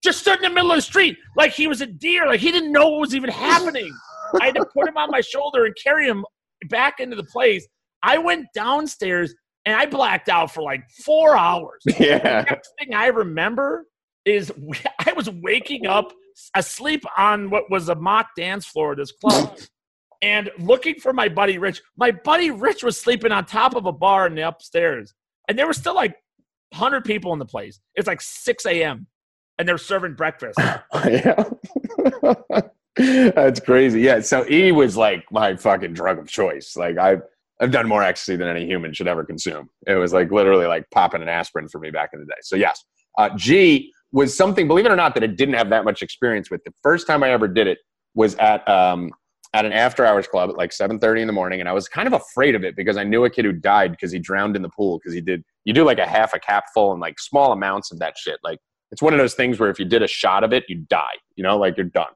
[0.03, 2.25] Just stood in the middle of the street like he was a deer.
[2.25, 3.91] Like he didn't know what was even happening.
[4.41, 6.25] I had to put him on my shoulder and carry him
[6.69, 7.67] back into the place.
[8.01, 9.33] I went downstairs
[9.65, 11.83] and I blacked out for like four hours.
[11.99, 12.17] Yeah.
[12.17, 13.85] The next thing I remember
[14.25, 14.51] is
[15.05, 16.11] I was waking up
[16.55, 19.57] asleep on what was a mock dance floor of this club
[20.21, 21.81] and looking for my buddy Rich.
[21.97, 25.13] My buddy Rich was sleeping on top of a bar in the upstairs.
[25.47, 26.15] And there were still like
[26.71, 27.79] 100 people in the place.
[27.95, 29.07] It's like 6 a.m.
[29.57, 30.59] and they're serving breakfast.
[30.93, 31.43] yeah.
[33.35, 34.01] That's crazy.
[34.01, 34.21] Yeah.
[34.21, 36.75] So E was like my fucking drug of choice.
[36.75, 37.21] Like I've
[37.59, 39.69] I've done more ecstasy than any human should ever consume.
[39.87, 42.39] It was like literally like popping an aspirin for me back in the day.
[42.41, 42.83] So yes,
[43.17, 44.67] uh, G was something.
[44.67, 46.63] Believe it or not, that I didn't have that much experience with.
[46.63, 47.79] The first time I ever did it
[48.13, 49.11] was at um,
[49.53, 51.87] at an after hours club at like seven thirty in the morning, and I was
[51.87, 54.55] kind of afraid of it because I knew a kid who died because he drowned
[54.55, 55.43] in the pool because he did.
[55.65, 58.39] You do like a half a cap full and like small amounts of that shit.
[58.43, 58.59] Like
[58.91, 61.15] it's one of those things where if you did a shot of it, you die.
[61.35, 62.11] You know, like you're done.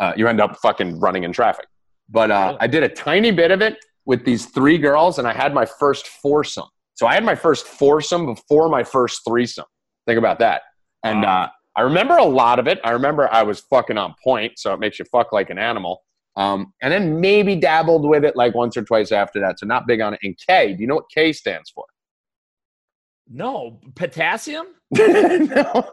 [0.00, 1.66] Uh, you end up fucking running in traffic.
[2.08, 5.32] But uh, I did a tiny bit of it with these three girls, and I
[5.32, 6.68] had my first foursome.
[6.94, 9.64] So I had my first foursome before my first threesome.
[10.06, 10.62] Think about that.
[11.02, 12.80] And uh, I remember a lot of it.
[12.84, 16.02] I remember I was fucking on point, so it makes you fuck like an animal.
[16.36, 19.60] Um, and then maybe dabbled with it like once or twice after that.
[19.60, 20.20] So not big on it.
[20.22, 21.84] And K, do you know what K stands for?
[23.30, 24.66] No, potassium?
[24.90, 25.88] no.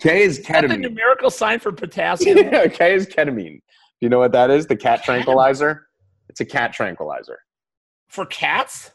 [0.00, 2.38] K is Is that the numerical sign for potassium?
[2.52, 3.60] Yeah, K is ketamine.
[3.60, 4.66] Do you know what that is?
[4.66, 5.86] The cat tranquilizer?
[6.28, 7.38] It's a cat tranquilizer.
[8.08, 8.90] for cats?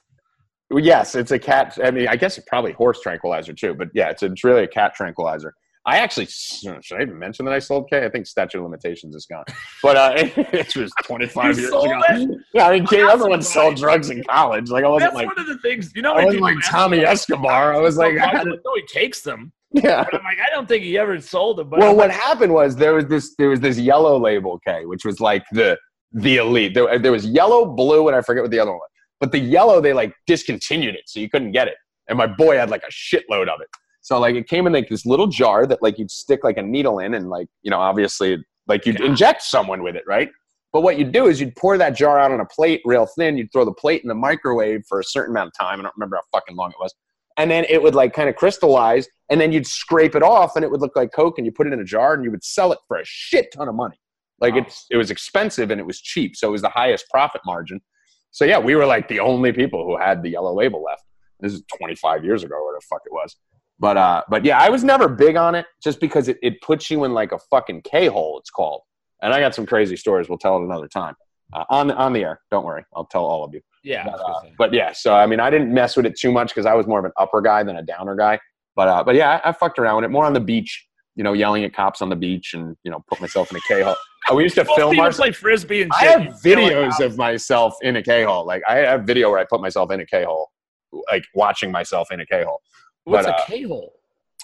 [0.74, 1.78] Yes, it's a cat.
[1.84, 4.68] I mean, I guess it's probably horse tranquilizer too, but yeah, it's, it's really a
[4.68, 5.54] cat tranquilizer.
[5.86, 8.06] I actually should I even mention that I sold K?
[8.06, 9.46] I think statute of limitations is gone,
[9.82, 11.84] but uh, it was 25 years ago.
[11.86, 12.40] it?
[12.54, 14.70] Yeah, I mean, K, everyone sold drugs in college.
[14.70, 15.92] Like I wasn't That's like one of the things.
[15.96, 17.74] You know, I wasn't like Tommy Escobar.
[17.74, 19.52] I was like, I no, he takes them.
[19.72, 20.04] yeah.
[20.04, 21.70] But I'm like, I don't think he ever sold them.
[21.70, 24.60] But well, I'm what like, happened was there was this there was this yellow label
[24.60, 25.80] K, which was like the
[26.12, 26.76] the elite.
[26.76, 28.90] There, there was yellow, blue, and I forget what the other one was.
[29.20, 31.76] But the yellow, they like discontinued it, so you couldn't get it.
[32.08, 33.68] And my boy had like a shitload of it.
[34.02, 36.62] So like it came in like this little jar that like you'd stick like a
[36.64, 39.08] needle in, and like you know obviously like you'd God.
[39.08, 40.30] inject someone with it, right?
[40.74, 43.38] But what you'd do is you'd pour that jar out on a plate real thin.
[43.38, 45.80] You'd throw the plate in the microwave for a certain amount of time.
[45.80, 46.94] I don't remember how fucking long it was.
[47.38, 50.64] And then it would like kind of crystallize, and then you'd scrape it off, and
[50.66, 52.44] it would look like Coke, and you put it in a jar, and you would
[52.44, 54.00] sell it for a shit ton of money.
[54.40, 54.62] Like Wow.
[54.62, 57.80] it's it was expensive and it was cheap, so it was the highest profit margin.
[58.32, 61.04] So yeah, we were like the only people who had the yellow label left.
[61.42, 63.36] This is 25 years ago, or the fuck it was.
[63.82, 66.92] But uh, but yeah, I was never big on it, just because it, it puts
[66.92, 68.38] you in like a fucking K hole.
[68.38, 68.82] It's called,
[69.24, 70.30] and I got some crazy stories.
[70.30, 71.16] We'll tell it another time
[71.52, 72.42] uh, on on the air.
[72.52, 73.62] Don't worry, I'll tell all of you.
[73.84, 74.06] yeah.
[74.06, 76.68] But, uh, but yeah, so I mean, I didn't mess with it too much because
[76.68, 78.40] I was more of an upper guy than a downer guy.
[78.76, 80.88] But uh, but yeah, I, I fucked around with it more on the beach.
[81.16, 83.62] You know, yelling at cops on the beach and you know, put myself in a
[83.68, 83.96] K hole.
[84.30, 85.12] Uh, we used to film our.
[85.12, 86.08] play frisbee and shit.
[86.08, 88.46] I have You feel like, videos "Oh, of myself in a K hole.
[88.46, 90.52] Like I have video where I put myself in a K hole,
[91.12, 92.62] like watching myself in a K hole.
[93.06, 93.94] What's but, a uh, K hole?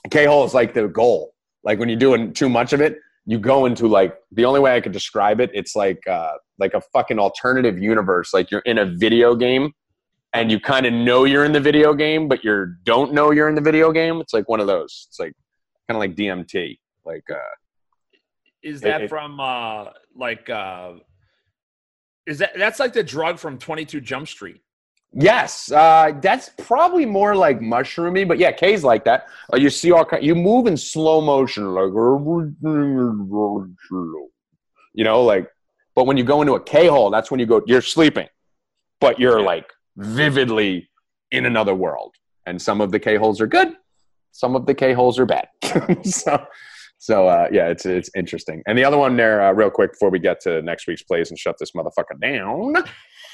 [0.09, 1.34] K hole is like the goal.
[1.63, 4.75] Like when you're doing too much of it, you go into like the only way
[4.75, 5.51] I could describe it.
[5.53, 8.34] It's like uh, like a fucking alternative universe.
[8.34, 9.73] Like you're in a video game,
[10.34, 13.49] and you kind of know you're in the video game, but you don't know you're
[13.49, 14.21] in the video game.
[14.21, 15.07] It's like one of those.
[15.09, 15.34] It's like
[15.89, 16.77] kind of like DMT.
[17.05, 17.38] Like uh,
[18.63, 19.85] Is it- that it- from uh
[20.15, 20.93] like uh
[22.25, 24.61] is that that's like the drug from 22 Jump Street?
[25.13, 29.27] Yes, uh, that's probably more like mushroomy, but yeah, K's like that.
[29.51, 31.91] Uh, you see all kind, you move in slow motion, like
[34.93, 35.49] you know, like.
[35.95, 37.61] But when you go into a K hole, that's when you go.
[37.65, 38.27] You're sleeping,
[38.99, 40.89] but you're like vividly
[41.31, 42.13] in another world.
[42.45, 43.75] And some of the K holes are good,
[44.31, 45.47] some of the K holes are bad.
[46.03, 46.45] so,
[46.99, 48.61] so uh, yeah, it's it's interesting.
[48.67, 51.31] And the other one there, uh, real quick, before we get to next week's plays
[51.31, 52.75] and shut this motherfucker down.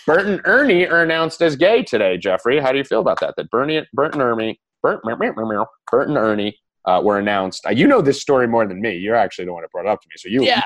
[0.06, 2.60] Bert and Ernie are announced as gay today, Jeffrey.
[2.60, 3.36] How do you feel about that?
[3.38, 7.66] That Bernie, Bert and Ernie, Bert, Bert and Ernie uh, were announced.
[7.66, 8.98] Uh, you know this story more than me.
[8.98, 10.16] You're actually the one that brought it up to me.
[10.18, 10.64] So you, Yeah.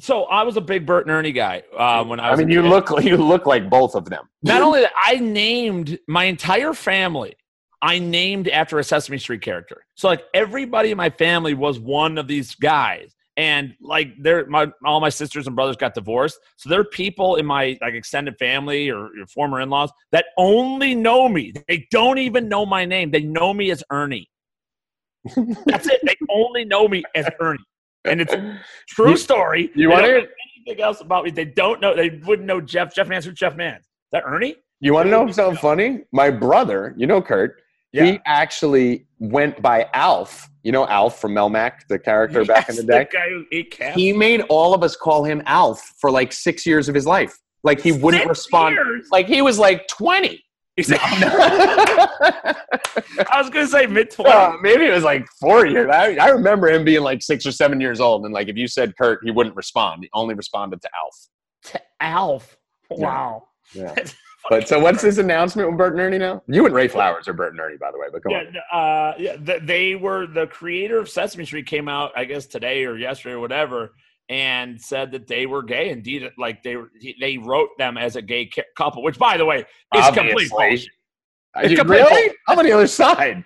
[0.00, 2.38] So I was a big Bert and Ernie guy uh, when I I was.
[2.38, 2.68] mean, a you kid.
[2.68, 4.28] look you look like both of them.
[4.44, 7.34] Not only that, I named my entire family.
[7.82, 9.84] I named after a Sesame Street character.
[9.96, 14.66] So like everybody in my family was one of these guys, and like they're my
[14.84, 16.38] all my sisters and brothers got divorced.
[16.56, 20.26] So there are people in my like extended family or your former in laws that
[20.36, 21.52] only know me.
[21.68, 23.12] They don't even know my name.
[23.12, 24.28] They know me as Ernie.
[25.66, 26.00] That's it.
[26.04, 27.58] They only know me as Ernie,
[28.04, 28.34] and it's
[28.88, 29.70] true story.
[29.74, 30.28] you They wanna hear-
[30.66, 31.30] anything else about me?
[31.30, 31.94] They don't know.
[31.94, 32.94] They wouldn't know Jeff.
[32.94, 33.26] Jeff Mans.
[33.26, 33.82] Jeff Mans?
[33.84, 34.56] Is that Ernie?
[34.80, 36.00] You want to know something funny?
[36.12, 37.60] My brother, you know Kurt,
[37.92, 40.48] he actually went by Alf.
[40.62, 43.18] You know Alf from Melmac, the character back in the Yes, day.
[43.18, 43.74] guy who ate.
[43.94, 47.36] He made all of us call him Alf for like six years of his life.
[47.64, 48.74] Like he wouldn't Six respond.
[48.74, 49.08] years?
[49.10, 50.44] Like he was like twenty.
[50.76, 52.54] He's- I
[53.40, 54.60] was gonna say mid Uh, twenties.
[54.62, 55.90] maybe it was like four years.
[55.90, 58.68] I, I remember him being like six or seven years old, and like if you
[58.68, 60.02] said Kurt, he wouldn't respond.
[60.04, 61.80] He only responded to Alf.
[62.00, 62.56] Alf.
[62.90, 63.48] Wow.
[63.74, 63.92] Yeah.
[63.94, 64.14] That's
[64.50, 66.42] But so what's this announcement with Bert and Ernie now?
[66.48, 68.06] You and Ray Flowers are Bert and Ernie, by the way.
[68.10, 69.10] But come Yeah, on.
[69.10, 69.36] uh, yeah.
[69.36, 73.34] th- They were the creator of Sesame Street came out, I guess today or yesterday
[73.34, 73.92] or whatever,
[74.30, 75.90] and said that they were gay.
[75.90, 76.76] Indeed, like they
[77.20, 80.88] they wrote them as a gay couple, which, by the way, is complete bullshit.
[81.56, 82.10] It's you complete really?
[82.10, 82.36] bullshit.
[82.48, 83.44] I'm on the other side.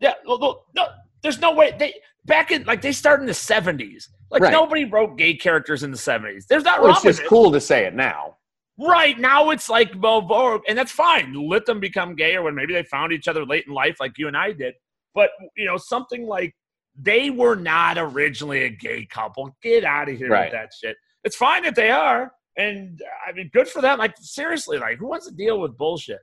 [0.00, 0.88] Yeah, well, no, no,
[1.22, 4.08] there's no way they back in like they started in the '70s.
[4.30, 4.50] Like Right.
[4.52, 6.46] nobody wrote gay characters in the '70s.
[6.46, 7.26] There's not Well, wrong it's just it.
[7.28, 8.36] cool to say it now.
[8.78, 11.34] Right now, it's like Vogue, and that's fine.
[11.34, 14.16] Let them become gay, or when maybe they found each other late in life, like
[14.18, 14.74] you and I did.
[15.14, 16.54] But you know, something like
[16.98, 19.54] they were not originally a gay couple.
[19.62, 20.44] Get out of here Right.
[20.46, 20.96] with that shit.
[21.22, 23.98] It's fine that they are, and I mean, good for them.
[23.98, 26.20] Like seriously, like who wants to deal with bullshit?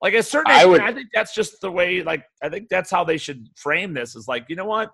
[0.00, 2.02] Like a certain I age, would- I think that's just the way.
[2.02, 4.16] Like I think that's how they should frame this.
[4.16, 4.90] Is like you know what.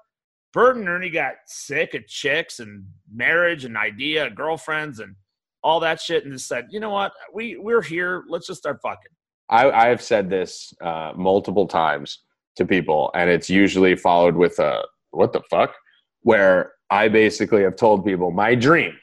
[0.54, 5.14] Bert and Ernie got sick of chicks and marriage and idea, girlfriends and
[5.62, 8.24] all that shit, and just said, you know what, we we're here.
[8.28, 9.12] Let's just start fucking.
[9.50, 12.20] I, I have said this uh, multiple times
[12.56, 15.74] to people, and it's usually followed with a "what the fuck,"
[16.22, 18.96] where I basically have told people my dream,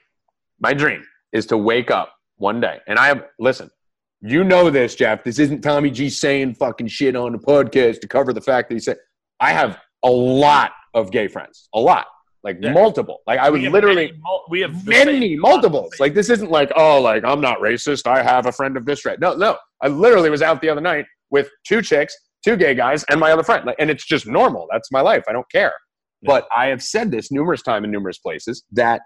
[0.59, 3.69] my dream is to wake up one day, and I have listen.
[4.21, 5.23] You know this, Jeff.
[5.23, 8.75] This isn't Tommy G saying fucking shit on the podcast to cover the fact that
[8.75, 8.97] he said.
[9.39, 12.07] I have a lot of gay friends, a lot,
[12.45, 12.71] like Yeah.
[12.71, 13.19] multiple.
[13.27, 15.93] Like I would literally many we have many multiples.
[15.99, 18.07] Like this isn't like oh, like I'm not racist.
[18.07, 19.19] I have a friend of this right.
[19.19, 19.57] No, no.
[19.81, 22.15] I literally was out the other night with two chicks,
[22.45, 23.65] two gay guys, and my other friend.
[23.65, 24.67] Like, and it's just normal.
[24.71, 25.23] That's my life.
[25.27, 25.73] I don't care.
[26.21, 26.27] Yeah.
[26.27, 29.01] But I have said this numerous times in numerous places that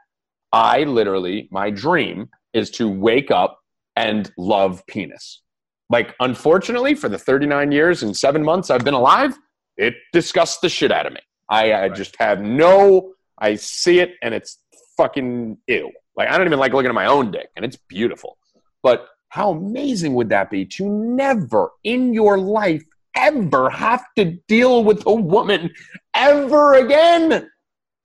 [0.53, 3.57] I literally my dream is to wake up
[3.95, 5.41] and love penis.
[5.89, 9.37] Like unfortunately, for the 39 years and seven months I've been alive,
[9.77, 11.19] it disgusts the shit out of me.
[11.49, 11.95] I, I Right.
[11.95, 13.13] just have no.
[13.39, 14.57] I see it and it's
[14.97, 15.91] fucking ew.
[16.15, 18.37] Like I don't even like looking at my own dick, and it's beautiful.
[18.83, 22.83] But how amazing would that be to never in your life
[23.15, 25.71] ever have to deal with a woman
[26.15, 27.49] ever again?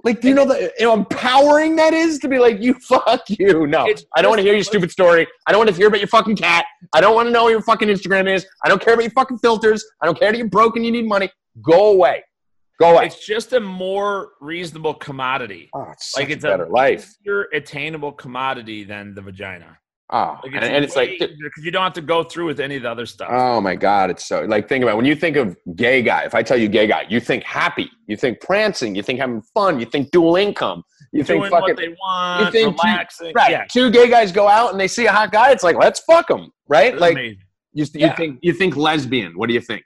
[0.04, 3.22] Like, do you know the you know, empowering that is to be like, you fuck
[3.28, 3.66] you.
[3.66, 5.26] No, I don't want to hear your stupid story.
[5.46, 6.66] I don't want to hear about your fucking cat.
[6.92, 8.46] I don't want to know what your fucking Instagram is.
[8.62, 9.82] I don't care about your fucking filters.
[10.02, 11.30] I don't care that you're broke and you need money.
[11.62, 12.22] Go away.
[12.80, 13.06] Go away.
[13.06, 15.70] It's just a more reasonable commodity.
[15.74, 17.14] Oh, it's Like such it's a better a life.
[17.22, 19.78] easier attainable commodity than the vagina.
[20.10, 22.76] Oh, Like and, and it's like, because you don't have to go through with any
[22.76, 23.28] of the other stuff.
[23.32, 24.96] Oh my God, it's so like think about it.
[24.96, 26.24] when you think of gay guy.
[26.24, 29.40] If I tell you gay guy, you think happy, you think prancing, you think having
[29.54, 30.82] fun, you think dual income,
[31.12, 33.32] you think fucking what they want, think two- relaxing.
[33.34, 33.50] right.
[33.50, 35.52] Yeah, Two gay guys go out and they see a hot guy.
[35.52, 36.92] It's like let's fuck them, right?
[36.92, 37.38] it's Like amazing.
[37.72, 38.14] you, you Yeah.
[38.16, 39.32] think you think lesbian.
[39.38, 39.82] What do you think?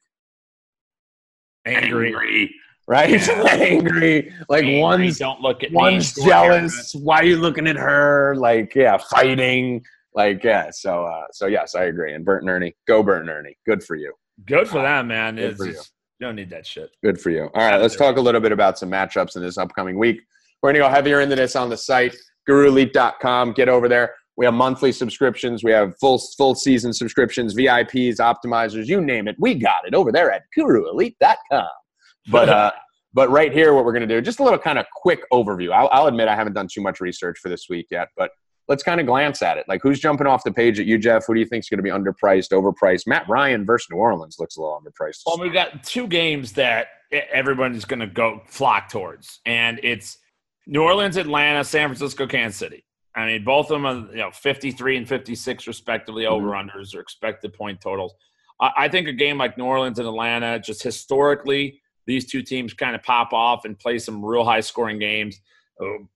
[1.66, 2.52] angry.
[2.88, 3.10] Right?
[3.26, 3.44] Yeah.
[3.50, 4.32] Angry.
[4.48, 6.24] Like Angry, one's don't look at one's me.
[6.26, 6.94] Jealous.
[6.94, 8.34] Why are you looking at her?
[8.36, 9.84] Like yeah, fighting.
[10.14, 10.70] Like yeah.
[10.72, 12.14] So uh, so yes, I agree.
[12.14, 13.56] And Bert and Ernie, go Bert and Ernie.
[13.66, 14.12] Good for you.
[14.46, 15.36] Good for them, man.
[15.36, 15.72] Good It's for you.
[15.74, 16.90] just- you don't need that shit.
[17.04, 17.42] Good for you.
[17.54, 20.20] All right, let's talk a little bit about some matchups in this upcoming week.
[20.60, 22.16] We're going to go heavier into this on the site,
[22.48, 23.52] guruelite.com.
[23.52, 24.14] Get over there.
[24.36, 25.62] We have monthly subscriptions.
[25.62, 29.36] We have full full season subscriptions, VIPs, optimizers, you name it.
[29.38, 31.66] We got it over there at guruelite.com.
[32.30, 32.72] But uh,
[33.14, 35.72] but right here, what we're going to do, just a little kind of quick overview.
[35.72, 38.30] I'll, I'll admit I haven't done too much research for this week yet, but
[38.68, 39.64] let's kind of glance at it.
[39.66, 41.24] Like, who's jumping off the page at you, Jeff?
[41.26, 43.06] Who do you think is going to be underpriced, overpriced?
[43.06, 45.20] Matt Ryan versus New Orleans looks a little underpriced.
[45.26, 50.18] Well, we've got two games that e- everyone's going to go flock towards, and it's
[50.66, 52.84] New Orleans, Atlanta, San Francisco, Kansas City.
[53.16, 56.28] I mean, both of them are you know 53 and 56 respectively Mhm.
[56.30, 58.14] over unders or expected point totals.
[58.60, 62.72] I, I think a game like New Orleans and Atlanta, just historically, these two teams
[62.72, 65.40] kind of pop off and play some real high scoring games.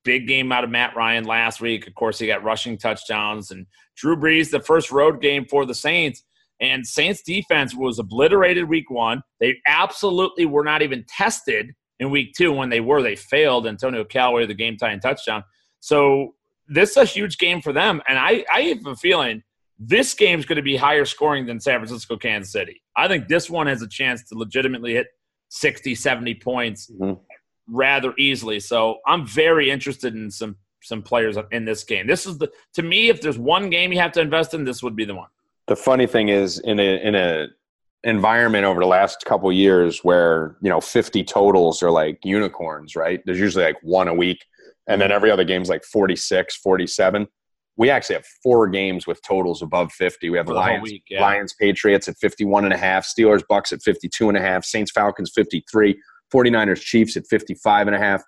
[0.03, 1.87] Big game out of Matt Ryan last week.
[1.87, 3.53] Of course, he got rushing touchdowns.
[3.53, 6.25] And Drew Brees, the first road game for the Saints.
[6.61, 9.23] And Saints defense was obliterated week one.
[9.39, 12.53] They absolutely were not even tested in week two.
[12.53, 13.67] When they were, they failed.
[13.67, 15.45] Antonio Callaway, the game tying touchdown.
[15.81, 16.35] So
[16.69, 18.01] this is a huge game for them.
[18.09, 19.43] And I, I have a feeling
[19.79, 22.81] this game is going to be higher scoring than San Francisco, Kansas City.
[22.97, 25.09] I think this one has a chance to legitimately hit
[25.55, 27.21] 60, 70 points mm-hmm.
[27.69, 28.59] rather easily.
[28.59, 32.07] So I'm very interested in some some players in this game.
[32.09, 34.83] This is the to me, if there's one game you have to invest in, this
[34.83, 35.29] would be the one.
[35.69, 37.49] The funny thing is, in a in a
[38.03, 43.21] environment over the last couple years where you know 50 totals are like unicorns, right?
[43.27, 44.45] There's usually like one a week,
[44.89, 47.29] and then every other game's like 46, 47
[47.83, 50.31] we actually have four games with totals above 50.
[50.31, 51.21] We have the Lions, week, yeah.
[51.21, 54.93] Lions, Patriots at 51 and a half, Steelers, Bucks at 52 and a half, Saints,
[54.93, 56.01] Falcons 53,
[56.33, 58.23] 49ers, Chiefs at 55 and a half.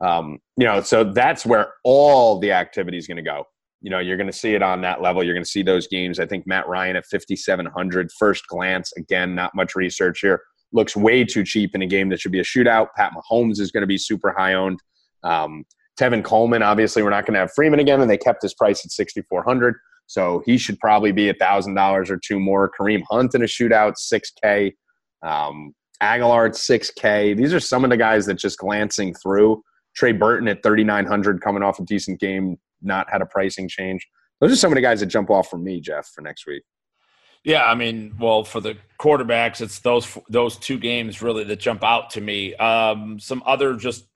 [0.00, 3.42] Um, you know, so that's where all the activity is going to go.
[3.80, 5.24] You know, you're going to see it on that level.
[5.24, 6.20] You're going to see those games.
[6.20, 10.40] I think Matt Ryan at 5,700, first glance, again, not much research here,
[10.72, 12.90] looks way too cheap in a game that should be a shootout.
[12.96, 14.78] Pat Mahomes is going to be super high owned.
[15.24, 15.64] Um,
[16.00, 18.84] Tevin Coleman, obviously, we're not going to have Freeman again, and they kept his price
[18.84, 19.74] at 6400
[20.06, 22.70] So he should probably be $1,000 or two more.
[22.70, 24.72] Kareem Hunt in a shootout, 6K.
[25.22, 27.36] Um, Agholor at 6K.
[27.36, 29.62] These are some of the guys that just glancing through.
[29.94, 34.06] Trey Burton at 3,900 coming off a decent game, not had a pricing change.
[34.40, 36.62] Those are some of the guys that jump off for me, Jeff, for next week.
[37.42, 41.82] Yeah, I mean, well, for the quarterbacks, it's those those two games really that jump
[41.82, 42.54] out to me.
[42.56, 44.06] Um, some other just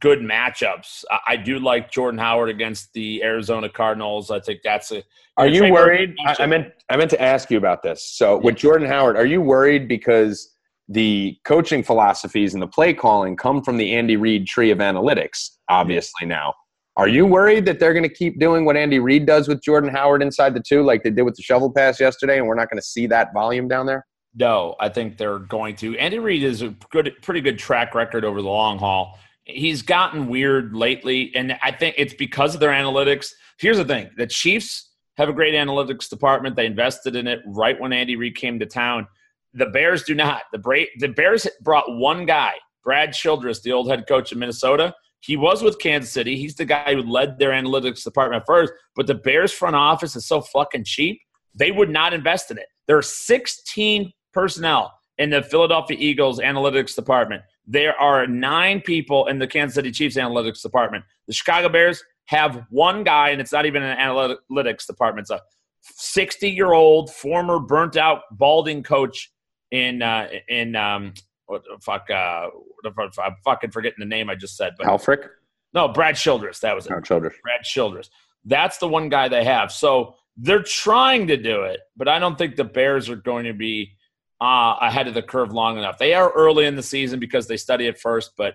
[0.00, 1.04] good matchups.
[1.10, 4.30] I, I, do like Jordan Howard against the Arizona Cardinals.
[4.30, 5.02] I think that's a.
[5.36, 6.14] Are you worried?
[6.26, 8.02] I, I, meant I meant to ask you about this.
[8.02, 10.54] So with Jordan Howard, are you worried because
[10.88, 15.50] the coaching philosophies and the play calling come from the Andy Reid tree of analytics?
[15.68, 16.54] Obviously now.
[16.96, 19.88] Are you worried that they're going to keep doing what Andy Reid does with Jordan
[19.88, 22.68] Howard inside the two, like they did with the shovel pass yesterday, and we're not
[22.68, 24.06] going to see that volume down there?
[24.34, 25.96] No, I think they're going to.
[25.98, 29.18] Andy Reid is a good, pretty good track record over the long haul.
[29.44, 33.32] He's gotten weird lately, and I think it's because of their analytics.
[33.58, 36.56] Here's the thing: the Chiefs have a great analytics department.
[36.56, 39.06] They invested in it right when Andy Reid came to town.
[39.54, 40.42] The Bears do not.
[40.52, 42.52] The, Bra- the Bears brought one guy,
[42.84, 46.36] Brad Childress, the old head coach of Minnesota he was with Kansas City.
[46.36, 48.72] He's the guy who led their analytics department first.
[48.96, 51.20] But the Bears front office is so fucking cheap,
[51.54, 52.66] they would not invest in it.
[52.88, 57.42] There are 16 personnel in the Philadelphia Eagles analytics department.
[57.66, 61.04] There are nine people in the Kansas City Chiefs analytics department.
[61.28, 65.24] The Chicago Bears have one guy, and it's not even an analytics department.
[65.24, 65.40] It's a
[65.82, 69.30] 60 year old, former burnt out, balding coach
[69.70, 71.14] in uh, in um,
[71.52, 72.10] what fuck?
[72.10, 72.48] Uh,
[72.84, 74.74] I'm fucking forgetting the name I just said.
[74.78, 75.28] But Helfrich?
[75.74, 76.60] No, Brad Childress.
[76.60, 76.92] That was it.
[76.92, 77.34] Oh, Childress.
[77.42, 78.10] Brad Childress.
[78.44, 79.70] That's the one guy they have.
[79.70, 83.52] So they're trying to do it, but I don't think the Bears are going to
[83.52, 83.96] be
[84.40, 85.98] uh, ahead of the curve long enough.
[85.98, 88.54] They are early in the season because they study it first, but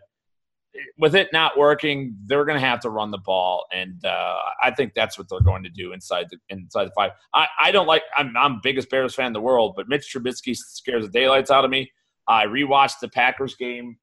[0.98, 4.72] with it not working, they're going to have to run the ball, and uh, I
[4.72, 7.12] think that's what they're going to do inside the inside the five.
[7.34, 8.04] I, I don't like.
[8.16, 11.66] I'm, I'm biggest Bears fan in the world, but Mitch Trubisky scares the daylights out
[11.66, 11.92] of me.
[12.28, 13.98] I rewatched the Packers game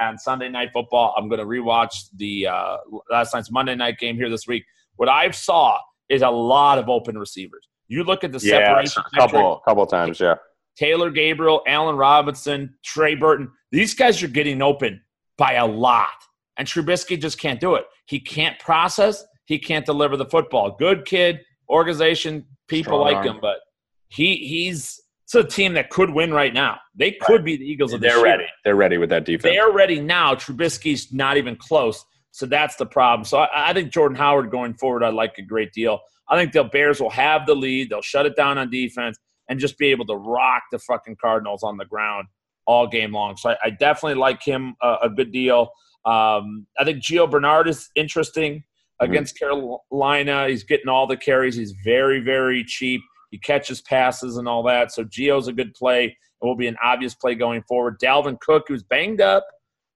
[0.00, 1.14] on Sunday Night Football.
[1.16, 2.76] I'm going to rewatch the uh,
[3.10, 4.64] last night's Monday night game here this week.
[4.96, 5.78] What I saw
[6.08, 7.68] is a lot of open receivers.
[7.88, 9.02] You look at the yeah, separation.
[9.06, 10.36] a couple, couple times, yeah.
[10.76, 13.50] Taylor Gabriel, Allen Robinson, Trey Burton.
[13.70, 15.00] These guys are getting open
[15.36, 16.08] by a lot.
[16.56, 17.84] And Trubisky just can't do it.
[18.06, 19.24] He can't process.
[19.46, 20.76] He can't deliver the football.
[20.78, 23.58] Good kid, organization, people Strong like him, but
[24.08, 25.00] he he's
[25.34, 26.78] it's a team that could win right now.
[26.94, 27.44] They could right.
[27.44, 28.46] be the Eagles of the They're ready.
[28.64, 29.54] They're ready with that defense.
[29.54, 30.34] They're ready now.
[30.34, 32.04] Trubisky's not even close.
[32.30, 33.24] So that's the problem.
[33.24, 36.00] So I, I, think Jordan Howard going forward, I like a great deal.
[36.28, 37.90] I think the Bears will have the lead.
[37.90, 41.62] They'll shut it down on defense and just be able to rock the fucking Cardinals
[41.62, 42.26] on the ground
[42.66, 43.36] all game long.
[43.36, 45.70] So I, I definitely like him a, a good deal.
[46.04, 49.10] Um, I think Gio Bernard is interesting mm-hmm.
[49.10, 49.76] against mm-hmm.
[49.90, 50.48] Carolina.
[50.48, 51.56] He's getting all the carries.
[51.56, 53.00] He's very, very cheap.
[53.34, 54.92] He catches passes and all that.
[54.92, 56.04] So Gio's a good play.
[56.04, 57.98] It will be an obvious play going forward.
[57.98, 59.44] Dalvin Cook, who's banged up,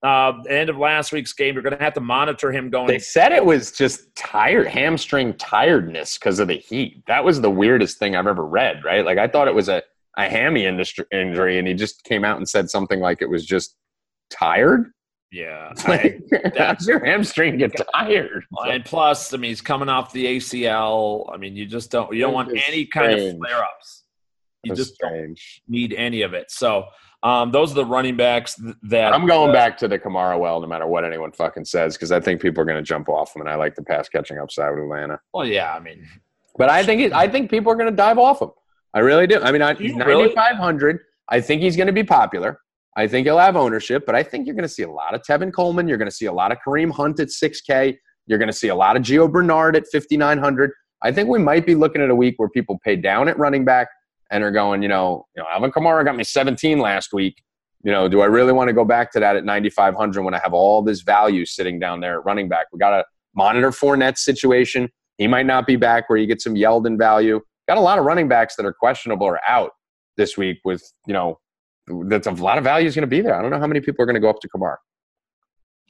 [0.03, 1.55] uh, end of last week's game.
[1.55, 2.89] You're going to have to monitor him going.
[2.89, 7.05] They said it was just tired, hamstring tiredness because of the heat.
[7.07, 8.83] That was the weirdest thing I've ever read.
[8.85, 9.05] Right?
[9.05, 9.85] Like I thought it was a
[10.17, 13.77] a hammy injury, and he just came out and said something like it was just
[14.33, 14.91] tired.
[15.31, 16.23] Yeah, like,
[16.55, 18.45] that's your hamstring get tired.
[18.67, 21.33] And plus, I mean, he's coming off the ACL.
[21.33, 22.91] I mean, you just don't you don't want any strange.
[22.91, 24.05] kind of flare ups.
[24.65, 25.63] You that's just strange.
[25.67, 26.51] don't need any of it.
[26.51, 26.87] So
[27.23, 30.61] Um, those are the running backs that I'm going uh, back to the Kamara well,
[30.61, 33.35] no matter what anyone fucking says, because I think people are going to jump off
[33.35, 35.19] him, and I like the pass catching upside with Atlanta.
[35.35, 36.07] Well, yeah, I mean,
[36.57, 38.51] But I think it, I think people are going to dive off him.
[38.95, 39.41] I really do.
[39.43, 40.29] I mean, I, he's really?
[40.29, 41.01] 9,500.
[41.29, 42.61] I think he's going to be popular.
[42.99, 45.23] I think he'll have ownership, but I think you're going to see a lot of
[45.23, 45.87] Tevin Coleman.
[45.87, 47.97] You're going to see a lot of Kareem Hunt at 6K.
[48.27, 50.73] You're going to see a lot of Gio Bernard at 5,900.
[51.01, 53.65] I think we might be looking at a week where people pay down at running
[53.65, 53.87] back
[54.33, 57.41] and are going, you know, you know, Alvin Kamara got me 17 last week.
[57.85, 60.41] You know, do I really want to go back to that at 9,500 when I
[60.43, 62.67] have all this value sitting down there at running back?
[62.73, 63.05] We got to
[63.37, 64.89] monitor Fournette's situation.
[65.19, 67.41] He might not be back where you get some Yeldon value.
[67.69, 69.71] Got a lot of running backs that are questionable or out
[70.17, 71.39] this week with, you know,
[72.07, 73.35] that's a lot of value is going to be there.
[73.35, 74.77] I don't know how many people are going to go up to Kamara.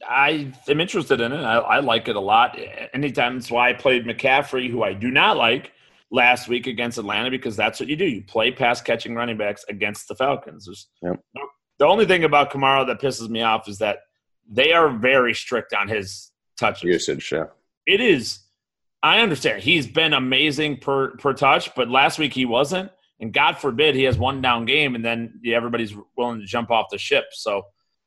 [0.09, 1.43] I am interested in it.
[1.43, 2.59] I, I like it a lot.
[2.95, 5.73] Anytime that's why I played McCaffrey, who I do not like,
[6.11, 8.07] last week against Atlanta because that's what you do.
[8.07, 10.89] You play pass catching running backs against the Falcons.
[11.03, 11.21] Yep.
[11.79, 13.99] The only thing about Kamara that pisses me off is that
[14.51, 16.85] they are very strict on his touches.
[16.85, 17.45] Usage, yeah.
[17.87, 18.41] It is.
[19.03, 22.91] I understand he's been amazing per per touch, but last week he wasn't.
[23.21, 26.71] And God forbid he has one down game, and then yeah, everybody's willing to jump
[26.71, 27.25] off the ship.
[27.33, 27.63] So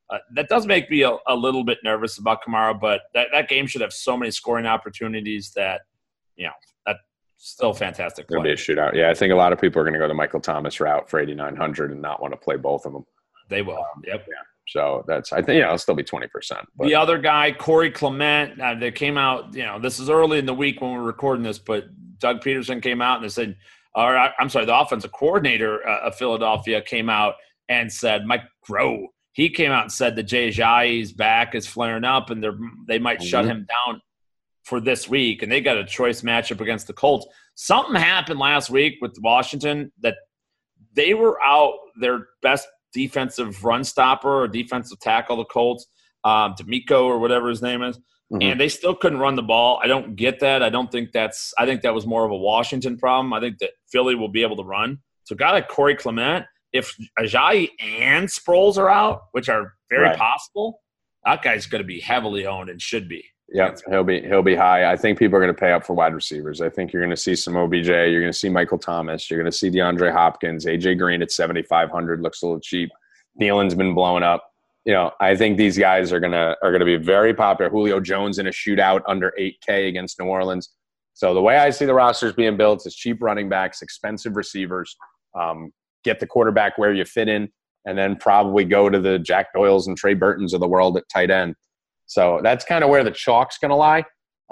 [0.10, 2.80] uh, that does make me a, a little bit nervous about Kamara.
[2.80, 5.82] But that, that game should have so many scoring opportunities that
[6.36, 6.54] you know
[6.86, 7.00] that's
[7.38, 8.26] still fantastic.
[8.30, 8.52] It'll Play.
[8.52, 8.94] be a shootout.
[8.94, 11.10] Yeah, I think a lot of people are going to go the Michael Thomas route
[11.10, 13.06] for 8,900 and not want to play both of them.
[13.50, 13.84] They will.
[14.06, 14.26] Yep.
[14.68, 16.30] So that's, I think, yeah, it'll still be 20%.
[16.78, 19.54] But the other guy, Corey Clement, uh, they came out.
[19.54, 21.86] You know, this is early in the week when we're recording this, but
[22.20, 23.58] Doug Pederson came out and they said,
[23.96, 27.36] or I- I'm sorry, the offensive coordinator uh, of Philadelphia came out
[27.70, 29.06] and said, Mike Groh.
[29.34, 32.58] He came out and said that Jay Ajayi's back is flaring up and they're
[32.88, 33.50] they might shut Mhm.
[33.50, 34.02] him down
[34.64, 37.26] for this week, and they got a choice matchup against the Colts.
[37.56, 40.16] Something happened last week with Washington that
[40.94, 45.88] they were out their best defensive run stopper or defensive tackle, the Colts,
[46.26, 47.98] um, D'Amico or whatever his name is,
[48.32, 48.52] Mhm.
[48.52, 49.80] and they still couldn't run the ball.
[49.84, 50.64] I don't get that.
[50.64, 51.54] I don't think that's.
[51.58, 53.34] I think that was more of a Washington problem.
[53.34, 55.00] I think that Philly will be able to run.
[55.26, 60.04] So, a guy like Corey Clement, if Ajayi and Sproles are out, which are very
[60.06, 60.18] Right.
[60.18, 60.80] possible,
[61.26, 63.24] that guy's going to be heavily owned and should be.
[63.54, 64.90] Yeah, he'll be he'll be high.
[64.90, 66.62] I think people are going to pay up for wide receivers.
[66.62, 67.88] I think you're going to see some OBJ.
[67.90, 69.30] You're going to see Michael Thomas.
[69.30, 70.66] You're going to see DeAndre Hopkins.
[70.66, 72.90] AJ Green at 7,500 looks a little cheap.
[73.42, 74.48] Thielen's been blowing up.
[74.86, 77.70] You know, I think these guys are gonna are gonna be very popular.
[77.70, 80.70] Julio Jones in a shootout under 8K against New Orleans.
[81.14, 84.96] So the way I see the rosters being built is cheap running backs, expensive receivers,
[85.40, 85.72] um,
[86.04, 87.50] get the quarterback where you fit in,
[87.86, 91.04] and then probably go to the Jack Doyles and Trey Burtons of the world at
[91.14, 91.56] tight end.
[92.06, 94.04] So that's kind of where the chalk's to lie.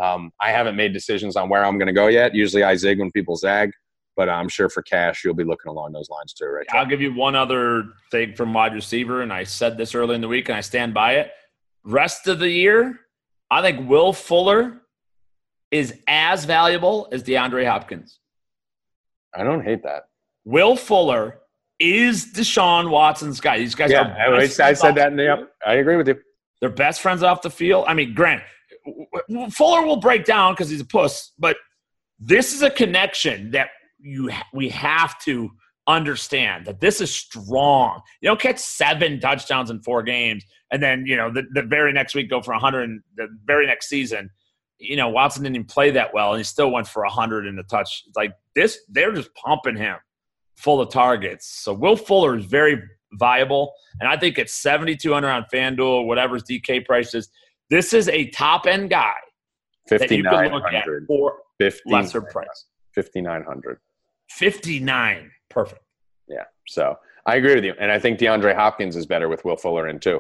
[0.02, 2.34] Um, I haven't made decisions on where I'm to go yet.
[2.34, 3.72] Usually I zig when people zag,
[4.20, 6.66] but I'm sure for cash you'll be looking along those lines too, right?
[6.74, 10.20] I'll give you one other thing from wide receiver, and I said this early in
[10.20, 11.32] the week, and I stand by it.
[11.86, 13.00] Rest of the year,
[13.50, 14.82] I think Will Fuller
[15.72, 18.20] is as valuable as DeAndre Hopkins.
[19.34, 20.10] I don't hate that.
[20.44, 21.40] Will Fuller
[21.80, 23.60] is Deshaun Watson's guy.
[23.60, 25.50] These guys Yeah, are I, I said that in the yep.
[25.66, 26.20] I agree with you.
[26.60, 27.86] They're best friends off the field.
[27.88, 28.44] I mean, Grant
[29.52, 31.56] Fuller will break down because he's a puss, but
[32.20, 33.70] this is a connection that
[34.02, 35.50] you we have to
[35.88, 38.02] understand that this is strong.
[38.22, 41.94] You don't catch seven touchdowns in four games and then you know the, the very
[41.94, 44.30] next week go for 100 and the very next season
[44.78, 47.56] you know watson didn't even play that well and he still went for 100 in
[47.56, 49.96] the touch It's like this they're just pumping him
[50.58, 52.82] full of targets so will fuller is very
[53.14, 57.30] viable and i think at 7200 on fanduel whatever's dk price is
[57.70, 59.14] this is a top end guy
[59.90, 61.08] that you can look at 5,900.
[61.08, 62.66] for 15 lesser price
[62.96, 63.80] 5,900.
[64.30, 65.82] 59 perfect
[66.28, 66.44] Yeah.
[66.68, 67.74] So I agree with you.
[67.80, 70.18] And I think DeAndre Hopkins is better with Will Fuller in too.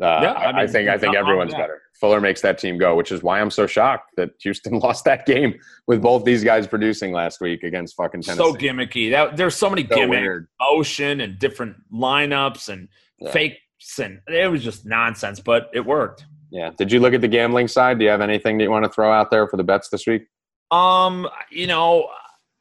[0.00, 1.82] Uh, Yeah, I I, I think I think everyone's better.
[2.00, 5.26] Fuller makes that team go, which is why I'm so shocked that Houston lost that
[5.26, 5.54] game
[5.86, 8.42] with both these guys producing last week against fucking Tennessee.
[8.42, 10.48] so gimmicky that there's so many So gimmicks weird.
[10.60, 12.88] motion and different lineups and
[13.18, 13.30] Yeah.
[13.32, 16.24] fakes and it was just nonsense, but it worked.
[16.50, 16.70] Yeah.
[16.76, 17.98] Did you look at the gambling side?
[17.98, 20.06] Do you have anything that you want to throw out there for the bets this
[20.06, 20.22] week?
[20.70, 22.08] Um, you know,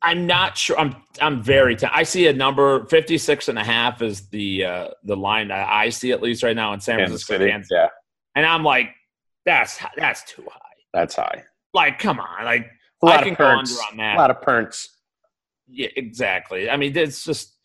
[0.02, 0.80] I'm not sure.
[0.80, 1.76] I'm I'm very.
[1.76, 5.68] T- I see a number 56 and a half is the uh, the line that
[5.70, 7.52] I see at least right now in San Kansas Francisco, City.
[7.52, 7.70] Kansas.
[7.72, 7.88] Yeah.
[8.36, 8.92] and I'm like,
[9.46, 10.60] that's that's too high.
[10.94, 11.44] That's high.
[11.74, 12.68] Like, come on, like
[13.04, 14.90] A lot I can of go under on A lot of perks.
[15.68, 16.70] Yeah, exactly.
[16.70, 17.56] I mean, it's just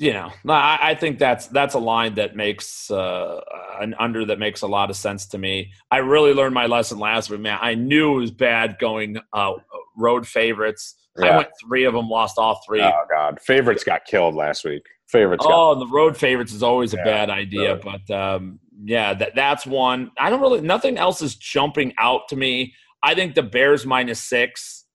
[0.00, 3.40] you know, I, I think that's that's a line that makes uh,
[3.80, 5.72] an under that makes a lot of sense to me.
[5.90, 7.58] I really learned my lesson last week, man.
[7.60, 9.52] I knew it was bad going uh,
[9.96, 10.96] road favorites.
[11.22, 12.80] I went three of them, lost all three.
[12.80, 13.40] Oh God.
[13.42, 14.82] Favorites got killed last week.
[15.06, 15.44] favorites.
[15.46, 18.00] Oh, the road favorites is always a bad idea, really.
[18.06, 20.12] but um, yeah, that that's one.
[20.18, 20.62] I don't really.
[20.62, 22.72] Nothing else is jumping out to me.
[23.02, 24.86] I think the Bears minus six,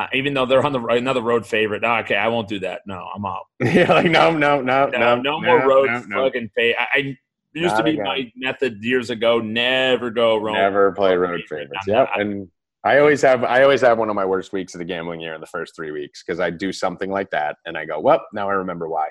[0.00, 1.82] uh, even though they're on the another road favorite.
[1.82, 2.80] No, okay, I won't do that.
[2.86, 3.44] No, I'm out.
[3.60, 6.24] yeah, like no, no, no, No, no, no, more road no, no.
[6.24, 6.74] fucking pay.
[6.74, 7.16] I, I
[7.52, 8.04] used to be again.
[8.04, 9.40] my method years ago.
[9.40, 10.54] Never go road.
[10.54, 11.86] Never play road favorites.
[11.86, 12.48] Yep, and
[12.82, 15.34] I always have I always have one of my worst weeks of the gambling year
[15.34, 18.24] in the first three weeks because I do something like that and I go, well,
[18.32, 19.08] now I remember why.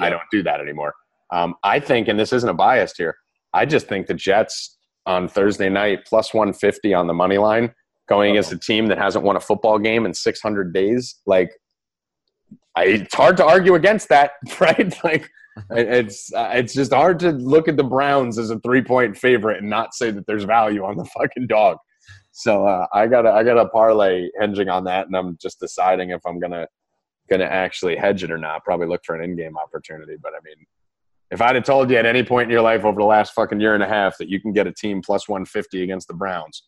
[0.00, 0.94] I don't do that anymore.
[1.30, 3.14] Um, I think, and this isn't a bias here,
[3.52, 7.72] I just think the Jets on Thursday night plus 150 on the money line
[8.12, 11.20] going against a team that hasn't won a football game in 600 days.
[11.24, 11.50] Like,
[12.76, 14.94] I, it's hard to argue against that, right?
[15.02, 15.30] Like,
[15.70, 19.58] it's uh, it's just hard to look at the Browns as a three point favorite
[19.58, 21.78] and not say that there's value on the fucking dog.
[22.32, 26.10] So uh, I got I got a parlay hinging on that, and I'm just deciding
[26.10, 26.66] if I'm gonna
[27.30, 28.64] gonna actually hedge it or not.
[28.64, 30.66] Probably look for an in game opportunity, but I mean,
[31.30, 33.60] if I'd have told you at any point in your life over the last fucking
[33.60, 36.62] year and a half that you can get a team plus 150 against the Browns,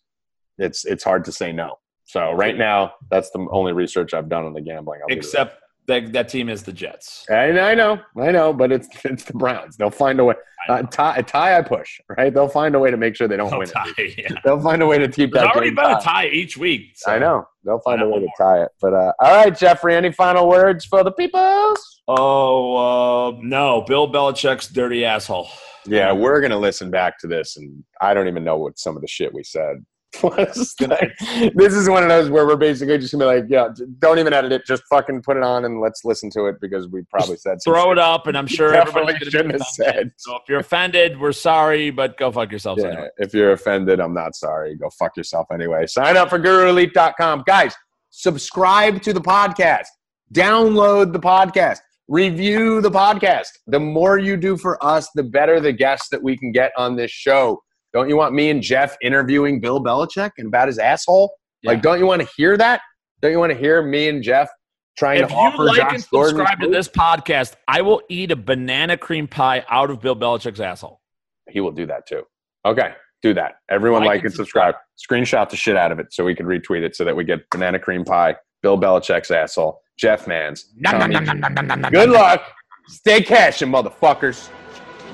[0.58, 1.76] it's it's hard to say no.
[2.04, 5.00] So right now, that's the only research I've done on the gambling.
[5.08, 5.16] I'll.
[5.16, 7.26] Except that that team is the Jets.
[7.30, 9.76] I know, I know, I know, but it's it's the Browns.
[9.76, 10.34] They'll find a way.
[10.66, 12.00] Uh, tie, tie, I push.
[12.16, 12.32] Right?
[12.32, 13.68] They'll find a way to make sure they don't No win.
[13.68, 14.14] tie, It.
[14.16, 14.38] yeah.
[14.44, 15.54] They'll find a way to keep There's that.
[15.54, 16.02] already been a tied.
[16.02, 16.92] tie each week.
[16.94, 17.44] so- I know.
[17.64, 18.70] They'll find a way to tie it.
[18.80, 19.94] But uh, all right, Jeffrey.
[19.94, 22.00] Any final words for the peoples?
[22.08, 25.48] Oh uh, no, Bill Belichick's dirty asshole.
[25.86, 29.02] Yeah, we're gonna listen back to this, and I don't even know what some of
[29.02, 29.84] the shit we said
[31.54, 33.68] this is one of those where we're basically just gonna be like, yeah,
[33.98, 36.88] don't even edit it, just fucking put it on and let's listen to it because
[36.88, 40.12] we probably said Throw it up, and I'm sure everybody's shouldn't have said.
[40.16, 42.78] So if you're offended, we're sorry, but go fuck yourself.
[42.80, 43.08] Yeah, anyway.
[43.18, 44.76] if you're offended, I'm not sorry.
[44.76, 45.86] Go fuck yourself anyway.
[45.86, 47.44] Sign up for GuruElite.com.
[47.46, 47.74] Guys,
[48.10, 49.86] subscribe to the podcast.
[50.32, 51.78] Download the podcast.
[52.08, 53.48] Review the podcast.
[53.66, 56.96] The more you do for us, the better the guests that we can get on
[56.96, 57.62] this show.
[57.94, 61.32] Don't you want me and Jeff interviewing Bill Belichick and about his asshole?
[61.62, 62.82] Like, don't you want to hear that?
[63.22, 64.50] Don't you want to hear me and Jeff
[64.98, 68.02] trying If to you offer like Josh and Gordon subscribe to this podcast, I will
[68.10, 71.00] eat a banana cream pie out of Bill Belichick's asshole.
[71.48, 72.24] he will do that too.
[72.66, 73.54] Okay, do that.
[73.70, 74.74] Everyone Like like, and and subscribe.
[74.98, 77.48] Screenshot the shit out of it so we can retweet it so that we get
[77.50, 80.72] banana cream pie, Bill Belichick's asshole, Jeff Mans.
[80.84, 81.90] Tommy G.
[81.90, 82.42] Good luck.
[82.88, 84.50] Stay cashing, motherfuckers.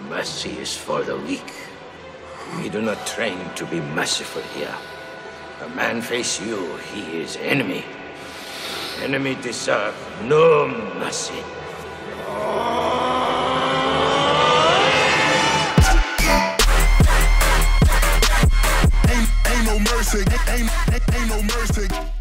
[0.09, 1.60] Mercy is for the weak.
[2.57, 4.75] We do not train to be merciful here.
[5.63, 7.85] A man face you, he is enemy.
[9.03, 9.95] Enemy deserve
[10.25, 10.69] no
[10.99, 11.43] mercy.
[19.09, 19.65] Ain't, ain't
[21.15, 22.20] ain't no mercy.